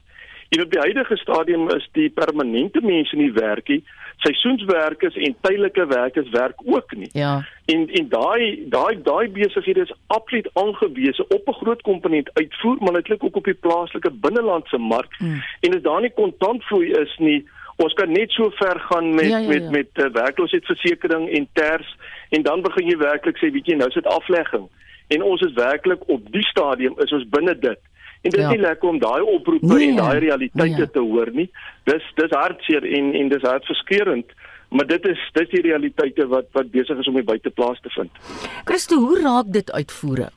En 0.50 0.62
op 0.62 0.70
die 0.70 0.80
huidige 0.80 1.16
stadium 1.16 1.68
is 1.70 1.88
die 1.92 2.10
permanente 2.10 2.80
mense 2.82 3.16
nie 3.16 3.32
werkie 3.32 3.82
seisoenswerkers 4.20 5.16
en 5.16 5.36
tydelike 5.40 5.86
werkers 5.86 6.28
werk 6.28 6.60
ook 6.64 6.96
nie. 6.96 7.08
Ja. 7.12 7.46
En 7.64 7.88
en 7.88 8.08
daai 8.08 8.64
daai 8.68 9.02
daai 9.02 9.28
besighede 9.28 9.80
is 9.80 9.94
absoluut 10.06 10.50
aangewese 10.52 11.26
op 11.28 11.48
'n 11.48 11.58
groot 11.62 11.82
komponent 11.82 12.30
uitvoer, 12.32 12.76
maar 12.80 12.92
natuurlik 12.92 13.24
ook 13.24 13.36
op 13.36 13.44
die 13.44 13.54
plaaslike 13.54 14.10
binnelandse 14.10 14.78
mark. 14.78 15.14
Hmm. 15.18 15.42
En 15.60 15.74
as 15.76 15.82
daar 15.82 16.00
nie 16.00 16.12
kontantvloei 16.14 16.90
is 16.90 17.16
nie, 17.18 17.48
ons 17.76 17.92
kan 17.92 18.12
net 18.12 18.30
so 18.30 18.50
ver 18.50 18.80
gaan 18.80 19.14
met 19.14 19.24
ja, 19.24 19.38
ja, 19.38 19.38
ja. 19.38 19.48
met 19.48 19.70
met 19.70 20.04
uh, 20.04 20.12
werkloosheidsversekering 20.12 21.30
en 21.30 21.48
ters 21.52 21.96
en 22.28 22.42
dan 22.42 22.62
begin 22.62 22.86
jy 22.86 22.96
werklik 22.96 23.36
sê, 23.36 23.50
weet 23.50 23.66
jy, 23.66 23.74
nou 23.74 23.90
sit 23.90 24.06
aflegging. 24.06 24.68
En 25.08 25.22
ons 25.22 25.40
is 25.40 25.52
werklik 25.52 26.08
op 26.08 26.32
die 26.32 26.46
stadium 26.46 26.94
is 26.96 27.12
ons 27.12 27.28
binne 27.28 27.58
dit. 27.58 27.80
En 28.20 28.30
dit 28.30 28.40
is 28.40 28.44
ja. 28.46 28.50
nie 28.50 28.60
lekker 28.60 28.88
om 28.88 28.98
daai 28.98 29.22
oproepe 29.22 29.66
nee, 29.66 29.88
en 29.88 29.96
daai 29.96 30.18
realiteite 30.18 30.84
nee. 30.84 30.90
te 30.90 30.98
hoor 30.98 31.30
nie. 31.32 31.48
Dis 31.88 32.04
dis 32.14 32.34
hartseer 32.36 32.84
en 32.84 33.14
en 33.14 33.32
dis 33.32 33.46
hartverskeurende. 33.48 34.36
Maar 34.70 34.86
dit 34.86 35.06
is 35.06 35.22
dis 35.32 35.48
die 35.50 35.62
realiteite 35.64 36.26
wat 36.26 36.52
wat 36.52 36.70
besig 36.70 37.00
is 37.00 37.08
om 37.08 37.16
die 37.18 37.26
buiteplaas 37.32 37.80
te 37.80 37.90
vind. 37.96 38.20
Christo, 38.64 39.00
hoe 39.00 39.22
raak 39.22 39.48
dit 39.52 39.72
uitvoere? 39.72 40.28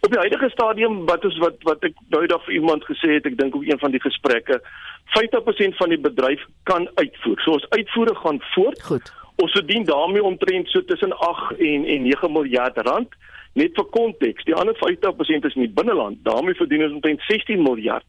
Op 0.00 0.12
die 0.12 0.20
huidige 0.20 0.50
stadium 0.52 1.04
wat 1.08 1.24
is 1.24 1.38
wat 1.40 1.56
wat 1.62 1.84
ek 1.88 1.96
nou 2.12 2.26
dag 2.28 2.44
vir 2.44 2.58
iemand 2.60 2.84
gesê 2.84 3.16
het, 3.16 3.26
ek 3.26 3.38
dink 3.40 3.56
op 3.56 3.64
een 3.64 3.80
van 3.80 3.94
die 3.94 4.02
gesprekke, 4.04 4.60
50% 5.16 5.80
van 5.80 5.94
die 5.94 6.00
bedryf 6.00 6.44
kan 6.68 6.88
uitvoer. 6.94 7.40
So 7.40 7.56
ons 7.56 7.68
uitvoere 7.72 8.14
gaan 8.20 8.42
voort. 8.52 8.82
Goed. 8.92 9.12
Ons 9.42 9.56
verdien 9.56 9.88
daarmee 9.88 10.22
omtrent 10.22 10.68
so 10.68 10.84
tussen 10.84 11.16
8 11.16 11.56
en 11.58 11.88
en 11.96 12.10
9 12.12 12.32
miljard 12.32 12.76
rand. 12.86 13.16
Net 13.54 13.76
vir 13.78 13.86
konteks, 13.94 14.44
die 14.44 14.54
ander 14.54 14.74
50% 14.74 15.46
is 15.46 15.54
in 15.54 15.66
die 15.66 15.74
binneland. 15.74 16.18
daarmee 16.22 16.54
verdien 16.54 16.84
ons 16.84 16.92
omtrent 16.92 17.20
16 17.28 17.62
miljard. 17.62 18.04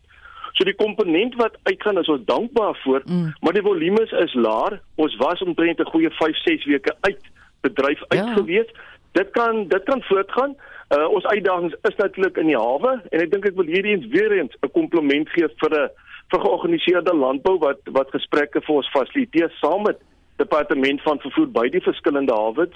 So 0.55 0.63
die 0.63 0.75
komponent 0.75 1.35
wat 1.35 1.57
uitgaan 1.63 1.99
is 1.99 2.07
ons 2.07 2.25
dankbaar 2.25 2.77
voor, 2.83 3.01
mm. 3.05 3.33
maar 3.41 3.53
die 3.53 3.65
volume 3.65 4.05
is 4.23 4.33
laer. 4.33 4.79
Ons 4.95 5.15
was 5.15 5.41
omtrent 5.41 5.79
'n 5.79 5.91
goeie 5.93 6.09
5-6 6.09 6.65
weke 6.65 6.95
uit 7.01 7.21
bedryf 7.61 8.03
uit 8.07 8.25
ja. 8.25 8.33
gewees. 8.33 8.69
Dit 9.11 9.29
kan 9.31 9.67
dit 9.67 9.83
kan 9.83 10.01
voortgaan. 10.03 10.55
Uh, 10.95 11.07
ons 11.09 11.25
uitdagings 11.25 11.75
is 11.81 11.95
natuurlik 11.95 12.37
in 12.37 12.47
die 12.47 12.57
hawe 12.57 13.01
en 13.09 13.21
ek 13.21 13.31
dink 13.31 13.45
ek 13.49 13.55
wil 13.57 13.65
hierdie 13.65 13.95
eens 13.95 14.07
weer 14.13 14.31
eens 14.31 14.53
'n 14.61 14.71
kompliment 14.71 15.29
gee 15.29 15.47
vir 15.61 15.71
'n 15.73 15.89
vir 16.31 16.39
georganiseerde 16.39 17.13
landbou 17.13 17.57
wat 17.59 17.79
wat 17.97 18.09
gesprekke 18.17 18.61
vir 18.61 18.75
ons 18.75 18.91
fasiliteer 18.93 19.51
saam 19.61 19.81
met 19.83 19.97
departement 20.37 21.01
van 21.01 21.19
vervoer 21.19 21.49
by 21.51 21.67
die 21.69 21.81
verskillende 21.81 22.33
hawes. 22.33 22.73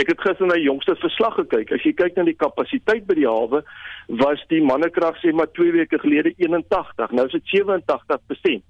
Ek 0.00 0.08
het 0.08 0.20
gister 0.24 0.48
na 0.48 0.56
die 0.56 0.68
jongste 0.68 0.94
verslag 1.00 1.36
gekyk. 1.42 1.72
As 1.76 1.84
jy 1.84 1.92
kyk 1.98 2.16
na 2.16 2.24
die 2.28 2.38
kapasiteit 2.38 3.06
by 3.08 3.16
die 3.18 3.28
hawe, 3.28 3.62
was 4.22 4.42
die 4.52 4.62
mannekrag 4.64 5.18
sê 5.20 5.32
maar 5.36 5.50
2 5.58 5.74
weke 5.76 6.00
gelede 6.00 6.32
81. 6.38 7.12
Nou 7.16 7.26
is 7.28 7.36
dit 7.36 7.56
87%. 7.60 8.62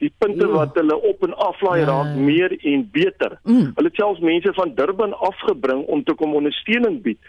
Die 0.00 0.12
punte 0.22 0.46
ja. 0.46 0.52
wat 0.54 0.78
hulle 0.80 0.96
op 1.10 1.26
en 1.26 1.36
aflaai 1.44 1.82
ja. 1.82 1.90
raak 1.90 2.14
meer 2.16 2.54
en 2.72 2.86
beter. 2.94 3.36
Mm. 3.44 3.74
Hulle 3.76 3.92
het 3.92 4.00
selfs 4.00 4.24
mense 4.24 4.54
van 4.56 4.72
Durban 4.78 5.12
afgebring 5.28 5.84
om 5.92 6.04
te 6.04 6.16
kom 6.16 6.38
ondersteuning 6.38 7.02
bied. 7.04 7.20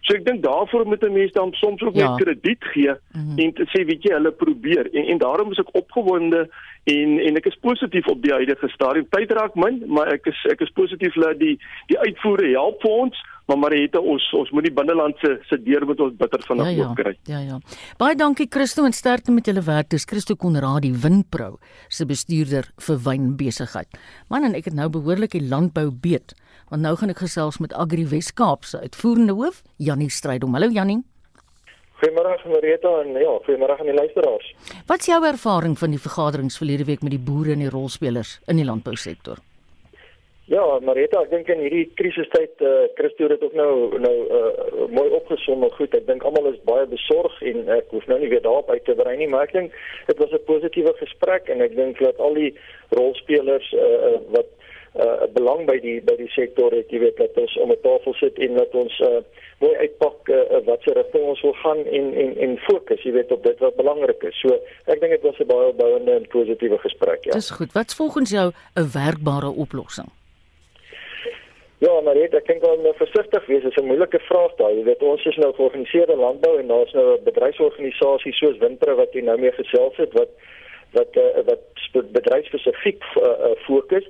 So 0.00 0.16
ek 0.16 0.24
dink 0.26 0.42
daarvoor 0.42 0.86
moet 0.86 1.02
'n 1.04 1.12
mens 1.12 1.32
dan 1.32 1.52
soms 1.52 1.82
ook 1.82 1.94
ja. 1.94 2.08
net 2.08 2.22
krediet 2.22 2.64
gee 2.72 2.94
mm 3.12 3.20
-hmm. 3.20 3.38
en 3.38 3.68
sê 3.72 3.84
weet 3.84 4.02
jy 4.02 4.12
hulle 4.12 4.32
probeer 4.32 4.88
en 4.92 5.04
en 5.04 5.18
daarom 5.18 5.50
is 5.50 5.58
ek 5.58 5.74
opgewonde 5.74 6.48
en 6.84 7.18
en 7.18 7.36
ek 7.36 7.46
is 7.46 7.58
positief 7.60 8.06
op 8.08 8.22
die 8.22 8.32
huidige 8.32 8.68
stadium. 8.68 9.06
Tyd 9.10 9.32
raak 9.36 9.54
min, 9.54 9.82
maar 9.86 10.08
ek 10.12 10.26
is 10.30 10.38
ek 10.50 10.60
is 10.64 10.72
positief 10.76 11.14
dat 11.14 11.38
die 11.38 11.58
die 11.86 11.98
uitvoere 11.98 12.48
help 12.54 12.80
vir 12.84 12.90
ons, 13.04 13.20
maar 13.46 13.58
maar 13.58 13.74
het 13.76 13.96
ons 13.98 14.26
ons 14.38 14.50
moet 14.54 14.68
die 14.68 14.74
binnelandse 14.74 15.32
se 15.48 15.58
deur 15.62 15.86
met 15.86 16.00
ons 16.00 16.16
bitter 16.16 16.42
vinnig 16.48 16.70
ja, 16.70 16.76
ja. 16.76 16.88
oop 16.88 17.00
kry. 17.02 17.14
Ja 17.30 17.40
ja. 17.44 17.58
Baie 18.00 18.16
dankie 18.16 18.48
Christo 18.50 18.84
en 18.88 18.96
sterkte 18.96 19.34
met 19.34 19.46
julle 19.50 19.64
werk. 19.66 19.90
Dis 19.90 20.06
Christo 20.08 20.36
Konradi 20.36 20.92
Winpro 21.02 21.58
se 21.88 22.06
bestuurder 22.06 22.70
vir 22.86 23.02
wynbesigheid. 23.08 24.00
Man 24.28 24.48
en 24.48 24.56
ek 24.58 24.70
het 24.70 24.78
nou 24.78 24.88
behoorlik 24.92 25.36
die 25.36 25.46
landbou 25.48 25.90
beet, 25.90 26.34
want 26.70 26.82
nou 26.86 26.94
gaan 26.96 27.10
ek 27.10 27.24
gesels 27.24 27.58
met 27.58 27.74
Agri 27.74 28.06
Weskaap 28.06 28.64
se 28.64 28.78
uitvoerende 28.78 29.34
hoof, 29.34 29.62
Jannie 29.76 30.10
Strydom. 30.10 30.54
Hallo 30.54 30.70
Jannie. 30.70 31.02
Goeiemôre 32.00 32.38
Marita 32.48 32.92
en 33.02 33.12
ja, 33.18 33.32
goeiemôre 33.44 33.76
aan 33.76 33.90
die 33.90 33.94
luisteraars. 33.98 34.54
Wat 34.86 35.02
is 35.02 35.10
jou 35.10 35.20
ervaring 35.26 35.76
van 35.78 35.92
die 35.92 36.00
vergaderings 36.00 36.56
verlede 36.56 36.86
week 36.88 37.02
met 37.02 37.12
die 37.12 37.20
boere 37.20 37.52
en 37.52 37.64
die 37.64 37.72
rolspelers 37.72 38.38
in 38.48 38.62
die 38.62 38.64
landbousektor? 38.64 39.42
Ja, 40.50 40.62
Marita, 40.82 41.20
ek 41.22 41.30
dink 41.30 41.50
in 41.52 41.60
hierdie 41.62 41.84
krisistyd 41.98 42.62
eh 42.62 42.70
uh, 42.70 42.86
Christo 42.98 43.26
het 43.26 43.36
dit 43.36 43.44
ook 43.46 43.54
nou 43.54 43.98
nou 44.02 44.14
uh, 44.38 44.86
mooi 44.90 45.10
opgesom 45.18 45.62
en 45.62 45.74
goed. 45.76 45.94
Ek 45.94 46.06
dink 46.06 46.24
almal 46.26 46.48
is 46.50 46.62
baie 46.66 46.86
besorg 46.90 47.36
en 47.42 47.68
ek 47.70 47.92
hoef 47.94 48.06
nou 48.10 48.18
nie 48.18 48.30
weer 48.32 48.42
daarop 48.42 48.70
uit 48.70 48.82
te 48.84 48.96
brei 48.98 49.16
nie, 49.18 49.28
maar 49.30 49.46
ek 49.46 49.54
dink 49.58 49.76
dit 50.06 50.18
was 50.18 50.32
'n 50.32 50.42
positiewe 50.46 50.94
gesprek 51.02 51.50
en 51.50 51.62
ek 51.62 51.76
dink 51.76 51.98
dat 51.98 52.18
al 52.18 52.34
die 52.34 52.54
rolspelers 52.98 53.70
eh 53.74 53.84
uh, 54.10 54.18
wat 54.34 54.50
uh, 54.94 55.26
belang 55.34 55.66
by 55.66 55.78
die 55.80 56.00
by 56.02 56.16
die 56.18 56.30
sektor 56.34 56.74
het, 56.74 56.90
jy 56.90 56.98
weet 56.98 57.16
dat 57.16 57.36
ons 57.38 57.56
om 57.62 57.70
'n 57.70 57.80
tafel 57.82 58.14
sit 58.14 58.38
en 58.38 58.54
dat 58.54 58.74
ons 58.74 59.00
uh, 59.00 59.22
mooi 59.60 59.74
uitpak 59.76 60.28
uh, 60.28 60.60
wat 60.64 60.82
se 60.82 60.92
rigting 60.92 61.24
ons 61.24 61.40
wil 61.40 61.56
gaan 61.62 61.84
en 61.86 62.14
en 62.14 62.36
en 62.36 62.58
fokus, 62.58 63.02
jy 63.02 63.12
weet 63.12 63.32
op 63.32 63.42
dit 63.44 63.58
wat 63.58 63.76
belangrik 63.76 64.22
is. 64.22 64.40
So 64.40 64.60
ek 64.86 65.00
dink 65.00 65.12
dit 65.12 65.22
was 65.22 65.38
'n 65.38 65.46
baie 65.46 65.72
bouende 65.72 66.12
en 66.12 66.26
positiewe 66.28 66.78
gesprek, 66.78 67.24
ja. 67.24 67.32
Dis 67.32 67.50
goed. 67.50 67.72
Wat's 67.72 67.94
volgens 67.94 68.30
jou 68.30 68.52
'n 68.74 68.90
werkbare 68.92 69.50
oplossing? 69.50 70.08
Ja, 71.80 72.00
maar 72.00 72.14
dit 72.14 72.34
ek 72.34 72.46
dink 72.46 72.60
wel 72.60 72.76
nou 72.84 72.92
versigtig 72.96 73.46
wees 73.46 73.64
is 73.64 73.76
'n 73.76 73.86
moeilike 73.86 74.18
vraag 74.18 74.54
daai. 74.56 74.76
Jy 74.76 74.84
weet 74.84 75.02
ons 75.02 75.24
is 75.24 75.36
nou 75.36 75.54
georganiseerde 75.54 76.16
landbou 76.16 76.58
en 76.58 76.66
daar's 76.66 76.92
nou 76.92 77.16
'n 77.16 77.24
bedryfsorganisasie 77.24 78.32
soos 78.32 78.58
Winpro 78.58 78.94
wat 78.94 79.12
hier 79.12 79.22
nou 79.22 79.38
mee 79.38 79.52
gesels 79.52 79.96
het 79.96 80.12
wat 80.12 80.28
wat 80.92 81.16
uh, 81.16 81.44
wat 81.44 81.62
bedryfsspesifiek 82.12 83.04
uh, 83.16 83.22
uh, 83.22 83.56
fokus. 83.64 84.04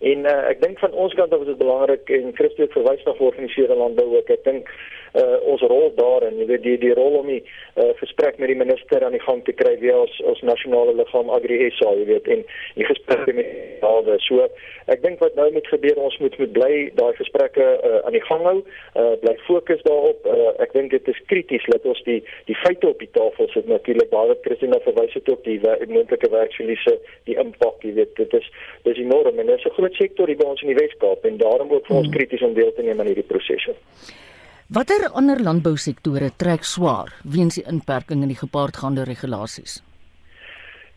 En 0.00 0.26
uh, 0.28 0.36
ek 0.50 0.60
dink 0.60 0.78
van 0.78 0.92
ons 0.92 1.14
kant 1.16 1.32
af 1.32 1.40
is 1.40 1.52
dit 1.52 1.60
belangrik 1.60 2.10
en 2.10 2.34
Christus 2.36 2.72
verwys 2.74 3.04
na 3.06 3.14
georganiseerde 3.16 3.76
landbou 3.78 4.16
ook. 4.18 4.30
Ek 4.30 4.44
dink 4.44 4.68
uh, 5.14 5.36
ons 5.52 5.62
rol 5.62 5.92
daar 5.96 6.26
en 6.28 6.38
jy 6.40 6.46
weet 6.50 6.62
die 6.62 6.76
die 6.82 6.94
rol 6.94 7.20
om 7.20 7.30
die 7.30 7.42
uh, 7.42 7.92
gesprek 8.00 8.38
met 8.38 8.48
die 8.52 8.58
minister 8.58 9.04
aan 9.04 9.16
die 9.16 9.22
gang 9.22 9.44
te 9.44 9.52
kry 9.52 9.76
via 9.82 9.96
ons 9.98 10.20
ons 10.32 10.42
nasionale 10.42 10.94
liggaam 10.96 11.30
Agri 11.30 11.70
SA, 11.78 11.92
jy 12.00 12.06
weet 12.10 12.28
en 12.28 12.44
die 12.74 12.88
gesprekke 12.88 13.32
met 13.36 13.84
albe. 13.86 14.18
So 14.26 14.48
ek 14.92 15.02
dink 15.02 15.20
wat 15.24 15.36
nou 15.38 15.48
moet 15.52 15.68
gebeur, 15.72 15.98
ons 16.00 16.18
moet 16.22 16.38
moet 16.38 16.52
bly 16.52 16.72
daai 16.98 17.14
gesprekke 17.20 17.66
uh, 17.76 18.00
aan 18.06 18.16
die 18.16 18.24
gang 18.26 18.44
hou, 18.46 18.58
uh, 18.62 19.14
bly 19.22 19.36
fokus 19.46 19.82
daarop. 19.86 20.26
Uh, 20.26 20.52
ek 20.64 20.74
dink 20.76 20.92
dit 20.94 21.12
is 21.12 21.22
krities 21.30 21.66
dat 21.72 21.86
ons 21.86 22.02
die 22.08 22.20
die 22.50 22.58
feite 22.62 22.88
op 22.90 23.02
die 23.02 23.10
tafel 23.16 23.50
sit 23.54 23.68
natuurlik 23.70 24.12
wat 24.14 24.42
Christina 24.46 24.78
verwys 24.84 25.14
het 25.14 25.28
op 25.28 25.44
die 25.44 25.58
moontlike 25.90 26.30
werksverliese, 26.32 26.96
die 27.28 27.36
impak, 27.40 27.82
jy 27.84 27.94
weet 28.00 28.14
dit 28.18 28.38
is 28.38 28.48
dis 28.86 29.02
enorm 29.02 29.38
en 29.38 29.46
dit 29.46 29.58
is 29.58 29.66
'n 29.66 29.76
groot 29.78 29.94
sektor 29.94 30.26
hier 30.26 30.36
by 30.36 30.48
ons 30.52 30.62
in 30.62 30.72
die 30.72 30.80
Weskaap 30.80 31.24
en 31.24 31.36
daarom 31.36 31.70
ook 31.70 31.86
vir 31.86 31.96
ons 31.96 32.06
hmm. 32.06 32.16
krities 32.16 32.42
om 32.42 32.54
deel 32.54 32.72
te 32.72 32.82
neem 32.82 33.00
aan 33.00 33.10
hierdie 33.10 33.30
prosesse. 33.32 33.74
Watter 34.66 35.04
ander 35.14 35.38
landbousektore 35.38 36.32
trek 36.42 36.64
swaar 36.66 37.12
weens 37.22 37.54
die 37.54 37.62
inperking 37.70 38.24
in 38.26 38.32
die 38.32 38.38
gepaardgaande 38.40 39.04
regulasies? 39.06 39.76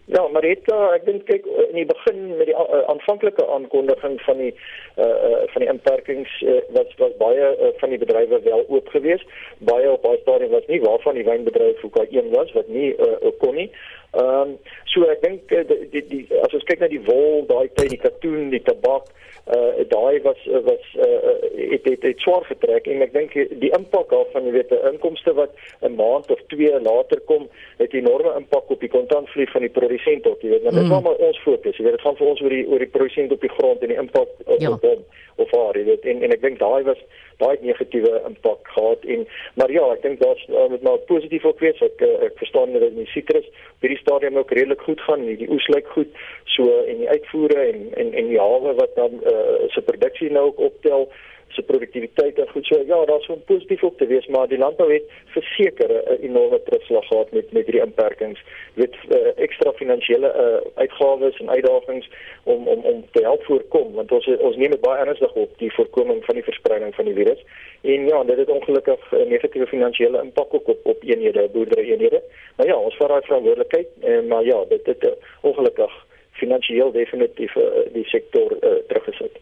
Ja, 0.09 0.23
maar 0.33 0.41
dit 0.41 0.65
uh, 0.73 0.87
ek 0.95 1.03
dink 1.05 1.27
kyk 1.27 1.45
in 1.67 1.75
die 1.77 1.85
begin 1.85 2.23
met 2.39 2.49
die 2.49 2.55
uh, 2.57 2.79
aanvanklike 2.89 3.45
aankondiging 3.45 4.15
van 4.25 4.41
die 4.41 4.49
uh, 4.97 5.05
uh, 5.05 5.43
van 5.53 5.61
die 5.61 5.69
inperkings 5.69 6.33
uh, 6.41 6.55
was 6.73 6.95
was 6.97 7.13
baie 7.21 7.51
uh, 7.51 7.69
van 7.77 7.93
die 7.93 8.01
bedrywe 8.01 8.39
wel 8.47 8.65
oop 8.73 8.89
geweest. 8.89 9.29
Baie 9.69 9.91
op 9.91 10.09
stadium 10.23 10.49
was 10.55 10.65
nie 10.65 10.81
waarvan 10.81 11.21
die 11.21 11.27
wynbedryf 11.29 11.85
ook 11.85 12.01
al 12.01 12.09
een 12.09 12.33
was 12.33 12.49
wat 12.57 12.73
nie 12.73 12.95
uh, 12.97 13.29
kon 13.37 13.53
nie. 13.53 13.69
Ehm 14.17 14.41
um, 14.41 14.57
so 14.85 15.05
ek 15.11 15.21
dink 15.21 15.51
uh, 15.51 15.63
die, 15.69 15.89
die, 15.93 16.05
die 16.07 16.41
as 16.41 16.53
ons 16.53 16.65
kyk 16.65 16.79
na 16.81 16.87
die 16.87 17.03
wol, 17.05 17.45
daai 17.49 17.69
tyd 17.77 17.93
die 17.93 18.01
katoen, 18.01 18.49
die 18.49 18.63
tabak, 18.65 19.11
uh 19.49 19.83
daai 19.89 20.21
was 20.21 20.37
was 20.45 20.85
uh 20.95 21.33
het 21.71 21.85
het, 21.85 22.03
het 22.03 22.19
swaar 22.19 22.45
getrek 22.45 22.87
en 22.87 23.01
ek 23.01 23.13
dink 23.13 23.33
die 23.33 23.71
impak 23.77 24.11
daarvan 24.13 24.45
jy 24.45 24.51
weet 24.53 24.73
'n 24.77 24.93
inkomste 24.93 25.33
wat 25.33 25.55
'n 25.81 25.95
maand 25.95 26.29
of 26.31 26.41
2 26.53 26.79
later 26.89 27.19
kom 27.31 27.49
het 27.77 27.93
'n 27.93 27.97
enorme 27.97 28.35
impak 28.37 28.69
op 28.69 28.79
die 28.79 28.93
kontantvloei 28.97 29.47
van 29.53 29.61
die 29.61 29.75
produsent 29.77 30.27
ook 30.27 30.41
jy 30.41 30.49
weet 30.49 30.63
nou 30.63 30.73
dit 30.73 30.83
is 30.83 30.89
mm. 30.89 31.03
maar 31.03 31.17
ons 31.29 31.39
fokus 31.39 31.77
jy 31.77 31.83
weet 31.83 31.97
dit 31.97 32.05
gaan 32.05 32.17
vir 32.17 32.27
ons 32.27 32.41
oor 32.41 32.55
die 32.57 32.67
oor 32.67 32.79
die 32.79 32.93
produsent 32.97 33.31
op 33.31 33.41
die 33.41 33.55
grond 33.57 33.81
en 33.81 33.89
die 33.89 34.01
impak 34.05 34.29
op 34.45 34.59
ja. 34.59 34.69
hom 34.69 35.01
of 35.39 35.51
haar, 35.51 35.77
jy 35.77 35.85
weet. 35.87 36.05
En 36.11 36.23
en 36.25 36.35
ek 36.35 36.43
dink 36.43 36.59
daai 36.59 36.83
was 36.87 36.99
daai 37.39 37.55
negatiewe 37.63 38.11
impak 38.27 38.67
gehad 38.75 39.05
en 39.15 39.25
maar 39.59 39.71
ja, 39.71 39.85
ek 39.95 40.03
dink 40.03 40.19
daar's 40.23 40.41
uh, 40.51 40.67
met 40.73 40.83
maar 40.85 40.99
positief 41.11 41.45
ook 41.47 41.63
wees. 41.63 41.79
Ek 41.85 42.03
uh, 42.05 42.15
ek 42.27 42.39
verstaan 42.41 42.75
dat 42.75 42.95
die 42.95 43.07
siektes 43.13 43.47
op 43.47 43.87
hierdie 43.99 44.07
stadium 44.07 44.37
ook 44.37 44.51
redelik 44.51 44.81
goed 44.81 45.01
gaan. 45.01 45.25
Die, 45.25 45.37
die 45.37 45.49
oes 45.49 45.67
lyk 45.67 45.87
goed. 45.87 46.07
So 46.45 46.83
en 46.87 46.97
die 46.97 47.09
uitvoere 47.09 47.59
en 47.59 47.93
en 47.93 48.13
en 48.13 48.27
die 48.27 48.39
hawe 48.39 48.73
wat 48.75 48.95
dan 48.95 49.19
uh, 49.23 49.69
se 49.69 49.81
produksie 49.81 50.31
nou 50.31 50.45
ook 50.47 50.59
optel 50.59 51.11
se 51.49 51.61
produktiwiteit 51.61 52.39
en 52.39 52.49
goed. 52.49 52.65
So 52.65 52.83
ja 52.85 53.05
daar's 53.05 53.25
so 53.25 53.35
positief 53.35 53.83
op 53.83 53.97
te 53.97 54.05
wees 54.05 54.27
maar 54.27 54.47
die 54.47 54.57
landbou 54.57 54.93
het 54.93 55.03
verseker 55.25 55.89
'n 55.91 56.21
enorme 56.21 56.63
terugslag 56.63 57.05
gehad 57.07 57.31
met 57.31 57.51
met 57.51 57.65
hierdie 57.65 57.83
inperkings. 57.83 58.43
Weet 58.73 58.95
uh, 59.09 59.17
ekstra 59.35 59.71
finansiële 59.71 60.29
uh, 60.35 60.71
uitgawes 60.75 61.39
en 61.39 61.49
uitdagings 61.49 62.09
om 62.43 62.67
om 62.67 62.79
om 62.79 63.05
te 63.11 63.21
help 63.21 63.43
voorkom 63.43 63.93
want 63.93 64.11
ons 64.11 64.27
ons 64.37 64.55
neem 64.55 64.71
dit 64.71 64.81
baie 64.81 65.05
ernstig 65.05 65.33
op 65.33 65.57
die 65.57 65.73
voorkoming 65.73 66.25
van 66.25 66.35
die 66.35 66.43
verspreiding 66.43 66.95
van 66.95 67.05
die 67.05 67.13
virus. 67.13 67.45
En 67.81 68.07
ja 68.07 68.23
dit 68.23 68.37
het 68.37 68.49
ongelukkig 68.49 69.11
'n 69.11 69.27
negatiewe 69.27 69.67
finansiële 69.67 70.21
impak 70.21 70.53
ook 70.53 70.67
op 70.67 70.79
op 70.83 71.03
eenhede 71.03 71.49
boerdery 71.53 71.91
eenhede 71.91 72.21
maar 72.55 72.67
ja 72.67 72.75
ons 72.75 72.95
vat 72.95 73.07
daai 73.07 73.21
verantwoordelikheid 73.21 73.87
en 73.99 74.27
maar 74.27 74.45
ja 74.45 74.65
dit 74.69 75.03
uh, 75.03 75.09
ongelukkig 75.41 76.07
finansiëel 76.39 76.91
definitief 76.95 77.55
uh, 77.59 77.69
die 77.93 78.05
sektor 78.11 78.55
uh, 78.57 78.79
teruggesit. 78.89 79.39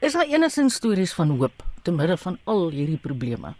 Is 0.00 0.16
daar 0.16 0.28
enigsins 0.28 0.80
stories 0.80 1.14
van 1.14 1.36
hoop 1.38 1.64
te 1.82 1.94
midde 1.94 2.16
van 2.16 2.38
al 2.44 2.68
hierdie 2.74 3.00
probleme? 3.02 3.54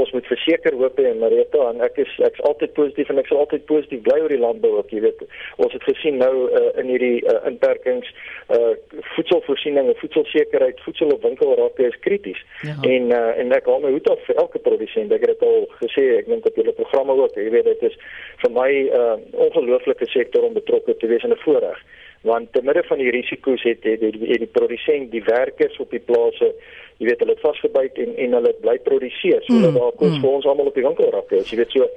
Ons 0.00 0.12
moet 0.12 0.26
verseker 0.26 0.76
hoop 0.80 0.98
en 0.98 1.18
Marita 1.20 1.66
en 1.68 1.82
ek 1.84 1.98
is 2.00 2.12
ek's 2.24 2.40
altyd 2.48 2.72
positief 2.78 3.10
en 3.12 3.20
ek 3.20 3.28
sal 3.28 3.42
altyd 3.42 3.66
positief 3.68 4.00
bly 4.06 4.18
oor 4.22 4.32
die 4.32 4.40
landbou 4.40 4.70
ook 4.78 4.92
jy 4.94 5.02
weet. 5.04 5.24
Ons 5.60 5.74
het 5.76 5.84
gesien 5.84 6.16
nou 6.22 6.32
uh, 6.48 6.62
in 6.80 6.88
hierdie 6.92 7.18
uh, 7.28 7.38
inperkings 7.50 8.08
uh, 8.56 8.72
voedselvoorsiening 9.12 9.90
en 9.92 10.00
voedselsekerheid 10.00 10.80
voedsel 10.86 11.12
op 11.12 11.26
winkelrakke 11.26 11.90
is 11.90 11.98
krities. 12.06 12.40
Ja. 12.62 12.78
en 12.88 13.10
uh, 13.12 13.22
en 13.42 13.52
ek 13.52 13.68
hou 13.68 13.78
my 13.82 13.92
hoed 13.92 14.08
af 14.08 14.20
vir 14.28 14.40
elke 14.40 14.62
produsent. 14.64 15.12
Ek 15.12 15.26
het 15.26 15.34
dit 15.34 15.48
al 15.48 15.66
gesê 15.82 16.06
ek 16.18 16.30
dink 16.30 16.46
op 16.48 16.56
julle 16.56 16.76
programme 16.78 17.18
ook. 17.26 17.36
Jy 17.36 17.50
weet 17.52 17.68
dit 17.74 17.88
is 17.90 17.98
vir 18.44 18.54
my 18.56 18.70
uh, 18.88 19.16
ongelooflike 19.48 20.08
sektor 20.14 20.46
om 20.48 20.56
betrokke 20.56 20.96
te 20.96 21.10
wees 21.10 21.26
in 21.26 21.36
'n 21.36 21.44
voorreg 21.44 21.80
want 22.22 22.52
te 22.52 22.62
midde 22.62 22.82
van 22.86 22.98
die 22.98 23.10
risiko's 23.10 23.62
het 23.62 23.82
het 23.82 24.00
die, 24.00 24.12
die, 24.18 24.38
die 24.38 24.50
produsent 24.58 25.10
die 25.10 25.24
werkers 25.26 25.78
op 25.82 25.90
die 25.90 26.02
plase 26.10 26.52
jy 26.98 27.08
weet 27.08 27.22
hulle 27.24 27.34
het 27.34 27.42
vasgebyt 27.42 27.98
en 28.04 28.14
en 28.24 28.36
hulle 28.38 28.52
bly 28.62 28.76
produseer 28.86 29.42
so 29.46 29.58
dat 29.58 29.72
mm, 29.72 29.80
daar 29.80 29.96
kos 30.02 30.14
mm. 30.14 30.20
vir 30.22 30.36
ons 30.36 30.46
almal 30.46 30.70
op 30.70 30.78
die 30.78 30.86
winkelrakke 30.86 31.40
is 31.40 31.50
jy 31.50 31.58
weet 31.62 31.74
so 31.74 31.88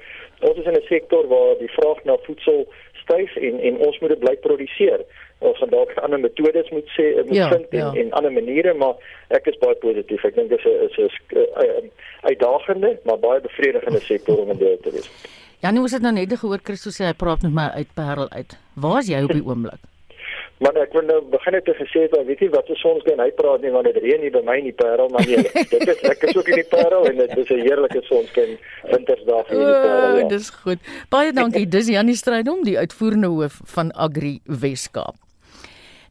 ons 0.49 0.57
is 0.57 0.71
in 0.71 0.79
'n 0.79 0.89
sektor 0.89 1.29
waar 1.29 1.53
die 1.61 1.71
vraag 1.77 2.01
na 2.09 2.17
voedsel 2.25 2.65
styg 3.03 3.37
en 3.37 3.61
en 3.69 3.77
ons 3.87 3.99
moet 3.99 4.15
dit 4.15 4.25
bly 4.25 4.35
produseer 4.47 5.05
ons 5.39 5.57
gaan 5.61 5.73
dalk 5.77 5.93
ander 6.07 6.19
metodes 6.19 6.73
moet 6.73 6.89
sê 6.97 7.07
moet 7.21 7.37
ja, 7.41 7.49
vind 7.53 7.69
en, 7.69 7.79
ja. 7.79 7.93
en 8.01 8.11
ander 8.11 8.33
maniere 8.33 8.73
maar 8.73 8.95
ek 9.29 9.53
is 9.53 9.61
baie 9.61 9.77
positief 9.85 10.25
ek 10.25 10.35
dink 10.35 10.49
dit 10.49 10.59
is 10.59 10.65
'n 10.65 11.05
is 11.05 11.17
'n 11.37 11.91
uitdagende 12.21 12.97
maar 13.03 13.19
baie 13.19 13.41
bevredigende 13.41 13.99
sektor 13.99 14.37
om 14.37 14.49
in 14.49 14.57
deel 14.57 14.79
te 14.81 14.91
wees 14.91 15.09
Ja, 15.63 15.71
nou 15.71 15.81
was 15.81 15.91
dit 15.91 16.01
nou 16.01 16.13
net 16.13 16.33
gehoor 16.39 16.59
Christo 16.61 16.91
sê 16.93 17.05
hy 17.07 17.13
praat 17.13 17.41
met 17.41 17.51
my 17.51 17.67
uit 17.79 17.87
Parel 17.93 18.29
uit. 18.29 18.57
Waar 18.73 18.99
is 18.99 19.07
jy 19.07 19.23
op 19.23 19.31
die 19.33 19.41
oomblik? 19.41 19.81
Maar 20.63 20.77
ek 20.85 20.93
wil 20.95 21.03
nou 21.03 21.17
begin 21.33 21.53
het 21.57 21.65
te 21.67 21.73
gesê 21.75 22.05
dat 22.11 22.23
weet 22.29 22.39
jy 22.39 22.47
wat 22.53 22.69
se 22.71 22.77
soms 22.79 23.03
kan 23.03 23.19
hy 23.19 23.27
praat 23.35 23.61
nie 23.61 23.73
want 23.73 23.89
dit 23.89 23.97
reën 23.99 24.21
nie 24.23 24.31
by 24.31 24.39
my 24.47 24.55
in 24.61 24.69
die 24.69 24.77
Parel 24.77 25.09
maar 25.11 25.27
nee 25.27 25.43
dit 25.73 25.83
is 25.83 25.99
ek 26.07 26.23
is 26.29 26.37
ook 26.39 26.47
in 26.53 26.61
die 26.61 26.69
Parel 26.71 27.09
en 27.09 27.19
dit 27.19 27.35
is 27.43 27.51
'n 27.51 27.65
heerlike 27.67 28.01
sonskyn 28.07 28.55
wintersdag 28.91 29.51
in 29.51 29.59
die 29.59 29.75
Parel. 29.83 30.17
Ja. 30.19 30.27
Dis 30.31 30.49
goed. 30.63 30.79
Baie 31.09 31.33
dankie. 31.33 31.67
Dis 31.67 31.91
Janie 31.91 32.15
Strydom, 32.15 32.63
die 32.63 32.77
uitvoerende 32.79 33.27
hoof 33.27 33.59
van 33.75 33.91
Agri 33.91 34.39
Weskaap. 34.45 35.19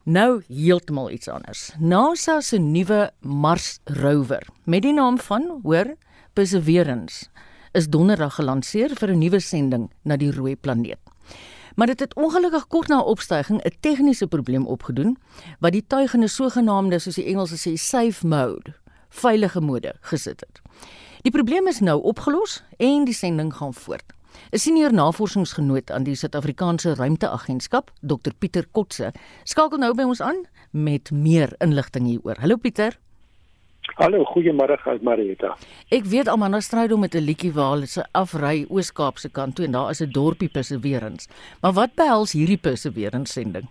Nou 0.05 0.43
heeltemal 0.47 1.09
iets 1.09 1.27
anders. 1.27 1.71
NASA 1.79 2.41
se 2.41 2.59
nuwe 2.61 3.09
Mars 3.21 3.79
rover 3.83 4.45
met 4.63 4.85
die 4.85 4.93
naam 4.93 5.17
van 5.17 5.59
hoor 5.63 5.95
Perseverance 6.33 7.25
is 7.73 7.89
donderdag 7.89 8.37
gelanseer 8.37 8.93
vir 8.93 9.09
'n 9.09 9.19
nuwe 9.19 9.39
sending 9.39 9.89
na 10.03 10.15
die 10.17 10.31
rooi 10.31 10.55
planeet. 10.55 11.04
Maar 11.75 11.87
dit 11.87 11.99
het 11.99 12.15
ongelukkig 12.15 12.67
kort 12.67 12.87
na 12.87 13.01
opstyging 13.01 13.63
'n 13.63 13.77
tegniese 13.79 14.27
probleem 14.27 14.65
opgedoen 14.67 15.17
wat 15.59 15.71
die 15.71 15.87
tuig 15.87 16.13
in 16.13 16.23
'n 16.23 16.27
sogenaamde 16.27 16.99
soos 16.99 17.15
die 17.15 17.25
Engelse 17.25 17.69
sê 17.69 17.73
safe 17.73 18.27
mode, 18.27 18.73
veilige 19.09 19.61
mode 19.61 19.95
gesit 20.01 20.39
het. 20.39 20.61
Die 21.21 21.31
probleem 21.31 21.67
is 21.67 21.79
nou 21.79 22.01
opgelos 22.01 22.63
en 22.77 23.03
die 23.03 23.13
sending 23.13 23.55
gaan 23.55 23.73
voort. 23.73 24.13
'n 24.51 24.57
Senior 24.57 24.93
navorsingsgenoot 24.93 25.91
aan 25.91 26.03
die 26.03 26.15
Suid-Afrikaanse 26.15 26.93
Ruimteagentskap, 26.95 27.91
Dr 28.01 28.33
Pieter 28.39 28.67
Kotse, 28.71 29.13
skakel 29.43 29.77
nou 29.77 29.93
by 29.93 30.03
ons 30.03 30.21
aan 30.21 30.45
met 30.71 31.11
meer 31.11 31.55
inligting 31.57 32.05
hieroor. 32.05 32.35
Hallo 32.39 32.55
Pieter. 32.55 33.04
Hallo, 33.93 34.25
goeiemôre 34.25 34.75
uit 34.81 35.03
Marieta. 35.05 35.53
Ek 35.93 36.07
weet 36.09 36.27
Amanda 36.27 36.59
stryd 36.59 36.91
om 36.91 36.99
met 37.05 37.15
'n 37.15 37.23
liedjie 37.23 37.53
waar 37.53 37.71
hulle 37.75 37.87
se 37.87 38.03
afry 38.11 38.65
Oos-Kaapse 38.69 39.29
kant 39.29 39.55
toe 39.55 39.65
en 39.65 39.71
daar 39.71 39.89
is 39.89 40.01
'n 40.01 40.11
dorpie 40.11 40.49
Perseverance. 40.49 41.29
Maar 41.61 41.73
wat 41.73 41.95
behels 41.95 42.33
hierdie 42.33 42.57
Perseverance 42.57 43.31
sending? 43.33 43.67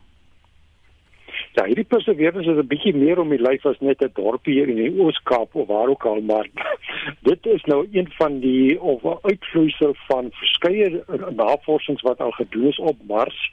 Ja, 1.54 1.64
hierdie 1.64 1.84
Perseverance 1.84 2.50
is 2.50 2.56
'n 2.56 2.66
bietjie 2.66 2.94
meer 2.94 3.18
om 3.18 3.28
die 3.28 3.42
lyf 3.42 3.66
as 3.66 3.80
net 3.80 4.02
'n 4.02 4.10
dorpie 4.14 4.54
hier 4.54 4.68
in 4.68 4.76
die 4.76 5.00
Oos-Kaap 5.00 5.54
of 5.54 5.66
waar 5.66 5.88
ook 5.88 6.04
al, 6.04 6.20
maar 6.20 6.46
dit 7.30 7.46
is 7.46 7.64
nou 7.64 7.88
een 7.92 8.08
van 8.18 8.40
die 8.40 8.80
of 8.80 9.02
uitvloeisel 9.22 9.94
van 10.08 10.30
verskeie 10.32 11.04
navorsings 11.30 12.02
wat 12.02 12.20
al 12.20 12.30
gedoen 12.30 12.66
is 12.66 12.78
op 12.78 12.96
Mars 13.06 13.50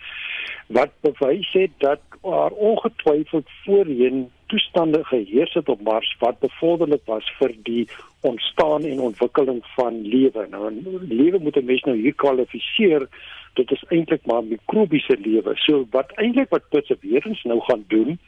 wat 0.68 0.92
bewys 1.02 1.52
het 1.52 1.72
dat 1.78 2.00
daar 2.22 2.52
ongetwyfeld 2.52 3.50
voorheen 3.66 4.30
toestande 4.52 5.04
geheers 5.04 5.54
het 5.54 5.70
op 5.70 5.82
Mars 5.82 6.16
wat 6.20 6.40
bevorderlik 6.40 7.02
was 7.06 7.28
vir 7.40 7.54
die 7.64 7.86
ontstaan 8.28 8.84
en 8.84 9.00
ontwikkeling 9.00 9.62
van 9.76 10.02
lewe. 10.02 10.48
Nou 10.52 10.72
lewe 11.08 11.40
moet 11.40 11.56
'n 11.56 11.66
mens 11.66 11.84
nou 11.88 11.98
hier 11.98 12.14
kwalifiseer. 12.14 13.08
Dit 13.54 13.72
is 13.72 13.84
eintlik 13.88 14.26
maar 14.26 14.44
mikrobiese 14.44 15.18
lewe. 15.20 15.56
So 15.56 15.88
wat 15.92 16.12
eintlik 16.16 16.50
wat 16.50 16.70
Perseverance 16.70 17.48
nou 17.48 17.60
gaan 17.62 17.86
doen 17.88 18.20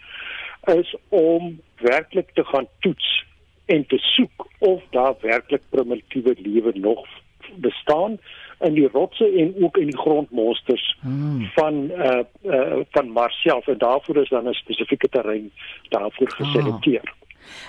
is 0.75 0.95
om 1.09 1.59
werklik 1.77 2.29
te 2.33 2.43
gaan 2.43 2.67
toets 2.79 3.25
en 3.65 3.85
te 3.85 3.97
soek 3.97 4.47
of 4.57 4.81
daar 4.89 5.15
werklik 5.21 5.61
primitiewe 5.69 6.35
lewe 6.37 6.71
nog 6.75 7.07
bestaan 7.55 8.19
in 8.63 8.73
die 8.73 8.87
rotse 8.87 9.25
en 9.25 9.55
ook 9.63 9.77
in 9.77 9.85
die 9.85 9.97
grondmonsters 9.97 10.97
hmm. 11.01 11.49
van 11.55 11.73
uh, 11.91 12.19
uh 12.43 12.79
van 12.91 13.09
Mars 13.09 13.41
self 13.41 13.67
en 13.67 13.77
daarvoor 13.77 14.17
is 14.17 14.29
dan 14.29 14.49
'n 14.49 14.53
spesifieke 14.53 15.09
terrein 15.09 15.51
daarvoor 15.89 16.27
ah. 16.27 16.37
geselekteer. 16.37 17.01
Ah. 17.03 17.21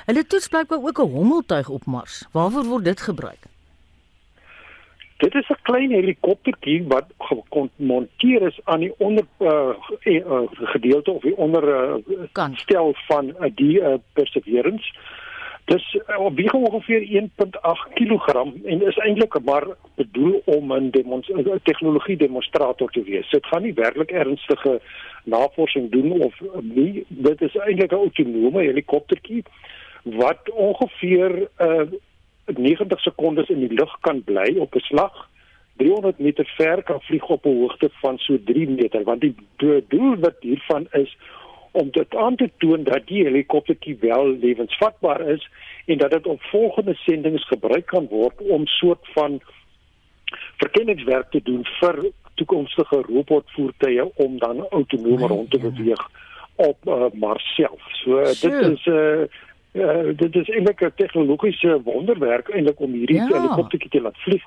Hulle 0.07 0.26
toets 0.26 0.49
blykbaar 0.49 0.78
ook 0.78 0.99
'n 0.99 1.11
hommeltuig 1.11 1.68
op 1.68 1.84
Mars. 1.84 2.24
Waarvoor 2.32 2.64
word 2.64 2.84
dit 2.84 3.01
gebruik? 3.01 3.42
Dit 5.16 5.34
is 5.34 5.49
'n 5.49 5.62
klein 5.62 5.90
helikoptertjie 5.90 6.84
wat 6.86 7.07
gemonteer 7.18 8.42
is 8.42 8.61
aan 8.64 8.80
die 8.80 8.95
onder 8.99 9.24
uh, 9.38 9.68
uh 10.05 10.40
gedeelte 10.53 11.11
of 11.11 11.22
die 11.22 11.36
onder 11.36 11.64
uh, 12.34 12.47
stel 12.53 12.95
van 13.07 13.26
uh, 13.26 13.51
die 13.55 13.80
uh, 13.80 13.95
Perseverance. 14.12 14.95
Dis 15.64 15.84
uh, 15.94 16.18
op 16.20 16.36
wie 16.36 16.52
ongeveer 16.52 17.02
1.8 17.22 17.92
kg 17.94 18.26
en 18.64 18.82
is 18.86 18.96
eintlik 18.96 19.38
maar 19.44 19.66
bedoel 19.96 20.42
om 20.44 20.72
'n 20.72 20.90
tegnologie 21.62 22.16
demonstrator 22.16 22.90
te 22.90 23.02
wees. 23.02 23.30
Dit 23.30 23.46
gaan 23.46 23.62
nie 23.62 23.74
werklik 23.74 24.10
ernstige 24.10 24.80
navorsing 25.24 25.90
doen 25.90 26.20
of 26.20 26.34
nie. 26.60 27.04
Dit 27.08 27.40
is 27.40 27.56
eintlik 27.56 27.92
'n 27.92 27.94
autonome 27.94 28.62
helikoptertjie 28.62 29.42
wat 30.02 30.50
ongeveer 30.50 31.48
uh, 31.58 31.88
90 32.46 33.00
sekondes 33.00 33.48
in 33.48 33.58
die 33.58 33.72
lug 33.72 34.00
kan 34.00 34.22
bly 34.24 34.56
op 34.58 34.74
'n 34.74 34.78
slag. 34.80 35.28
300 35.76 36.18
meter 36.18 36.52
ver 36.56 36.82
kan 36.82 37.00
vlieg 37.00 37.28
op 37.28 37.44
'n 37.44 37.58
hoogte 37.60 37.90
van 37.92 38.18
so 38.18 38.38
3 38.44 38.68
meter 38.68 39.02
want 39.02 39.20
die 39.20 39.34
doel 39.88 40.16
wat 40.16 40.36
hiervan 40.40 40.86
is 40.90 41.16
om 41.75 41.91
dit 41.91 42.14
aan 42.14 42.37
te 42.37 42.51
toon 42.62 42.85
dat 42.87 43.07
die 43.07 43.25
helikoptertjie 43.25 43.97
wel 44.01 44.29
lewensvatbaar 44.29 45.20
is 45.29 45.49
en 45.87 45.99
dat 45.99 46.11
dit 46.11 46.27
op 46.27 46.43
volgende 46.43 46.95
sendinge 46.95 47.39
gebruik 47.39 47.87
kan 47.87 48.07
word 48.11 48.43
om 48.49 48.66
soort 48.66 49.09
van 49.14 49.41
verkenningswerk 50.57 51.31
te 51.31 51.41
doen 51.43 51.64
vir 51.81 51.99
toekomstige 52.35 53.03
robotvoertuie 53.09 54.07
om 54.14 54.39
dan 54.39 54.66
autonoom 54.68 55.27
rond 55.27 55.51
te 55.51 55.59
beweeg 55.59 56.11
op 56.55 56.79
uh, 56.87 57.07
Mars 57.12 57.55
self. 57.55 57.83
So 58.03 58.20
uh, 58.20 58.27
dit 58.27 58.53
is 58.70 58.87
'n 58.87 58.91
uh, 58.91 59.27
uh, 59.72 60.16
dit 60.16 60.35
is 60.35 60.49
eintlik 60.49 60.81
'n 60.81 60.93
tegnologiese 60.97 61.81
wonderwerk 61.83 62.49
eintlik 62.49 62.81
om 62.81 62.93
hierdie 62.93 63.16
ja. 63.16 63.27
helikoptertjie 63.27 63.91
te 63.91 64.01
laat 64.01 64.18
vlieg. 64.18 64.45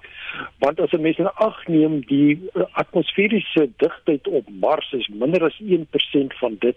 Want 0.60 0.80
as 0.80 0.92
'n 0.92 1.02
mens 1.02 1.18
in 1.18 1.32
ag 1.34 1.68
neem 1.68 2.00
die 2.06 2.50
uh, 2.54 2.64
atmosferiese 2.72 3.70
digtheid 3.78 4.28
op 4.28 4.46
Mars 4.60 4.92
is 4.92 5.08
minder 5.08 5.44
as 5.44 5.62
1% 5.62 6.40
van 6.40 6.56
dit 6.60 6.76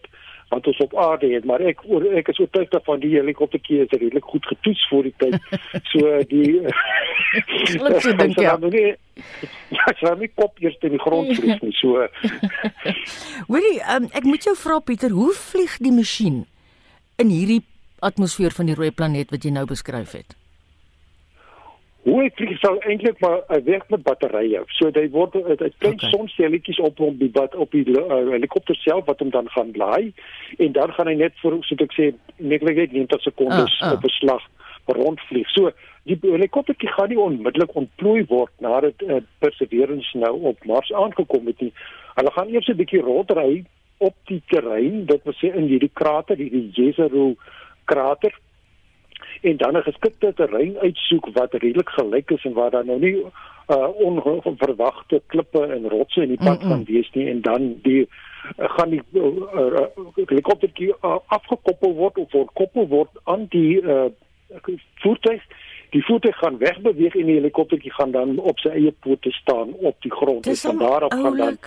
wat 0.50 0.66
ons 0.66 0.80
op 0.82 0.96
aarde 0.98 1.28
het 1.30 1.44
maar 1.46 1.62
ek 1.62 1.82
oor, 1.86 2.04
ek 2.18 2.32
is 2.32 2.40
oortuig 2.42 2.70
dat 2.72 2.84
van 2.84 3.00
die 3.02 3.12
helikoptertjie 3.14 3.84
is 3.84 3.92
redelik 3.94 4.26
goed 4.32 4.46
getoets 4.50 4.82
voor 4.90 5.06
die 5.06 5.14
tyd. 5.22 5.36
So 5.92 6.16
die 6.30 6.60
Sluit 7.72 8.00
so 8.02 8.14
dink 8.18 8.40
ja. 8.46 8.56
ja 9.70 9.92
sy 10.00 10.14
het 10.24 10.34
kop 10.34 10.58
eers 10.62 10.78
in 10.86 10.96
die 10.96 11.02
grond 11.02 11.30
vlieg 11.38 11.62
nie 11.62 11.76
so. 11.78 12.06
Willie 13.52 13.78
um, 13.94 14.10
ek 14.10 14.26
moet 14.26 14.48
jou 14.48 14.56
vra 14.58 14.80
Pieter 14.82 15.14
hoe 15.14 15.30
vlieg 15.38 15.78
die 15.84 15.94
masjien 15.94 16.42
in 17.20 17.30
hierdie 17.30 17.62
atmosfeer 18.02 18.54
van 18.56 18.70
die 18.70 18.78
rooi 18.78 18.90
planeet 18.90 19.30
wat 19.30 19.44
jy 19.44 19.54
nou 19.54 19.66
beskryf 19.70 20.16
het? 20.18 20.39
Hoe 22.02 22.22
ek 22.24 22.38
vlieg 22.38 22.58
sal 22.62 22.78
eintlik 22.88 23.18
maar 23.20 23.42
uh, 23.42 23.58
werk 23.64 23.90
met 23.92 24.02
batterye. 24.02 24.62
So 24.78 24.90
dit 24.90 25.10
word 25.12 25.34
dit 25.36 25.60
uh, 25.60 25.68
klein 25.82 25.98
okay. 25.98 26.12
sonstelletjies 26.14 26.80
op 26.80 27.00
op 27.00 27.18
die 27.20 27.28
bad 27.34 27.54
op 27.54 27.76
die 27.76 27.84
uh, 27.92 28.22
helikopter 28.30 28.78
self 28.80 29.04
wat 29.10 29.20
hom 29.20 29.32
dan 29.34 29.50
gaan 29.52 29.74
laai 29.76 30.12
en 30.58 30.72
dan 30.72 30.94
gaan 30.96 31.10
hy 31.12 31.18
net 31.20 31.36
vir 31.42 31.58
soos 31.60 31.84
ek 31.84 31.92
sê 31.98 32.08
net 32.38 32.64
like 32.64 32.88
90 32.94 33.26
sekondes 33.28 33.76
uh, 33.80 33.90
uh. 33.90 33.92
op 33.98 34.08
'n 34.08 34.16
slag 34.16 34.48
rondvlieg. 34.90 35.48
So 35.52 35.70
die 36.08 36.18
helikopter 36.22 36.74
gaan 36.78 37.12
nie 37.12 37.20
onmiddellik 37.20 37.76
ontplooi 37.76 38.24
word 38.32 38.52
nadat 38.64 39.02
uh, 39.04 39.20
Perseverance 39.38 40.16
nou 40.18 40.32
op 40.52 40.64
Mars 40.64 40.92
aangekom 40.92 41.46
het 41.46 41.60
nie. 41.60 41.72
Hulle 42.16 42.32
gaan 42.32 42.48
eers 42.48 42.68
'n 42.68 42.80
bietjie 42.80 43.04
rondry 43.04 43.64
op 43.98 44.16
die 44.24 44.42
terrein, 44.48 45.04
dit 45.06 45.24
wil 45.24 45.34
sê 45.36 45.52
in 45.54 45.68
hierdie 45.68 45.92
krater, 45.92 46.36
hierdie 46.36 46.70
Jezero 46.72 47.34
krater 47.84 48.32
en 49.42 49.56
dan 49.56 49.76
'n 49.76 49.82
geskikte 49.82 50.32
terrein 50.34 50.78
uitsoek 50.78 51.28
wat 51.32 51.54
redelik 51.54 51.88
gelyk 51.88 52.30
is 52.30 52.44
en 52.44 52.52
waar 52.52 52.70
daar 52.70 52.84
nou 52.84 52.98
nie 52.98 53.16
uh, 53.68 53.88
onverwagte 54.42 55.22
klippe 55.26 55.66
en 55.66 55.88
rotse 55.88 56.22
in 56.22 56.28
die 56.28 56.44
pad 56.44 56.62
gaan 56.62 56.84
wees 56.84 57.10
nie 57.12 57.28
en 57.30 57.40
dan 57.40 57.74
die 57.82 58.00
uh, 58.00 58.08
gaan 58.56 58.90
die 58.90 59.02
uh, 59.12 59.22
uh, 59.54 59.86
helikopter 60.26 60.70
uh, 60.76 61.16
afgekoppel 61.26 61.94
word 61.94 62.18
of 62.18 62.30
gekoppel 62.30 62.88
word 62.88 63.10
aan 63.24 63.46
die 63.48 63.82
uh, 63.82 64.04
voertuig. 64.94 65.42
Die 65.90 66.04
voertuig 66.04 66.36
gaan 66.36 66.58
wegbeweeg 66.58 67.14
en 67.14 67.26
die 67.26 67.34
helikoptertjie 67.34 67.92
gaan 67.92 68.10
dan 68.10 68.38
op 68.38 68.58
sy 68.58 68.68
eie 68.68 68.92
pote 69.02 69.30
staan 69.34 69.72
op 69.72 69.96
die 70.02 70.12
grond. 70.12 70.46
En 70.46 70.56
van 70.56 70.78
daar 70.78 71.02
af 71.08 71.12
gaan 71.22 71.36
dan 71.36 71.58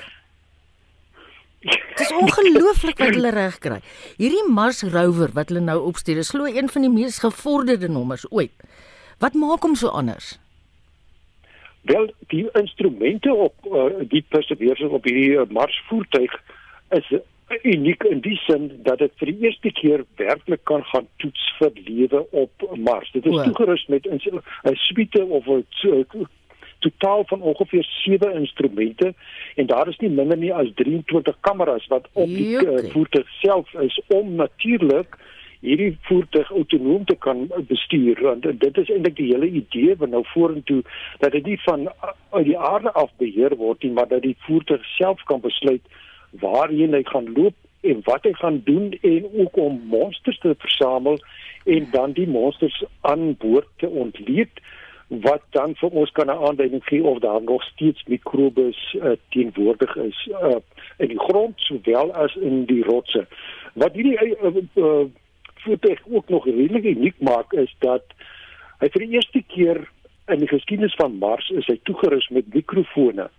Dit 1.63 1.99
is 1.99 2.13
ongelooflik 2.13 2.99
wat 2.99 3.15
hulle 3.15 3.31
reg 3.31 3.57
kry. 3.63 3.79
Hierdie 4.19 4.43
Mars 4.51 4.83
rover 4.83 5.31
wat 5.37 5.51
hulle 5.51 5.63
nou 5.63 5.79
opstuur, 5.87 6.19
is 6.23 6.31
glo 6.35 6.49
een 6.49 6.69
van 6.69 6.85
die 6.85 6.91
mees 6.91 7.21
gevorderde 7.23 7.87
nommers 7.87 8.25
ooit. 8.31 8.51
Wat 9.23 9.37
maak 9.39 9.63
hom 9.63 9.75
so 9.79 9.87
anders? 9.87 10.33
Wel, 11.87 12.09
die 12.31 12.47
instrumente 12.59 13.33
op 13.33 13.55
uh, 13.67 13.85
die 14.09 14.23
Perseverance 14.29 14.89
op 14.89 15.07
hierdie 15.07 15.39
uh, 15.39 15.47
Mars 15.51 15.79
voertuig 15.87 16.35
is 16.95 17.09
uh, 17.11 17.23
uniek 17.63 18.03
in 18.03 18.21
die 18.23 18.37
sin 18.43 18.69
dat 18.83 18.99
dit 19.03 19.11
vir 19.19 19.31
die 19.31 19.47
eerste 19.47 19.71
keer 19.79 20.05
werklik 20.19 20.63
kan 20.69 20.83
gaan 20.91 21.07
toets 21.23 21.43
vir 21.59 21.75
lewe 21.87 22.23
op 22.31 22.67
Mars. 22.75 23.11
Dit 23.15 23.27
is 23.27 23.39
toegerus 23.47 23.85
met 23.87 24.07
'n 24.07 24.19
suite 24.87 25.23
of 25.23 25.47
'n 25.47 25.65
totaal 26.85 27.23
van 27.31 27.41
ongeveer 27.41 27.85
7 28.03 28.33
instrumente 28.39 29.13
en 29.55 29.69
daar 29.71 29.87
is 29.91 29.99
nie 30.03 30.09
minder 30.09 30.37
nie 30.37 30.53
as 30.53 30.71
23 30.75 31.37
kameras 31.47 31.87
wat 31.93 32.09
op 32.13 32.27
die 32.27 32.59
uh, 32.59 32.83
voertuig 32.95 33.29
self 33.41 33.73
is 33.85 34.01
om 34.07 34.35
natuurlik 34.35 35.17
hierdie 35.63 35.97
voertuig 36.09 36.49
autonoom 36.51 37.05
te 37.07 37.15
kan 37.15 37.45
bestuur. 37.67 38.19
Want 38.21 38.47
dit 38.59 38.77
is 38.77 38.89
eintlik 38.91 39.15
die 39.15 39.29
hele 39.31 39.47
idee 39.47 39.95
van 39.97 40.11
nou 40.11 40.23
vorentoe 40.33 40.81
dat 41.23 41.31
dit 41.31 41.45
nie 41.45 41.59
van 41.63 41.87
uit 42.35 42.45
die 42.45 42.57
aarde 42.59 42.91
af 42.91 43.11
beheer 43.17 43.55
word 43.55 43.83
nie 43.83 43.93
maar 43.95 44.09
dat 44.11 44.25
die 44.27 44.35
voertuig 44.47 44.85
self 44.97 45.23
kan 45.29 45.39
besluit 45.43 46.01
waarheen 46.43 46.97
hy 46.97 47.03
gaan 47.07 47.31
loop 47.37 47.55
en 47.83 48.03
wat 48.07 48.27
hy 48.27 48.33
gaan 48.39 48.61
doen 48.67 48.91
en 49.01 49.27
ook 49.43 49.57
om 49.57 49.79
monsters 49.91 50.39
te 50.43 50.55
versamel 50.59 51.19
en 51.63 51.87
dan 51.91 52.11
die 52.11 52.27
monsters 52.27 52.83
aan 53.01 53.35
boord 53.39 53.67
te 53.83 53.87
ontleed 53.87 54.63
wat 55.21 55.41
dan 55.49 55.75
vir 55.75 55.89
ons 55.89 56.11
kan 56.11 56.27
'n 56.27 56.43
aanduiding 56.47 56.83
gee 56.85 57.03
of 57.03 57.19
daar 57.19 57.41
nog 57.41 57.63
steeds 57.63 58.03
mikrobes 58.07 58.95
uh, 59.01 59.11
teenwoordig 59.29 59.95
is 59.95 60.29
uh, 60.31 60.55
in 60.97 61.07
die 61.07 61.19
grond 61.19 61.59
sowel 61.59 62.13
as 62.13 62.35
in 62.35 62.65
die 62.65 62.83
rotse. 62.83 63.27
Wat 63.73 63.93
hierdie 63.93 64.17
uh, 64.17 64.55
uh, 64.75 65.05
voertuig 65.55 65.99
ook 66.09 66.29
nog 66.29 66.45
redelik 66.45 66.83
uniek 66.83 67.15
maak 67.19 67.53
is 67.53 67.75
dat 67.79 68.03
hy 68.79 68.89
vir 68.89 69.05
die 69.05 69.13
eerste 69.15 69.43
keer 69.47 69.89
in 70.27 70.39
die 70.39 70.47
geskiedenis 70.47 70.95
van 70.95 71.17
Mars 71.17 71.49
is 71.49 71.67
hy 71.67 71.79
toegerus 71.83 72.29
met 72.29 72.53
mikrofone. 72.53 73.29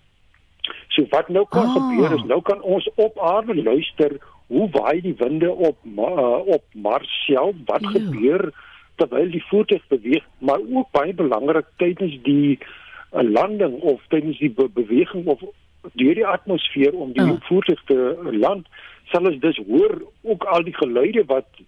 So 0.88 1.04
wat 1.10 1.28
nou 1.28 1.46
kan 1.48 1.66
ah. 1.66 1.74
gebeur 1.76 2.14
is 2.16 2.24
nou 2.28 2.40
kan 2.42 2.62
ons 2.62 2.88
op 2.94 3.18
aarde 3.18 3.56
luister 3.62 4.16
hoe 4.46 4.68
waai 4.70 5.00
die 5.00 5.16
winde 5.18 5.50
op 5.52 5.76
uh, 5.84 6.38
op 6.56 6.64
Mars 6.72 7.10
self 7.24 7.56
wat 7.64 7.82
Eeuw. 7.82 7.90
gebeur 7.90 8.52
terwyl 9.00 9.30
die 9.30 9.44
voertuig 9.48 9.84
beweeg, 9.88 10.24
maar 10.38 10.62
ook 10.62 10.90
baie 10.90 11.14
belangrik 11.14 11.66
tydens 11.76 12.16
die 12.22 12.58
uh, 12.58 13.22
landing 13.22 13.78
of 13.80 14.02
tydens 14.08 14.38
die 14.38 14.50
be 14.50 14.68
beweging 14.74 15.26
of 15.26 15.42
deur 15.92 16.14
die 16.14 16.26
atmosfeer 16.26 16.94
om 16.96 17.12
die 17.12 17.24
oh. 17.24 17.40
voertuig 17.48 17.80
te 17.90 17.98
land, 18.32 18.68
sal 19.12 19.28
ons 19.28 19.40
dus 19.40 19.60
hoor 19.68 19.98
ook 20.22 20.44
al 20.44 20.64
die 20.64 20.76
geluide 20.76 21.24
wat 21.28 21.64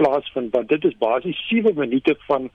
plaasvind 0.00 0.54
want 0.54 0.68
dit 0.68 0.84
is 0.84 0.96
basies 0.98 1.38
7 1.48 1.74
minute 1.78 2.16
van 2.26 2.48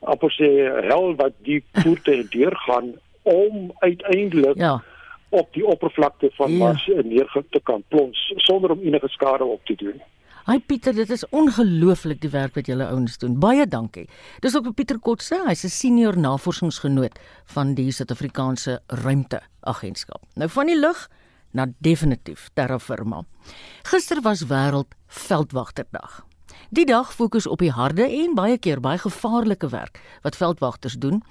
aposé 0.00 0.50
hel 0.88 1.14
wat 1.20 1.36
die 1.48 1.62
voertuig 1.84 2.28
deurgaan 2.34 2.92
om 3.22 3.72
uiteindelik 3.80 4.60
ja 4.60 4.80
op 5.34 5.52
die 5.52 5.66
oppervlakte 5.66 6.30
van 6.32 6.50
ja. 6.50 6.58
Mars 6.58 6.90
neer 7.02 7.44
te 7.50 7.60
kan 7.62 7.82
plons 7.88 8.32
sonder 8.36 8.70
om 8.70 8.82
enige 8.82 9.08
skade 9.08 9.44
op 9.44 9.64
te 9.64 9.74
doen. 9.74 10.02
Hi 10.44 10.58
Pieter, 10.60 10.92
dit 10.92 11.08
is 11.08 11.22
ongelooflik 11.32 12.18
die 12.20 12.28
werk 12.28 12.58
wat 12.58 12.66
julle 12.68 12.84
ouens 12.92 13.14
doen. 13.22 13.38
Baie 13.40 13.64
dankie. 13.64 14.02
Dis 14.44 14.52
ook 14.58 14.66
Pieter 14.76 14.98
Kotse, 15.00 15.38
hy's 15.46 15.64
'n 15.64 15.72
senior 15.72 16.18
navorsingsgenoot 16.18 17.16
van 17.54 17.72
die 17.74 17.90
Suid-Afrikaanse 17.90 18.82
Ruimteagentskap. 18.86 20.20
Nou 20.34 20.48
van 20.48 20.66
die 20.66 20.76
lug 20.76 21.08
na 21.52 21.66
definitief 21.78 22.50
terra 22.54 22.78
firma. 22.78 23.24
Gister 23.84 24.20
was 24.20 24.44
wêreld 24.44 24.92
veldwagterdag. 25.06 26.26
Die 26.70 26.84
dag 26.84 27.14
fokus 27.14 27.46
op 27.46 27.58
die 27.58 27.72
harde 27.72 28.02
en 28.02 28.34
baie 28.34 28.58
keer 28.58 28.80
baie 28.80 28.98
gevaarlike 28.98 29.68
werk 29.68 30.00
wat 30.22 30.36
veldwagters 30.36 30.98
doen, 30.98 31.22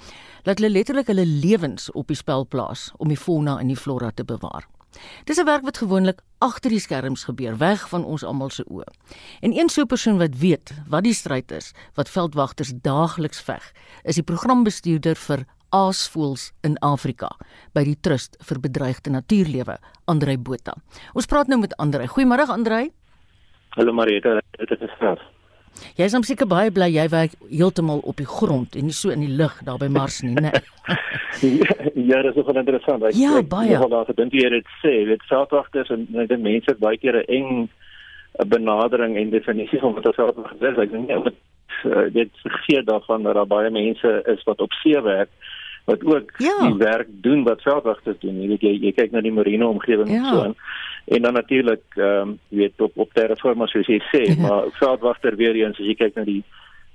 laat 0.43 0.57
hulle 0.57 0.73
letterlik 0.73 1.07
hulle 1.07 1.25
lewens 1.25 1.91
op 1.91 2.07
die 2.07 2.17
spel 2.17 2.47
plaas 2.47 2.91
om 2.97 3.07
die 3.07 3.17
fauna 3.17 3.59
en 3.59 3.67
die 3.67 3.77
flora 3.77 4.11
te 4.11 4.23
bewaar. 4.23 4.72
Dis 5.25 5.39
'n 5.39 5.45
werk 5.45 5.63
wat 5.63 5.77
gewoonlik 5.77 6.21
agter 6.37 6.69
die 6.69 6.79
skerms 6.79 7.23
gebeur, 7.23 7.57
weg 7.57 7.89
van 7.89 8.03
ons 8.05 8.23
almal 8.23 8.49
se 8.49 8.63
oë. 8.63 8.89
En 9.41 9.57
een 9.57 9.69
so 9.69 9.81
'n 9.81 9.87
persoon 9.87 10.17
wat 10.17 10.37
weet 10.37 10.71
wat 10.87 11.03
die 11.03 11.13
stryd 11.13 11.51
is 11.51 11.73
wat 11.93 12.09
veldwagters 12.09 12.71
daagliks 12.81 13.41
veg, 13.41 13.71
is 14.03 14.15
die 14.15 14.23
programbestuurder 14.23 15.15
vir 15.15 15.45
aasvoëls 15.69 16.51
in 16.61 16.77
Afrika 16.79 17.29
by 17.73 17.83
die 17.83 17.97
Trust 17.99 18.37
vir 18.39 18.59
Bedreigde 18.59 19.09
Natuurlewe, 19.09 19.77
Andrei 20.05 20.37
Botha. 20.37 20.73
Ons 21.13 21.25
praat 21.25 21.47
nou 21.47 21.59
met 21.59 21.77
Andrei. 21.77 22.07
Goeiemôre 22.07 22.47
Andrei. 22.47 22.91
Hallo 23.69 23.93
Marieta, 23.93 24.41
dit 24.57 24.81
is 24.81 24.97
Frans. 24.97 25.19
Jy 25.97 26.05
is 26.09 26.15
seker 26.27 26.47
baie 26.49 26.71
bly 26.71 26.89
jy 26.93 27.07
werk 27.09 27.37
heeltemal 27.49 28.01
op 28.03 28.17
die 28.17 28.29
grond 28.29 28.75
en 28.75 28.89
nie 28.89 28.97
so 28.97 29.09
in 29.09 29.25
die 29.25 29.35
lug 29.41 29.59
daar 29.67 29.79
by 29.81 29.87
Mars 29.87 30.21
nie, 30.23 30.35
né? 30.35 30.51
ja, 32.09 32.21
dit 32.21 32.31
is 32.31 32.35
nogal 32.35 32.61
interessant. 32.63 33.03
Ek, 33.03 33.15
ja, 33.15 33.41
baie. 33.41 33.75
Ek 33.75 33.87
het 33.87 34.11
gedink 34.13 34.33
jy 34.33 34.49
het 34.49 34.59
dit 34.59 34.75
sê, 34.81 34.93
dit 35.09 35.29
veldwagters 35.29 35.93
en 35.93 36.07
ek 36.25 36.29
dink 36.33 36.45
mense 36.45 36.71
het 36.71 36.83
baie 36.83 36.97
keer 36.97 37.21
'n 37.23 37.29
eng 37.39 37.69
benadering 38.49 39.17
en 39.17 39.29
definisie 39.29 39.79
van 39.79 39.93
wat 39.93 40.07
'n 40.07 40.19
veldwagter 40.19 40.71
is. 40.71 40.77
Ek 40.77 40.91
dink 40.91 41.07
nie 41.07 41.33
uh, 41.85 42.13
dit 42.13 42.29
gee 42.43 42.83
daarvan 42.83 43.23
dat 43.23 43.33
daar 43.33 43.47
baie 43.47 43.69
mense 43.69 44.21
is 44.25 44.43
wat 44.43 44.61
op 44.61 44.71
see 44.71 45.01
werk 45.01 45.29
wat 45.85 46.03
ook 46.05 46.31
ja. 46.37 46.67
die 46.67 46.77
werk 46.77 47.07
doen 47.07 47.43
wat 47.43 47.61
veldwagters 47.61 48.19
doen. 48.19 48.41
Jy 48.41 48.47
weet 48.47 48.61
jy, 48.61 48.73
jy 48.87 48.91
kyk 48.95 49.11
na 49.11 49.21
die 49.21 49.33
marine 49.35 49.67
omgewing 49.67 50.09
ja. 50.09 50.15
en 50.15 50.25
so 50.25 50.43
aan. 50.43 50.55
En 51.05 51.21
dan 51.21 51.33
natuurlik 51.33 51.83
ehm 51.95 52.19
um, 52.19 52.37
weet 52.47 52.81
op 52.81 52.91
op 52.95 53.13
terraforma 53.13 53.67
soos 53.67 53.87
jy 53.87 53.99
sê, 54.11 54.23
ja. 54.23 54.35
maar 54.41 54.69
veldwagter 54.79 55.35
weer 55.35 55.55
eens 55.55 55.79
as 55.79 55.85
jy 55.85 55.95
kyk 55.99 56.15
na 56.15 56.23
die 56.23 56.43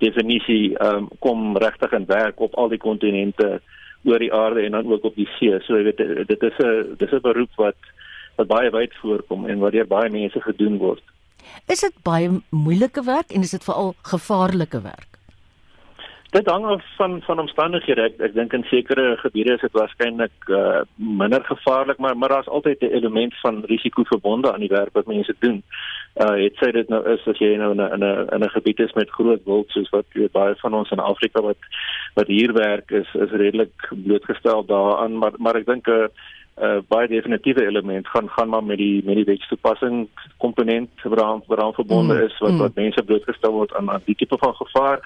definisie 0.01 0.77
ehm 0.77 0.95
um, 0.95 1.09
kom 1.19 1.57
regtig 1.57 1.93
in 1.93 2.07
werk 2.09 2.39
op 2.39 2.55
al 2.55 2.69
die 2.69 2.81
kontinente 2.81 3.61
oor 4.03 4.19
die 4.19 4.33
aarde 4.33 4.63
en 4.65 4.71
dan 4.71 4.91
ook 4.91 5.03
op 5.03 5.15
die 5.15 5.29
see. 5.37 5.59
So 5.67 5.77
jy 5.77 5.83
weet 5.91 6.27
dit 6.27 6.43
is 6.49 6.57
'n 6.57 6.95
dis 6.97 7.13
'n 7.13 7.21
beroep 7.21 7.53
wat 7.57 7.77
wat 8.35 8.47
baie 8.47 8.69
wyd 8.71 8.93
voorkom 9.01 9.47
en 9.47 9.59
wat 9.59 9.71
deur 9.71 9.87
baie 9.87 10.09
mense 10.09 10.41
gedoen 10.41 10.77
word. 10.77 11.03
Is 11.67 11.81
dit 11.81 11.95
baie 12.03 12.29
moeilike 12.49 13.03
werk 13.03 13.31
en 13.31 13.41
is 13.41 13.51
dit 13.51 13.63
veral 13.63 13.95
gevaarlike 14.01 14.81
werk? 14.81 15.08
Dit 16.29 16.45
hang 16.45 16.65
af 16.65 16.83
van 16.95 17.21
van 17.21 17.39
omstandighede. 17.39 18.01
Ek, 18.01 18.19
ek 18.21 18.33
dink 18.35 18.53
in 18.53 18.63
sekere 18.69 19.15
gebiede 19.17 19.55
is 19.55 19.63
dit 19.65 19.73
waarskynlik 19.73 20.49
uh, 20.53 20.81
minder 20.95 21.41
gevaarlik, 21.45 21.97
maar 21.97 22.17
maar 22.17 22.29
daar's 22.29 22.51
altyd 22.57 22.81
'n 22.81 22.93
element 22.99 23.33
van 23.41 23.63
risiko 23.65 24.03
verbonde 24.03 24.53
aan 24.53 24.59
die 24.59 24.75
werk 24.75 24.93
wat 24.93 25.09
mense 25.09 25.35
doen. 25.39 25.63
Uh 26.21 26.35
dit 26.35 26.53
sê 26.61 26.71
dit 26.71 26.89
nou 26.89 27.01
is 27.13 27.27
as 27.27 27.41
jy 27.41 27.55
nou 27.57 27.71
in 27.71 27.81
'n 27.81 27.93
in 27.93 28.03
'n 28.05 28.27
in 28.35 28.43
'n 28.45 28.55
gebied 28.57 28.79
is 28.79 28.93
met 28.93 29.09
groot 29.09 29.41
wild 29.45 29.69
soos 29.69 29.89
wat 29.89 30.05
jy 30.13 30.29
baie 30.31 30.55
van 30.55 30.73
ons 30.73 30.91
in 30.91 30.99
Afrika 30.99 31.41
wat 31.41 31.61
wat 32.13 32.27
hier 32.27 32.53
werk 32.53 32.91
is 32.91 33.09
is 33.13 33.31
redelik 33.31 33.89
blootgestel 33.89 34.65
daaraan, 34.65 35.17
maar 35.17 35.33
maar 35.37 35.55
ek 35.55 35.65
dink 35.65 35.87
'n 35.87 35.91
uh, 35.91 36.07
uh, 36.61 36.79
baie 36.87 37.07
definitiewe 37.07 37.65
element 37.65 38.07
gaan 38.07 38.29
gaan 38.29 38.49
maar 38.49 38.63
met 38.63 38.77
die 38.77 39.01
met 39.05 39.15
die 39.15 39.25
wetstoepassing 39.25 40.07
komponent 40.37 40.89
waaraan 41.03 41.43
waaraan 41.47 41.73
verbonde 41.73 42.13
mm. 42.13 42.21
is 42.21 42.37
wat 42.37 42.51
mm. 42.51 42.57
wat 42.57 42.75
mense 42.75 43.03
blootgestel 43.03 43.51
word 43.51 43.73
aan, 43.73 43.91
aan 43.91 44.01
die 44.05 44.15
tipe 44.15 44.37
van 44.37 44.55
gevaar 44.55 44.99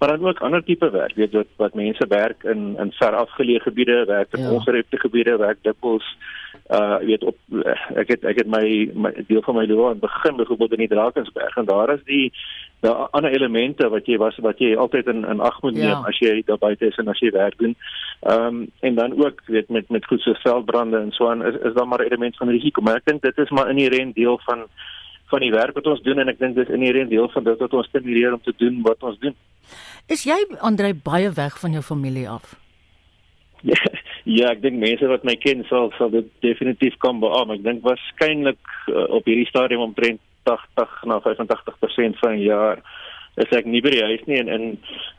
maar 0.00 0.08
dan 0.08 0.28
ook 0.28 0.40
ander 0.40 0.64
tipe 0.64 0.90
werk 0.90 1.14
weet 1.14 1.32
wat 1.32 1.46
wat 1.56 1.74
mense 1.74 2.06
werk 2.08 2.44
in 2.44 2.76
in 2.78 2.92
ver 2.98 3.14
afgeleë 3.14 3.60
gebiede 3.60 4.04
werk 4.04 4.32
in 4.32 4.42
ja. 4.42 4.50
ongerepte 4.50 4.98
gebiede 4.98 5.36
werk 5.36 5.58
dikwels 5.62 6.16
uh 6.70 6.96
weet 6.96 7.24
op 7.24 7.36
ek 7.94 8.08
het 8.08 8.24
ek 8.24 8.36
het 8.42 8.46
my, 8.46 8.90
my 8.94 9.12
deel 9.28 9.42
van 9.42 9.54
my 9.54 9.64
lewe 9.64 9.88
aan 9.88 9.98
begin 9.98 10.36
byvoorbeeld 10.36 10.72
in 10.72 10.84
die 10.86 10.94
Drakensberg 10.94 11.56
en 11.56 11.64
daar 11.64 11.92
is 11.94 12.04
die 12.04 12.32
daar 12.80 13.08
ander 13.10 13.30
elemente 13.30 13.88
wat 13.88 14.06
jy 14.06 14.16
was 14.16 14.38
wat 14.40 14.58
jy 14.58 14.72
altyd 14.76 15.10
in 15.12 15.24
in 15.24 15.40
ag 15.40 15.60
moet 15.62 15.74
neem 15.74 15.90
ja. 15.90 16.02
as 16.08 16.18
jy 16.18 16.42
daar 16.46 16.62
buite 16.62 16.86
is 16.86 16.96
en 16.96 17.12
as 17.12 17.20
jy 17.20 17.30
werk 17.36 17.58
doen. 17.58 17.76
Ehm 18.20 18.46
um, 18.46 18.70
en 18.80 18.94
dan 18.94 19.24
ook 19.24 19.42
weet 19.46 19.68
met 19.68 19.90
met 19.90 20.06
goed 20.06 20.20
so 20.20 20.32
veldbrande 20.44 20.98
en 20.98 21.12
so 21.12 21.28
aan 21.28 21.44
is 21.44 21.60
is 21.60 21.74
daar 21.74 21.88
maar 21.88 22.00
element 22.00 22.36
van 22.36 22.48
risiko, 22.48 22.80
maar 22.80 22.96
ek 22.96 23.04
dink 23.04 23.22
dit 23.22 23.38
is 23.38 23.50
maar 23.50 23.70
inherënt 23.70 24.14
deel 24.14 24.40
van 24.44 24.64
van 25.30 25.40
die 25.40 25.50
werk 25.50 25.74
wat 25.74 25.86
ons 25.86 26.02
doen 26.02 26.18
en 26.18 26.28
ek 26.28 26.38
dink 26.38 26.54
dis 26.54 26.72
inherënt 26.76 27.10
deel 27.10 27.28
van 27.28 27.44
dit 27.44 27.58
wat 27.58 27.72
ons 27.72 27.86
stimuleer 27.86 28.32
om 28.32 28.42
te 28.42 28.54
doen 28.56 28.80
wat 28.82 29.02
ons 29.02 29.18
doen. 29.18 29.36
Is 30.10 30.24
jy 30.26 30.38
Andre 30.58 30.90
baie 30.94 31.30
weg 31.36 31.58
van 31.62 31.76
jou 31.76 31.82
familie 31.86 32.26
af? 32.28 32.56
ja, 34.38 34.50
ek 34.50 34.62
dink 34.64 34.80
mense 34.82 35.06
wat 35.06 35.22
my 35.28 35.36
ken 35.38 35.62
sal 35.68 35.92
sal 35.98 36.10
dit 36.10 36.26
definitief 36.42 36.96
kan 37.04 37.20
beamoen. 37.22 37.60
Ek 37.60 37.66
dink 37.68 37.84
waarskynlik 37.86 38.74
uh, 38.90 39.06
op 39.20 39.28
hierdie 39.30 39.46
stadium 39.50 39.84
omtrent 39.86 40.22
80 40.48 41.04
na 41.06 41.20
85% 41.22 42.18
van 42.22 42.34
'n 42.34 42.42
jaar 42.42 42.82
is 43.38 43.52
ek 43.54 43.66
nie 43.66 43.80
by 43.84 43.92
die 43.94 44.02
huis 44.02 44.22
nie 44.26 44.38
en 44.40 44.48
en 44.48 44.64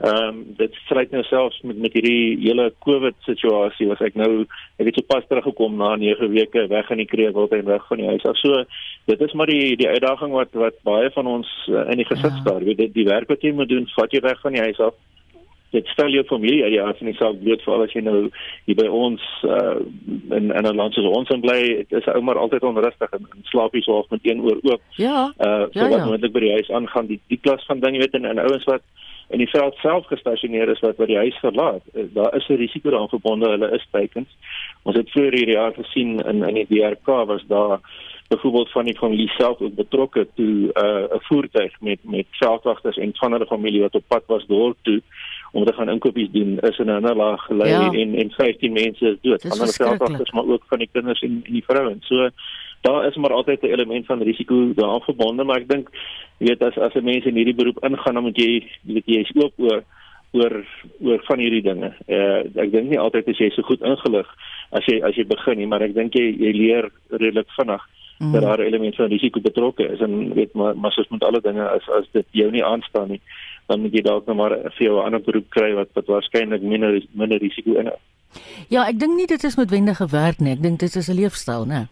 ehm 0.03 0.15
um, 0.27 0.41
dit 0.57 0.73
sluit 0.87 1.11
nou 1.15 1.23
selfs 1.29 1.61
met 1.63 1.77
met 1.77 1.93
hierdie 1.95 2.37
hele 2.43 2.71
COVID 2.85 3.15
situasie 3.27 3.87
was 3.87 4.01
ek 4.01 4.17
nou 4.19 4.31
ek 4.77 4.89
het 4.89 4.99
so 4.99 5.07
pas 5.07 5.27
teruggekom 5.29 5.77
na 5.77 5.93
9 5.95 6.31
weke 6.33 6.67
weg 6.73 6.91
in 6.91 7.03
die 7.03 7.09
kreewel 7.13 7.47
en 7.47 7.65
weg 7.65 7.87
van 7.87 8.01
die 8.03 8.09
huis 8.09 8.25
af. 8.25 8.37
So 8.37 8.63
dit 9.07 9.21
is 9.21 9.33
maar 9.33 9.47
die 9.47 9.77
die 9.79 9.89
uitdaging 9.89 10.35
wat 10.35 10.51
wat 10.53 10.83
baie 10.83 11.09
van 11.15 11.27
ons 11.27 11.47
uh, 11.69 11.87
in 11.91 12.03
die 12.03 12.09
gesit 12.09 12.35
ja. 12.35 12.41
staar. 12.41 12.59
Jy 12.59 12.73
weet 12.73 12.83
die, 12.83 12.91
die 12.99 13.07
werk 13.07 13.31
wat 13.31 13.41
jy 13.41 13.53
moet 13.55 13.69
doen, 13.69 13.87
vat 13.95 14.13
jy 14.13 14.21
weg 14.21 14.41
van 14.41 14.57
die 14.57 14.65
huis 14.67 14.79
af 14.79 14.97
dit 15.71 15.87
stel 15.87 16.09
jou 16.11 16.23
familie 16.27 16.63
uit 16.63 16.73
die 16.75 16.81
aard 16.83 16.97
van 16.99 17.07
die 17.07 17.17
saak 17.17 17.37
bloot 17.43 17.61
vir 17.63 17.73
al 17.73 17.83
as 17.85 17.93
jy 17.95 18.01
nou 18.03 18.17
hier 18.67 18.77
by 18.79 18.87
ons 18.87 19.27
uh, 19.47 19.77
in 20.37 20.51
in 20.51 20.67
'n 20.67 20.75
land 20.75 20.93
soos 20.93 21.07
ons 21.07 21.29
in 21.35 21.43
bly 21.43 21.61
is 21.87 22.09
ou 22.13 22.21
maar 22.21 22.39
altyd 22.39 22.63
onrustig 22.67 23.13
en, 23.17 23.27
en 23.35 23.45
slaap 23.51 23.73
hier 23.73 23.83
so 23.83 23.93
half 23.93 24.09
met 24.09 24.25
een 24.27 24.41
oor 24.41 24.59
oop. 24.63 24.81
Ja. 24.97 25.31
Uh 25.39 25.67
so 25.71 25.79
ja, 25.79 25.89
wat 25.89 26.03
ja. 26.03 26.05
moontlik 26.05 26.33
by 26.33 26.43
die 26.43 26.57
huis 26.57 26.69
aangaan 26.69 27.07
die 27.07 27.19
die 27.27 27.39
klas 27.39 27.65
van 27.65 27.79
ding 27.79 27.95
jy 27.95 28.03
weet 28.03 28.19
en, 28.19 28.25
en 28.25 28.43
ouens 28.43 28.67
wat 28.67 28.83
in 29.31 29.39
die 29.39 29.49
veld 29.49 29.75
self 29.79 30.05
gestasioneer 30.11 30.69
is 30.69 30.83
wat 30.83 30.97
wat 30.99 31.07
die 31.07 31.21
huis 31.23 31.37
verlaat. 31.39 31.83
Uh, 31.93 32.03
daar 32.13 32.35
is 32.35 32.47
'n 32.49 32.59
risiko 32.59 32.89
daaraan 32.89 33.15
verbonde, 33.15 33.49
hulle 33.49 33.71
is 33.71 33.87
teikens. 33.91 34.31
Ons 34.83 34.97
het 34.97 35.11
vroeër 35.11 35.37
hierdie 35.39 35.59
jaar 35.59 35.73
gesien 35.73 36.19
in 36.19 36.43
in 36.43 36.55
die 36.55 36.67
DRK 36.67 37.07
was 37.33 37.43
daar 37.47 37.79
byvoorbeeld 38.27 38.71
van 38.71 38.85
die 38.85 38.97
familie 38.97 39.29
self 39.29 39.59
ook 39.59 39.75
betrokke 39.75 40.27
toe 40.35 40.55
'n 40.73 40.85
uh, 40.85 41.15
'n 41.15 41.23
voertuig 41.29 41.73
met 41.81 41.99
met 42.03 42.27
veldwagters 42.29 42.97
en 42.97 43.11
van 43.13 43.31
hulle 43.31 43.45
familie 43.45 43.81
wat 43.81 43.95
op 43.95 44.03
pad 44.07 44.23
was 44.27 44.45
dorp 44.45 44.77
toe 44.81 45.01
om 45.51 45.65
te 45.65 45.73
gaan 45.73 45.89
inkopies 45.89 46.29
doen 46.31 46.59
is 46.59 46.77
in 46.79 46.91
'n 46.91 47.15
laag 47.15 47.41
gelei 47.45 47.69
ja. 47.69 47.91
en 47.91 48.15
en 48.15 48.31
15 48.31 48.73
mense 48.73 49.05
is 49.05 49.17
dood. 49.21 49.51
Ander 49.51 49.73
veldwagters 49.73 50.31
maar 50.31 50.45
ook 50.45 50.63
van 50.67 50.77
die 50.77 50.89
kinders 50.91 51.21
en 51.21 51.41
en 51.45 51.53
die 51.53 51.63
vrouens. 51.65 52.07
So 52.07 52.29
daar 52.81 53.07
is 53.07 53.15
maar 53.15 53.33
altyd 53.33 53.61
'n 53.61 53.65
element 53.65 54.05
van 54.05 54.21
risiko 54.21 54.73
daaraan 54.73 55.01
verbonde, 55.01 55.43
maar 55.43 55.57
ek 55.57 55.69
dink 55.69 55.89
jy 56.37 56.47
weet 56.47 56.63
as 56.63 56.77
as 56.77 56.93
'n 56.93 57.03
mens 57.03 57.25
in 57.25 57.35
hierdie 57.35 57.55
beroep 57.55 57.83
ingaan 57.83 58.13
dan 58.13 58.23
moet 58.23 58.37
jy 58.37 58.67
weet 58.81 59.05
jy 59.05 59.19
is 59.19 59.31
oop 59.35 59.53
oor 59.57 59.83
oor 60.31 60.65
oor 61.01 61.19
van 61.23 61.39
hierdie 61.39 61.61
dinge. 61.61 61.93
Uh, 62.07 62.39
ek 62.55 62.71
dink 62.71 62.89
nie 62.89 62.99
altyd 62.99 63.27
as 63.27 63.37
jy 63.37 63.49
so 63.49 63.61
goed 63.61 63.81
ingelig 63.81 64.27
as 64.71 64.85
jy 64.85 65.01
as 65.03 65.15
jy 65.15 65.25
begin 65.25 65.57
nie, 65.57 65.67
maar 65.67 65.81
ek 65.81 65.93
dink 65.93 66.13
jy 66.13 66.35
jy 66.39 66.51
leer 66.51 66.91
redelik 67.09 67.49
vinnig 67.57 67.81
mm. 68.21 68.31
dat 68.31 68.41
daar 68.41 68.59
'n 68.59 68.61
element 68.61 68.95
van 68.95 69.07
risiko 69.07 69.39
betrokke 69.41 69.87
is 69.87 69.99
en 69.99 70.33
weet 70.33 70.53
maar 70.53 70.77
maar 70.77 70.91
soos 70.91 71.07
met 71.07 71.23
alle 71.23 71.41
dinge 71.41 71.69
as 71.69 71.89
as 71.89 72.05
dit 72.11 72.25
jou 72.31 72.51
nie 72.51 72.63
aanstaan 72.63 73.07
nie 73.07 73.21
dan 73.67 73.81
moet 73.81 73.93
jy 73.93 74.01
dalk 74.01 74.25
nou 74.25 74.35
maar 74.35 74.55
vir 74.77 74.85
jou 74.87 74.97
'n 74.99 75.05
ander 75.05 75.21
beroep 75.21 75.49
kry 75.49 75.73
wat 75.73 75.89
wat 75.93 76.05
waarskynlik 76.05 76.61
minder 76.61 77.01
minder 77.13 77.39
risiko 77.39 77.79
inhou. 77.79 77.97
Ja, 78.69 78.87
ek 78.87 78.99
dink 78.99 79.15
nie 79.15 79.27
dit 79.27 79.43
is 79.43 79.55
noodwendige 79.55 80.07
werk 80.11 80.39
nie. 80.39 80.53
Ek 80.53 80.61
dink 80.61 80.79
dit 80.79 80.95
is 80.95 81.09
'n 81.09 81.15
leefstyl, 81.15 81.65
né? 81.65 81.87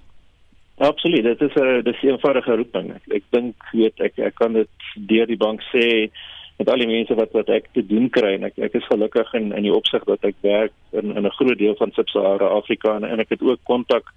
Absoluut. 0.80 1.24
Dit 1.24 1.42
is 1.42 1.56
'n 1.56 1.84
dis 1.84 2.02
'n 2.02 2.08
eenvoudige 2.08 2.56
roeping. 2.56 2.96
Ek, 2.96 3.04
ek 3.12 3.24
dink 3.30 3.56
weet 3.74 4.00
ek 4.00 4.20
ek 4.20 4.36
kan 4.36 4.54
dit 4.54 4.70
deur 4.96 5.26
die 5.28 5.38
bank 5.38 5.62
sê 5.74 6.10
met 6.58 6.70
al 6.70 6.78
die 6.78 6.88
mense 6.88 7.16
wat 7.16 7.32
wat 7.32 7.50
ek 7.50 7.70
te 7.74 7.84
doen 7.88 8.10
kry 8.10 8.34
en 8.36 8.44
ek 8.44 8.58
ek 8.58 8.76
is 8.76 8.88
gelukkig 8.92 9.34
in 9.34 9.52
in 9.56 9.64
die 9.64 9.74
opsig 9.74 10.04
dat 10.04 10.24
ek 10.24 10.36
werk 10.42 10.74
in 10.92 11.16
in 11.18 11.26
'n 11.26 11.38
groot 11.40 11.58
deel 11.58 11.76
van 11.76 11.92
Sub-Sahara 11.92 12.48
Afrika 12.48 12.96
en, 12.96 13.04
en 13.04 13.20
ek 13.20 13.30
het 13.30 13.42
ook 13.42 13.60
kontak 13.64 14.12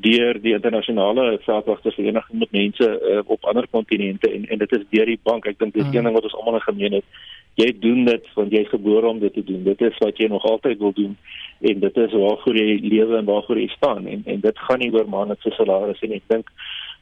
deur 0.00 0.40
die 0.42 0.54
internasionale 0.54 1.38
veldwagtersvereniging 1.44 2.38
met 2.38 2.50
mense 2.56 2.86
uh, 2.86 3.20
op 3.24 3.44
ander 3.44 3.66
kontinente 3.70 4.30
en 4.30 4.46
en 4.46 4.58
dit 4.58 4.72
is 4.78 4.88
deur 4.90 5.06
die 5.06 5.20
bank. 5.22 5.46
Ek 5.46 5.58
dink 5.58 5.74
dis 5.74 5.86
mm. 5.86 5.96
een 5.96 6.08
ding 6.08 6.16
wat 6.16 6.28
ons 6.28 6.38
almal 6.38 6.60
in 6.60 6.66
gemeen 6.68 6.98
het. 7.00 7.20
Jy 7.60 7.70
doen 7.80 8.04
dit 8.04 8.26
want 8.34 8.52
jy 8.52 8.64
is 8.64 8.72
gebore 8.72 9.08
om 9.08 9.18
dit 9.20 9.34
te 9.34 9.44
doen. 9.44 9.64
Dit 9.64 9.80
is 9.80 9.98
wat 9.98 10.18
jy 10.18 10.28
nog 10.32 10.44
altyd 10.44 10.78
wil 10.78 10.92
doen 10.96 11.16
en 11.60 11.80
dit 11.80 11.96
is 11.96 12.12
waarvoor 12.12 12.56
jy 12.56 12.78
lewe 12.82 13.16
en 13.16 13.24
waarvoor 13.24 13.58
jy 13.60 13.68
staan 13.68 14.06
en 14.06 14.22
en 14.24 14.40
dit 14.40 14.62
gaan 14.66 14.78
nie 14.80 14.92
oor 14.94 15.08
maande 15.08 15.36
se 15.40 15.52
salaris 15.56 16.00
en 16.06 16.14
ek 16.16 16.24
dink 16.32 16.52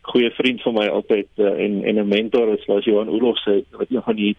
goeie 0.08 0.30
vriend 0.34 0.62
van 0.64 0.74
my 0.74 0.86
altyd 0.88 1.28
uh, 1.36 1.52
en 1.64 1.82
en 1.84 2.00
'n 2.02 2.08
mentor 2.08 2.52
is 2.54 2.66
Lars 2.66 2.84
Johan 2.84 3.08
Oorlog 3.08 3.38
sê 3.44 3.62
wat 3.70 3.90
een 3.90 4.02
van 4.02 4.16
die 4.16 4.36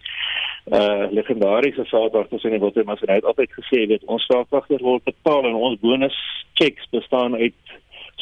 uh 0.80 1.08
legendariese 1.12 1.86
veldwagters 1.86 2.44
in 2.44 2.60
die 2.60 2.72
het 2.74 2.86
maar 2.86 3.00
hy 3.08 3.20
het 3.22 3.30
altyd 3.32 3.52
gesê 3.52 3.88
weet 3.88 4.06
ons 4.06 4.26
veldwagters 4.26 4.82
word 4.82 5.04
betaal 5.04 5.46
en 5.46 5.54
ons 5.54 5.80
bonus 5.80 6.18
checks 6.54 6.90
bestaan 6.92 7.36
uit 7.36 7.56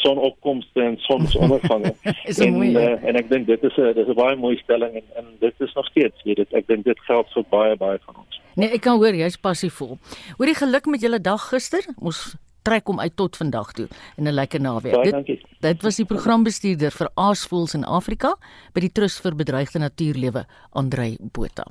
sonopkomste 0.04 0.82
en 0.82 0.98
sonsondergange. 0.98 1.94
en 2.46 2.62
uh, 2.64 3.04
en 3.10 3.20
ek 3.20 3.30
dink 3.30 3.48
dit 3.48 3.64
is 3.70 3.78
'n 3.78 3.94
dis 3.98 4.08
'n 4.08 4.18
baie 4.18 4.36
mooi 4.36 4.58
stelling 4.64 4.94
en 5.02 5.06
en 5.20 5.26
dit 5.40 5.54
is 5.68 5.74
nog 5.74 5.86
steeds 5.86 6.24
weet 6.24 6.42
dit 6.44 6.54
ek 6.54 6.68
dink 6.68 6.86
dit 6.86 7.00
geld 7.10 7.28
vir 7.34 7.46
baie 7.50 7.76
baie 7.76 8.00
van 8.06 8.16
ons. 8.24 8.42
Nee, 8.56 8.70
ek 8.74 8.82
kan 8.82 8.98
hoor 8.98 9.16
jy's 9.16 9.38
passievol. 9.38 9.98
Hoor 10.38 10.50
die 10.50 10.58
geluk 10.58 10.86
met 10.86 11.02
julle 11.02 11.22
dag 11.22 11.50
gister. 11.50 11.86
Ons 12.02 12.36
trek 12.68 12.90
hom 12.90 13.00
uit 13.00 13.16
tot 13.16 13.38
vandag 13.38 13.72
toe 13.78 13.88
in 14.18 14.28
'n 14.28 14.34
lekker 14.34 14.62
naweek. 14.62 14.94
Baie 14.94 15.12
dankie. 15.12 15.40
Dit 15.60 15.82
was 15.82 15.96
die 15.96 16.06
programbestuurder 16.06 16.92
vir 16.92 17.10
Aasvoels 17.16 17.74
in 17.74 17.86
Afrika 17.86 18.36
by 18.74 18.80
die 18.80 18.92
Trust 18.92 19.22
vir 19.22 19.36
Bedreigde 19.36 19.80
Natuurlewe, 19.80 20.46
Andrei 20.72 21.18
Botha. 21.20 21.66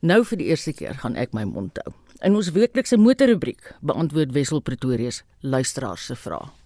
Nou 0.00 0.24
vir 0.24 0.38
die 0.38 0.46
eerste 0.46 0.72
keer 0.72 0.94
gaan 0.94 1.16
ek 1.16 1.32
my 1.32 1.44
mond 1.44 1.78
hou. 1.84 1.94
In 2.22 2.34
ons 2.34 2.52
weeklikse 2.52 2.96
motorrubriek 2.96 3.74
beantwoord 3.80 4.32
Wessel 4.32 4.60
Pretorius 4.60 5.22
luisteraars 5.40 6.06
se 6.06 6.16
vrae. 6.16 6.63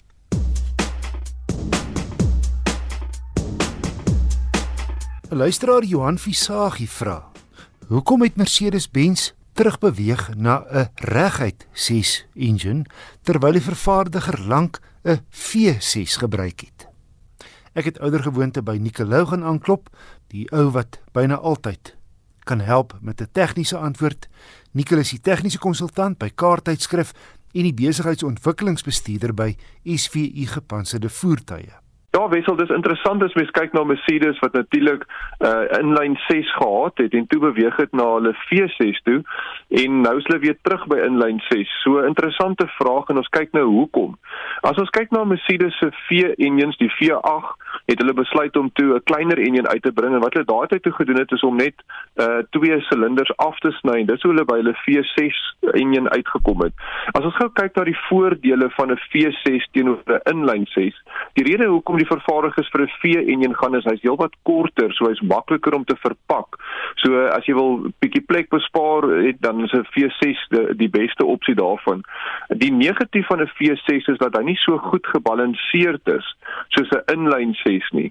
Luisteraar 5.31 5.85
Johan 5.85 6.19
Visagie 6.19 6.89
vra: 6.89 7.31
Hoekom 7.87 8.23
het 8.23 8.37
Mercedes-Benz 8.37 9.33
terugbeweeg 9.53 10.35
na 10.37 10.65
'n 10.71 10.89
reguit 10.95 11.67
6 11.73 12.27
engine 12.35 12.85
terwyl 13.23 13.53
die 13.53 13.63
vervaardiger 13.63 14.41
lank 14.47 14.81
'n 15.05 15.21
V6 15.31 16.17
gebruik 16.17 16.61
het? 16.61 16.89
Ek 17.73 17.85
het 17.85 17.99
ouer 17.99 18.23
gewoonte 18.23 18.63
by 18.63 18.79
Nicolou 18.81 19.27
gaan 19.27 19.45
aanklop, 19.45 19.97
die 20.27 20.51
ou 20.53 20.71
wat 20.71 21.01
byna 21.13 21.35
altyd 21.35 21.97
kan 22.45 22.61
help 22.61 22.99
met 23.01 23.21
'n 23.21 23.29
tegniese 23.33 23.77
antwoord. 23.77 24.29
Nicolou 24.73 25.01
is 25.03 25.21
tegniese 25.23 25.59
konsultant 25.59 26.19
by 26.19 26.31
Kaarttydskrif 26.35 27.13
en 27.53 27.63
die 27.63 27.75
besigheidsontwikkelingsbestuurder 27.75 29.35
by 29.35 29.57
SVU 29.85 30.47
Gepantserde 30.47 31.09
Voertuie. 31.09 31.88
Ja, 32.11 32.29
wissel 32.29 32.57
dis 32.57 32.71
interessant 32.73 33.23
as 33.23 33.35
mens 33.37 33.51
kyk 33.53 33.75
na 33.77 33.83
Mercedes 33.85 34.39
wat 34.41 34.55
natuurlik 34.57 35.03
uh 35.45 35.67
inlyn 35.77 36.15
6 36.25 36.53
gehad 36.57 37.03
het 37.03 37.13
en 37.13 37.27
toe 37.29 37.41
beweeg 37.43 37.77
het 37.77 37.93
na 37.93 38.07
hulle 38.15 38.33
V6 38.49 39.03
toe 39.05 39.19
en 39.83 40.01
nou 40.01 40.15
is 40.17 40.25
hulle 40.31 40.41
weer 40.47 40.57
terug 40.63 40.87
by 40.89 41.03
inlyn 41.05 41.43
6. 41.51 41.75
So 41.83 42.01
interessante 42.09 42.65
vraag 42.79 43.13
en 43.13 43.21
ons 43.21 43.29
kyk 43.37 43.53
nou 43.53 43.67
hoekom. 43.69 44.17
As 44.65 44.81
ons 44.81 44.95
kyk 44.97 45.13
na 45.13 45.27
Mercedes 45.29 45.77
se 45.79 45.91
V-engines, 46.07 46.81
die 46.81 46.89
V8, 46.97 47.68
het 47.87 47.99
hulle 47.99 48.15
besluit 48.15 48.57
om 48.57 48.71
toe 48.73 48.95
'n 48.95 49.03
kleiner 49.05 49.39
enjin 49.39 49.69
uit 49.69 49.83
te 49.83 49.93
bring 49.93 50.15
en 50.15 50.21
wat 50.21 50.33
hulle 50.33 50.45
daardie 50.45 50.81
toe 50.81 50.93
gedoen 50.93 51.19
het 51.19 51.33
is 51.33 51.43
om 51.43 51.57
net 51.57 51.75
uh 52.17 52.39
twee 52.51 52.81
silinders 52.81 53.37
af 53.37 53.59
te 53.59 53.71
sny. 53.71 54.05
Dis 54.05 54.23
hoe 54.23 54.33
hulle 54.33 54.45
by 54.45 54.57
hulle 54.57 54.77
V6 54.85 55.37
enjin 55.73 56.09
uitgekom 56.09 56.63
het. 56.63 56.73
As 57.13 57.25
ons 57.25 57.37
gou 57.37 57.49
kyk 57.53 57.77
na 57.77 57.85
die 57.85 57.99
voordele 58.09 58.71
van 58.71 58.91
'n 58.93 59.01
V6 59.11 59.69
teenoor 59.73 60.03
'n 60.07 60.21
inlyn 60.33 60.67
6, 60.67 60.95
die 61.33 61.45
rede 61.45 61.67
hoekom 61.67 61.97
die 61.97 62.07
vervaardigers 62.07 62.71
vir 62.73 62.83
'n 62.83 62.95
V-enjin 63.01 63.55
gaan 63.55 63.77
is 63.77 63.85
hy's 63.85 64.03
heelwat 64.03 64.35
korter, 64.43 64.93
so 64.93 65.09
hy's 65.09 65.21
makliker 65.21 65.75
om 65.75 65.85
te 65.85 65.97
verpak. 65.97 66.57
So 66.95 67.27
as 67.27 67.47
jy 67.47 67.55
wil 67.55 67.93
bietjie 68.01 68.25
plek 68.27 68.49
bespaar, 68.49 69.03
het 69.03 69.41
dan 69.41 69.65
is 69.65 69.73
'n 69.73 69.87
V6 69.95 70.49
die, 70.49 70.77
die 70.77 70.89
beste 70.89 71.25
opsie 71.25 71.55
daarvan. 71.55 72.03
Die 72.49 72.73
negatief 72.73 73.27
van 73.27 73.41
'n 73.41 73.51
V6 73.59 74.09
is 74.09 74.19
dat 74.19 74.37
hy 74.37 74.43
nie 74.43 74.57
so 74.57 74.79
goed 74.79 75.07
gebalanseerd 75.07 76.09
is 76.09 76.37
soos 76.69 76.91
'n 76.91 77.03
inlyn 77.13 77.55
V6 77.69 77.91
nie. 77.91 78.09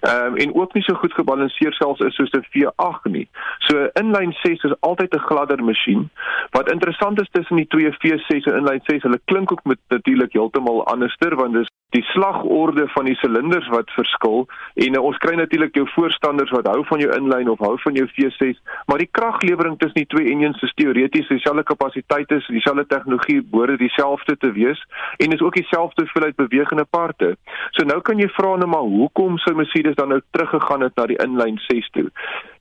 Ehm 0.00 0.26
um, 0.26 0.36
en 0.36 0.54
ook 0.54 0.74
nie 0.74 0.82
so 0.82 0.94
goed 0.94 1.12
gebalanseer 1.12 1.72
selfs 1.72 2.00
is 2.00 2.14
soos 2.14 2.30
'n 2.30 2.46
V8 2.52 3.10
nie. 3.10 3.28
So 3.58 3.88
inlyn 4.02 4.32
6 4.42 4.62
is 4.64 4.80
altyd 4.80 5.14
'n 5.14 5.26
gladder 5.28 5.64
masjien. 5.64 6.10
Wat 6.50 6.70
interessant 6.70 7.20
is 7.20 7.28
tussen 7.30 7.56
die 7.56 7.66
twee 7.66 7.92
V6 7.92 8.46
en 8.46 8.56
inlyn 8.56 8.80
6, 8.84 9.02
hulle 9.02 9.20
klink 9.24 9.52
ook 9.52 9.64
met 9.64 9.78
natuurlik 9.88 10.32
heeltemal 10.32 10.86
anderster 10.86 11.36
want 11.36 11.54
dis 11.54 11.68
die 11.90 12.02
slagorde 12.02 12.86
van 12.94 13.04
die 13.04 13.16
silinders 13.18 13.68
wat 13.68 13.90
verskil 13.96 14.44
en 14.84 14.96
uh, 14.96 15.02
ons 15.02 15.18
kry 15.22 15.34
natuurlik 15.38 15.74
jou 15.74 15.86
voorstanders 15.94 16.52
wat 16.54 16.68
hou 16.70 16.84
van 16.86 17.02
jou 17.02 17.10
inlyn 17.16 17.50
of 17.50 17.62
hou 17.64 17.74
van 17.82 17.98
jou 17.98 18.06
V6, 18.14 18.60
maar 18.86 19.02
die 19.02 19.10
kraglewering 19.10 19.76
tussen 19.78 19.98
die 19.98 20.10
twee 20.14 20.30
engines 20.30 20.62
is 20.62 20.74
teoreties 20.78 21.28
dieselfde 21.32 21.64
kapasiteit 21.66 22.30
is, 22.36 22.46
dieselfde 22.46 22.86
tegnologie 22.86 23.40
behoort 23.42 23.82
dieselfde 23.82 24.36
te 24.38 24.52
wees 24.54 24.78
en 25.18 25.34
is 25.34 25.42
ook 25.42 25.58
dieselfde 25.58 26.06
hoeveelheid 26.06 26.38
bewegende 26.38 26.86
parte. 26.90 27.34
So 27.74 27.86
nou 27.86 27.98
kan 28.06 28.22
jy 28.22 28.30
vra 28.38 28.54
nou 28.60 28.70
maar 28.70 28.86
hoekom 28.96 29.38
sou 29.38 29.54
Mercedes 29.56 29.94
dan 29.94 30.08
nou 30.08 30.20
teruggegaan 30.30 30.80
het 30.86 30.96
na 30.96 31.06
die 31.06 31.18
inlyn 31.22 31.58
6 31.66 31.90
toe? 31.96 32.08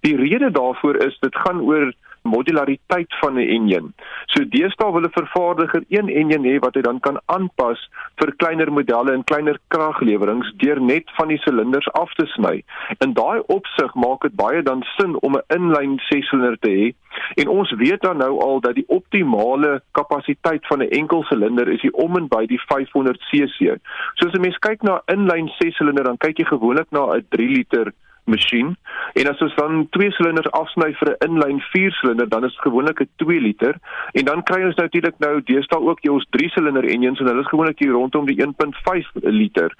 Die 0.05 0.15
rede 0.15 0.51
daarvoor 0.51 1.01
is 1.05 1.17
dit 1.19 1.35
gaan 1.35 1.61
oor 1.61 1.93
modulariteit 2.35 3.15
van 3.21 3.33
'n 3.35 3.49
enjin. 3.57 3.93
So 4.33 4.43
deesdae 4.55 4.91
wil 4.91 5.07
'n 5.07 5.17
vervaardiger 5.19 5.83
een 5.89 6.09
enjin 6.09 6.45
hê 6.45 6.59
wat 6.59 6.75
hy 6.75 6.81
dan 6.81 6.99
kan 6.99 7.17
aanpas 7.25 7.79
vir 8.19 8.33
kleiner 8.37 8.71
modelle 8.71 9.11
en 9.13 9.23
kleiner 9.23 9.57
kraglewerings 9.67 10.53
deur 10.57 10.81
net 10.81 11.05
van 11.17 11.27
die 11.27 11.37
silinders 11.37 11.91
af 11.91 12.13
te 12.13 12.25
sny. 12.25 12.63
In 12.99 13.13
daai 13.13 13.39
opsig 13.47 13.93
maak 13.95 14.21
dit 14.21 14.35
baie 14.35 14.61
dan 14.61 14.83
sin 14.97 15.15
om 15.21 15.35
'n 15.35 15.47
inlyn 15.57 15.99
6-silinder 16.09 16.57
te 16.59 16.69
hê. 16.69 16.93
En 17.35 17.47
ons 17.47 17.71
weet 17.71 18.01
dan 18.01 18.17
nou 18.17 18.39
al 18.41 18.59
dat 18.59 18.75
die 18.75 18.87
optimale 18.87 19.81
kapasiteit 19.91 20.67
van 20.67 20.79
'n 20.79 20.89
enkel 20.89 21.23
silinder 21.23 21.67
is 21.67 21.81
hier 21.81 21.93
om 21.93 22.15
en 22.15 22.27
by 22.27 22.45
die 22.45 22.61
500 22.67 23.19
cc. 23.29 23.79
So 24.15 24.27
as 24.27 24.33
'n 24.33 24.41
mens 24.41 24.57
kyk 24.57 24.81
na 24.81 25.01
inlyn 25.05 25.51
6-silinder 25.59 26.03
dan 26.03 26.17
kyk 26.17 26.37
jy 26.37 26.45
gewoonlik 26.45 26.91
na 26.91 27.05
'n 27.15 27.25
3 27.29 27.47
liter 27.49 27.93
masjien 28.29 28.75
en 29.13 29.29
as 29.29 29.41
ons 29.41 29.55
dan 29.55 29.87
twee 29.95 30.11
silinders 30.11 30.51
afsny 30.51 30.91
vir 30.99 31.09
'n 31.11 31.27
inlyn 31.27 31.59
4 31.71 31.91
silinder 31.99 32.29
dan 32.29 32.45
is 32.45 32.51
dit 32.51 32.61
gewoonlik 32.61 33.01
'n 33.01 33.09
2 33.17 33.41
liter 33.41 33.75
en 34.13 34.25
dan 34.25 34.43
kry 34.43 34.63
ons 34.63 34.75
natuurlik 34.75 35.17
nou 35.19 35.41
deesdae 35.43 35.79
ook 35.79 35.99
jou 36.01 36.21
3 36.29 36.49
silinder 36.49 36.83
engines 36.83 37.19
en 37.19 37.27
hulle 37.27 37.41
is 37.41 37.51
gewoonlik 37.53 37.79
hier 37.79 37.91
rondom 37.91 38.25
die 38.25 38.41
1.5 38.41 39.07
liter. 39.13 39.73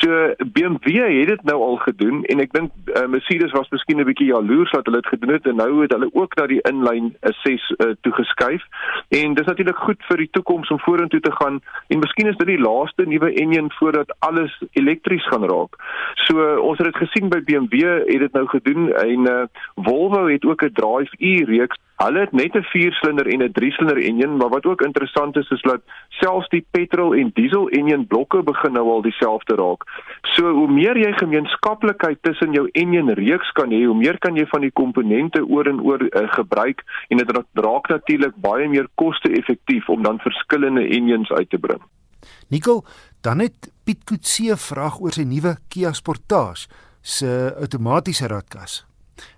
So 0.00 0.34
BMW 0.52 1.18
het 1.18 1.28
dit 1.28 1.42
nou 1.42 1.58
al 1.62 1.76
gedoen 1.76 2.24
en 2.24 2.40
ek 2.40 2.52
dink 2.52 2.70
uh, 2.86 3.06
Mercedes 3.06 3.52
was 3.52 3.68
miskien 3.70 4.00
'n 4.00 4.04
bietjie 4.04 4.32
jaloers 4.32 4.70
dat 4.70 4.86
hulle 4.86 5.00
dit 5.00 5.12
gedoen 5.14 5.34
het 5.34 5.46
en 5.46 5.56
nou 5.56 5.82
het 5.82 5.92
hulle 5.92 6.10
ook 6.12 6.36
na 6.36 6.46
die 6.46 6.60
inlyn 6.60 7.14
6 7.20 7.70
uh, 7.70 7.92
toegeskuif 8.00 8.62
en 9.08 9.34
dis 9.34 9.46
natuurlik 9.46 9.76
goed 9.76 10.02
vir 10.08 10.16
die 10.16 10.30
toekoms 10.30 10.70
om 10.70 10.78
vorentoe 10.78 11.20
te 11.20 11.32
gaan 11.32 11.60
en 11.88 11.98
miskien 11.98 12.26
is 12.26 12.36
dit 12.36 12.46
die 12.46 12.60
laaste 12.60 13.04
nuwe 13.06 13.32
engine 13.32 13.70
voordat 13.78 14.14
alles 14.18 14.62
elektries 14.72 15.26
gaan 15.28 15.44
raak. 15.44 15.76
So 16.26 16.38
uh, 16.38 16.58
ons 16.58 16.78
het 16.78 16.86
dit 16.86 17.02
gesien 17.04 17.28
by 17.28 17.40
BMW 17.44 17.91
het 18.06 18.18
dit 18.18 18.32
nou 18.32 18.46
gedoen 18.46 18.92
en 18.92 19.30
uh, 19.30 19.42
Volvo 19.74 20.26
het 20.26 20.44
ook 20.44 20.62
'n 20.62 20.72
drive-e 20.72 21.44
reeks. 21.44 21.76
Hulle 21.96 22.20
het 22.20 22.32
net 22.32 22.54
'n 22.54 22.66
4-silinder 22.72 23.26
en 23.26 23.42
'n 23.42 23.52
3-silinder 23.52 24.02
enjin, 24.02 24.36
maar 24.36 24.48
wat 24.48 24.64
ook 24.64 24.80
interessant 24.80 25.36
is 25.36 25.50
is 25.50 25.62
dat 25.62 25.80
selfs 26.08 26.48
die 26.48 26.66
petrol 26.70 27.14
en 27.14 27.30
diesel 27.34 27.68
enjin 27.68 28.06
blokke 28.06 28.42
begin 28.42 28.72
nou 28.72 28.88
al 28.90 29.02
dieselfde 29.02 29.54
raak. 29.54 29.82
So 30.22 30.50
hoe 30.50 30.70
meer 30.70 30.96
jy 30.96 31.12
gemeenskaplikheid 31.12 32.18
tussen 32.20 32.52
jou 32.52 32.68
enjin 32.72 33.10
reeks 33.10 33.52
kan 33.52 33.70
hê, 33.70 33.84
hoe 33.84 33.96
meer 33.96 34.18
kan 34.18 34.36
jy 34.36 34.46
van 34.46 34.60
die 34.60 34.72
komponente 34.72 35.46
oor 35.46 35.66
en 35.66 35.80
oor 35.80 36.02
uh, 36.02 36.32
gebruik 36.32 36.82
en 37.08 37.16
dit 37.16 37.30
raak 37.52 37.88
natuurlik 37.88 38.34
baie 38.36 38.68
meer 38.68 38.88
koste-effektief 38.94 39.88
om 39.88 40.02
dan 40.02 40.18
verskillende 40.18 40.88
enjins 40.88 41.30
uit 41.30 41.50
te 41.50 41.58
bring. 41.58 41.80
Nicole, 42.48 42.82
dan 43.20 43.38
het 43.38 43.72
Piet 43.84 44.04
Kutse 44.04 44.56
vraag 44.56 45.00
oor 45.00 45.14
sy 45.14 45.24
nuwe 45.26 45.56
Kia 45.68 45.92
Sportage 45.92 46.68
se 47.02 47.54
outomatiese 47.58 48.26
radkas. 48.26 48.82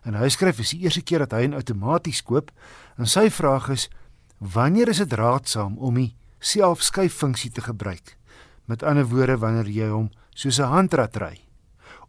En 0.05 0.15
hy 0.15 0.29
skryf 0.31 0.61
dis 0.61 0.75
die 0.77 0.85
eerste 0.85 1.03
keer 1.03 1.25
dat 1.25 1.33
hy 1.33 1.49
'n 1.49 1.57
outomaties 1.57 2.23
koop 2.23 2.51
en 2.99 3.07
sy 3.07 3.31
vraag 3.31 3.69
is 3.69 3.89
wanneer 4.39 4.89
is 4.89 4.99
dit 4.99 5.13
raadsaam 5.13 5.79
om 5.79 5.95
die 5.95 6.15
selfskuiffunksie 6.41 7.51
te 7.51 7.61
gebruik? 7.61 8.17
Met 8.67 8.83
ander 8.83 9.07
woorde 9.07 9.37
wanneer 9.37 9.69
jy 9.69 9.89
hom 9.89 10.11
soos 10.35 10.61
'n 10.61 10.73
handrad 10.73 11.17
ry 11.17 11.41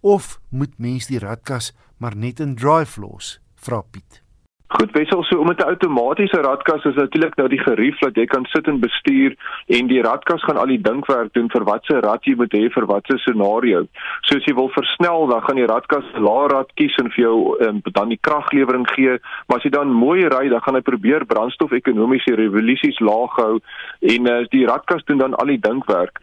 of 0.01 0.39
moet 0.49 0.77
mens 0.77 1.07
die 1.07 1.19
radkas 1.19 1.73
maar 1.97 2.15
net 2.15 2.39
in 2.39 2.55
drive 2.55 3.01
los? 3.01 3.39
Vra 3.55 3.81
Piet. 3.81 4.24
Goed, 4.67 4.91
wissel 4.91 5.23
so 5.23 5.37
om 5.37 5.49
'n 5.49 5.63
outomatiese 5.63 6.41
radkas 6.41 6.83
is 6.83 6.95
natuurlik 6.95 7.35
nou 7.35 7.47
die 7.47 7.59
gerief 7.59 7.99
dat 7.99 8.15
jy 8.15 8.25
kan 8.25 8.45
sit 8.45 8.67
en 8.67 8.79
bestuur 8.79 9.35
en 9.67 9.87
die 9.87 10.01
radkas 10.01 10.43
gaan 10.43 10.57
al 10.57 10.65
die 10.65 10.81
dinkwerk 10.81 11.33
doen 11.33 11.49
vir 11.49 11.63
watse 11.63 11.99
rad 11.99 12.25
jy 12.25 12.33
moet 12.35 12.53
hê 12.53 12.69
vir 12.73 12.85
watse 12.85 13.17
scenario. 13.17 13.85
So 14.21 14.35
as 14.35 14.45
jy 14.45 14.55
wil 14.55 14.69
versnel, 14.69 15.27
dan 15.27 15.41
gaan 15.41 15.55
die 15.55 15.65
radkas 15.65 16.03
'n 16.15 16.23
lae 16.23 16.47
rad 16.47 16.71
kies 16.73 16.95
en 16.97 17.11
vir 17.11 17.23
jou 17.23 17.57
um, 17.61 17.81
dan 17.83 18.09
die 18.09 18.17
kraglewering 18.21 18.87
gee, 18.89 19.19
maar 19.47 19.57
as 19.57 19.63
jy 19.63 19.69
dan 19.69 19.91
mooi 19.91 20.27
ry, 20.27 20.49
dan 20.49 20.61
gaan 20.61 20.75
hy 20.75 20.81
probeer 20.81 21.25
brandstof-ekonomiese 21.25 22.35
revolusies 22.35 22.99
laag 22.99 23.35
hou 23.35 23.59
en 24.01 24.27
uh, 24.27 24.45
die 24.49 24.65
radkas 24.65 25.05
doen 25.05 25.17
dan 25.17 25.35
al 25.35 25.45
die 25.45 25.59
dinkwerk. 25.59 26.17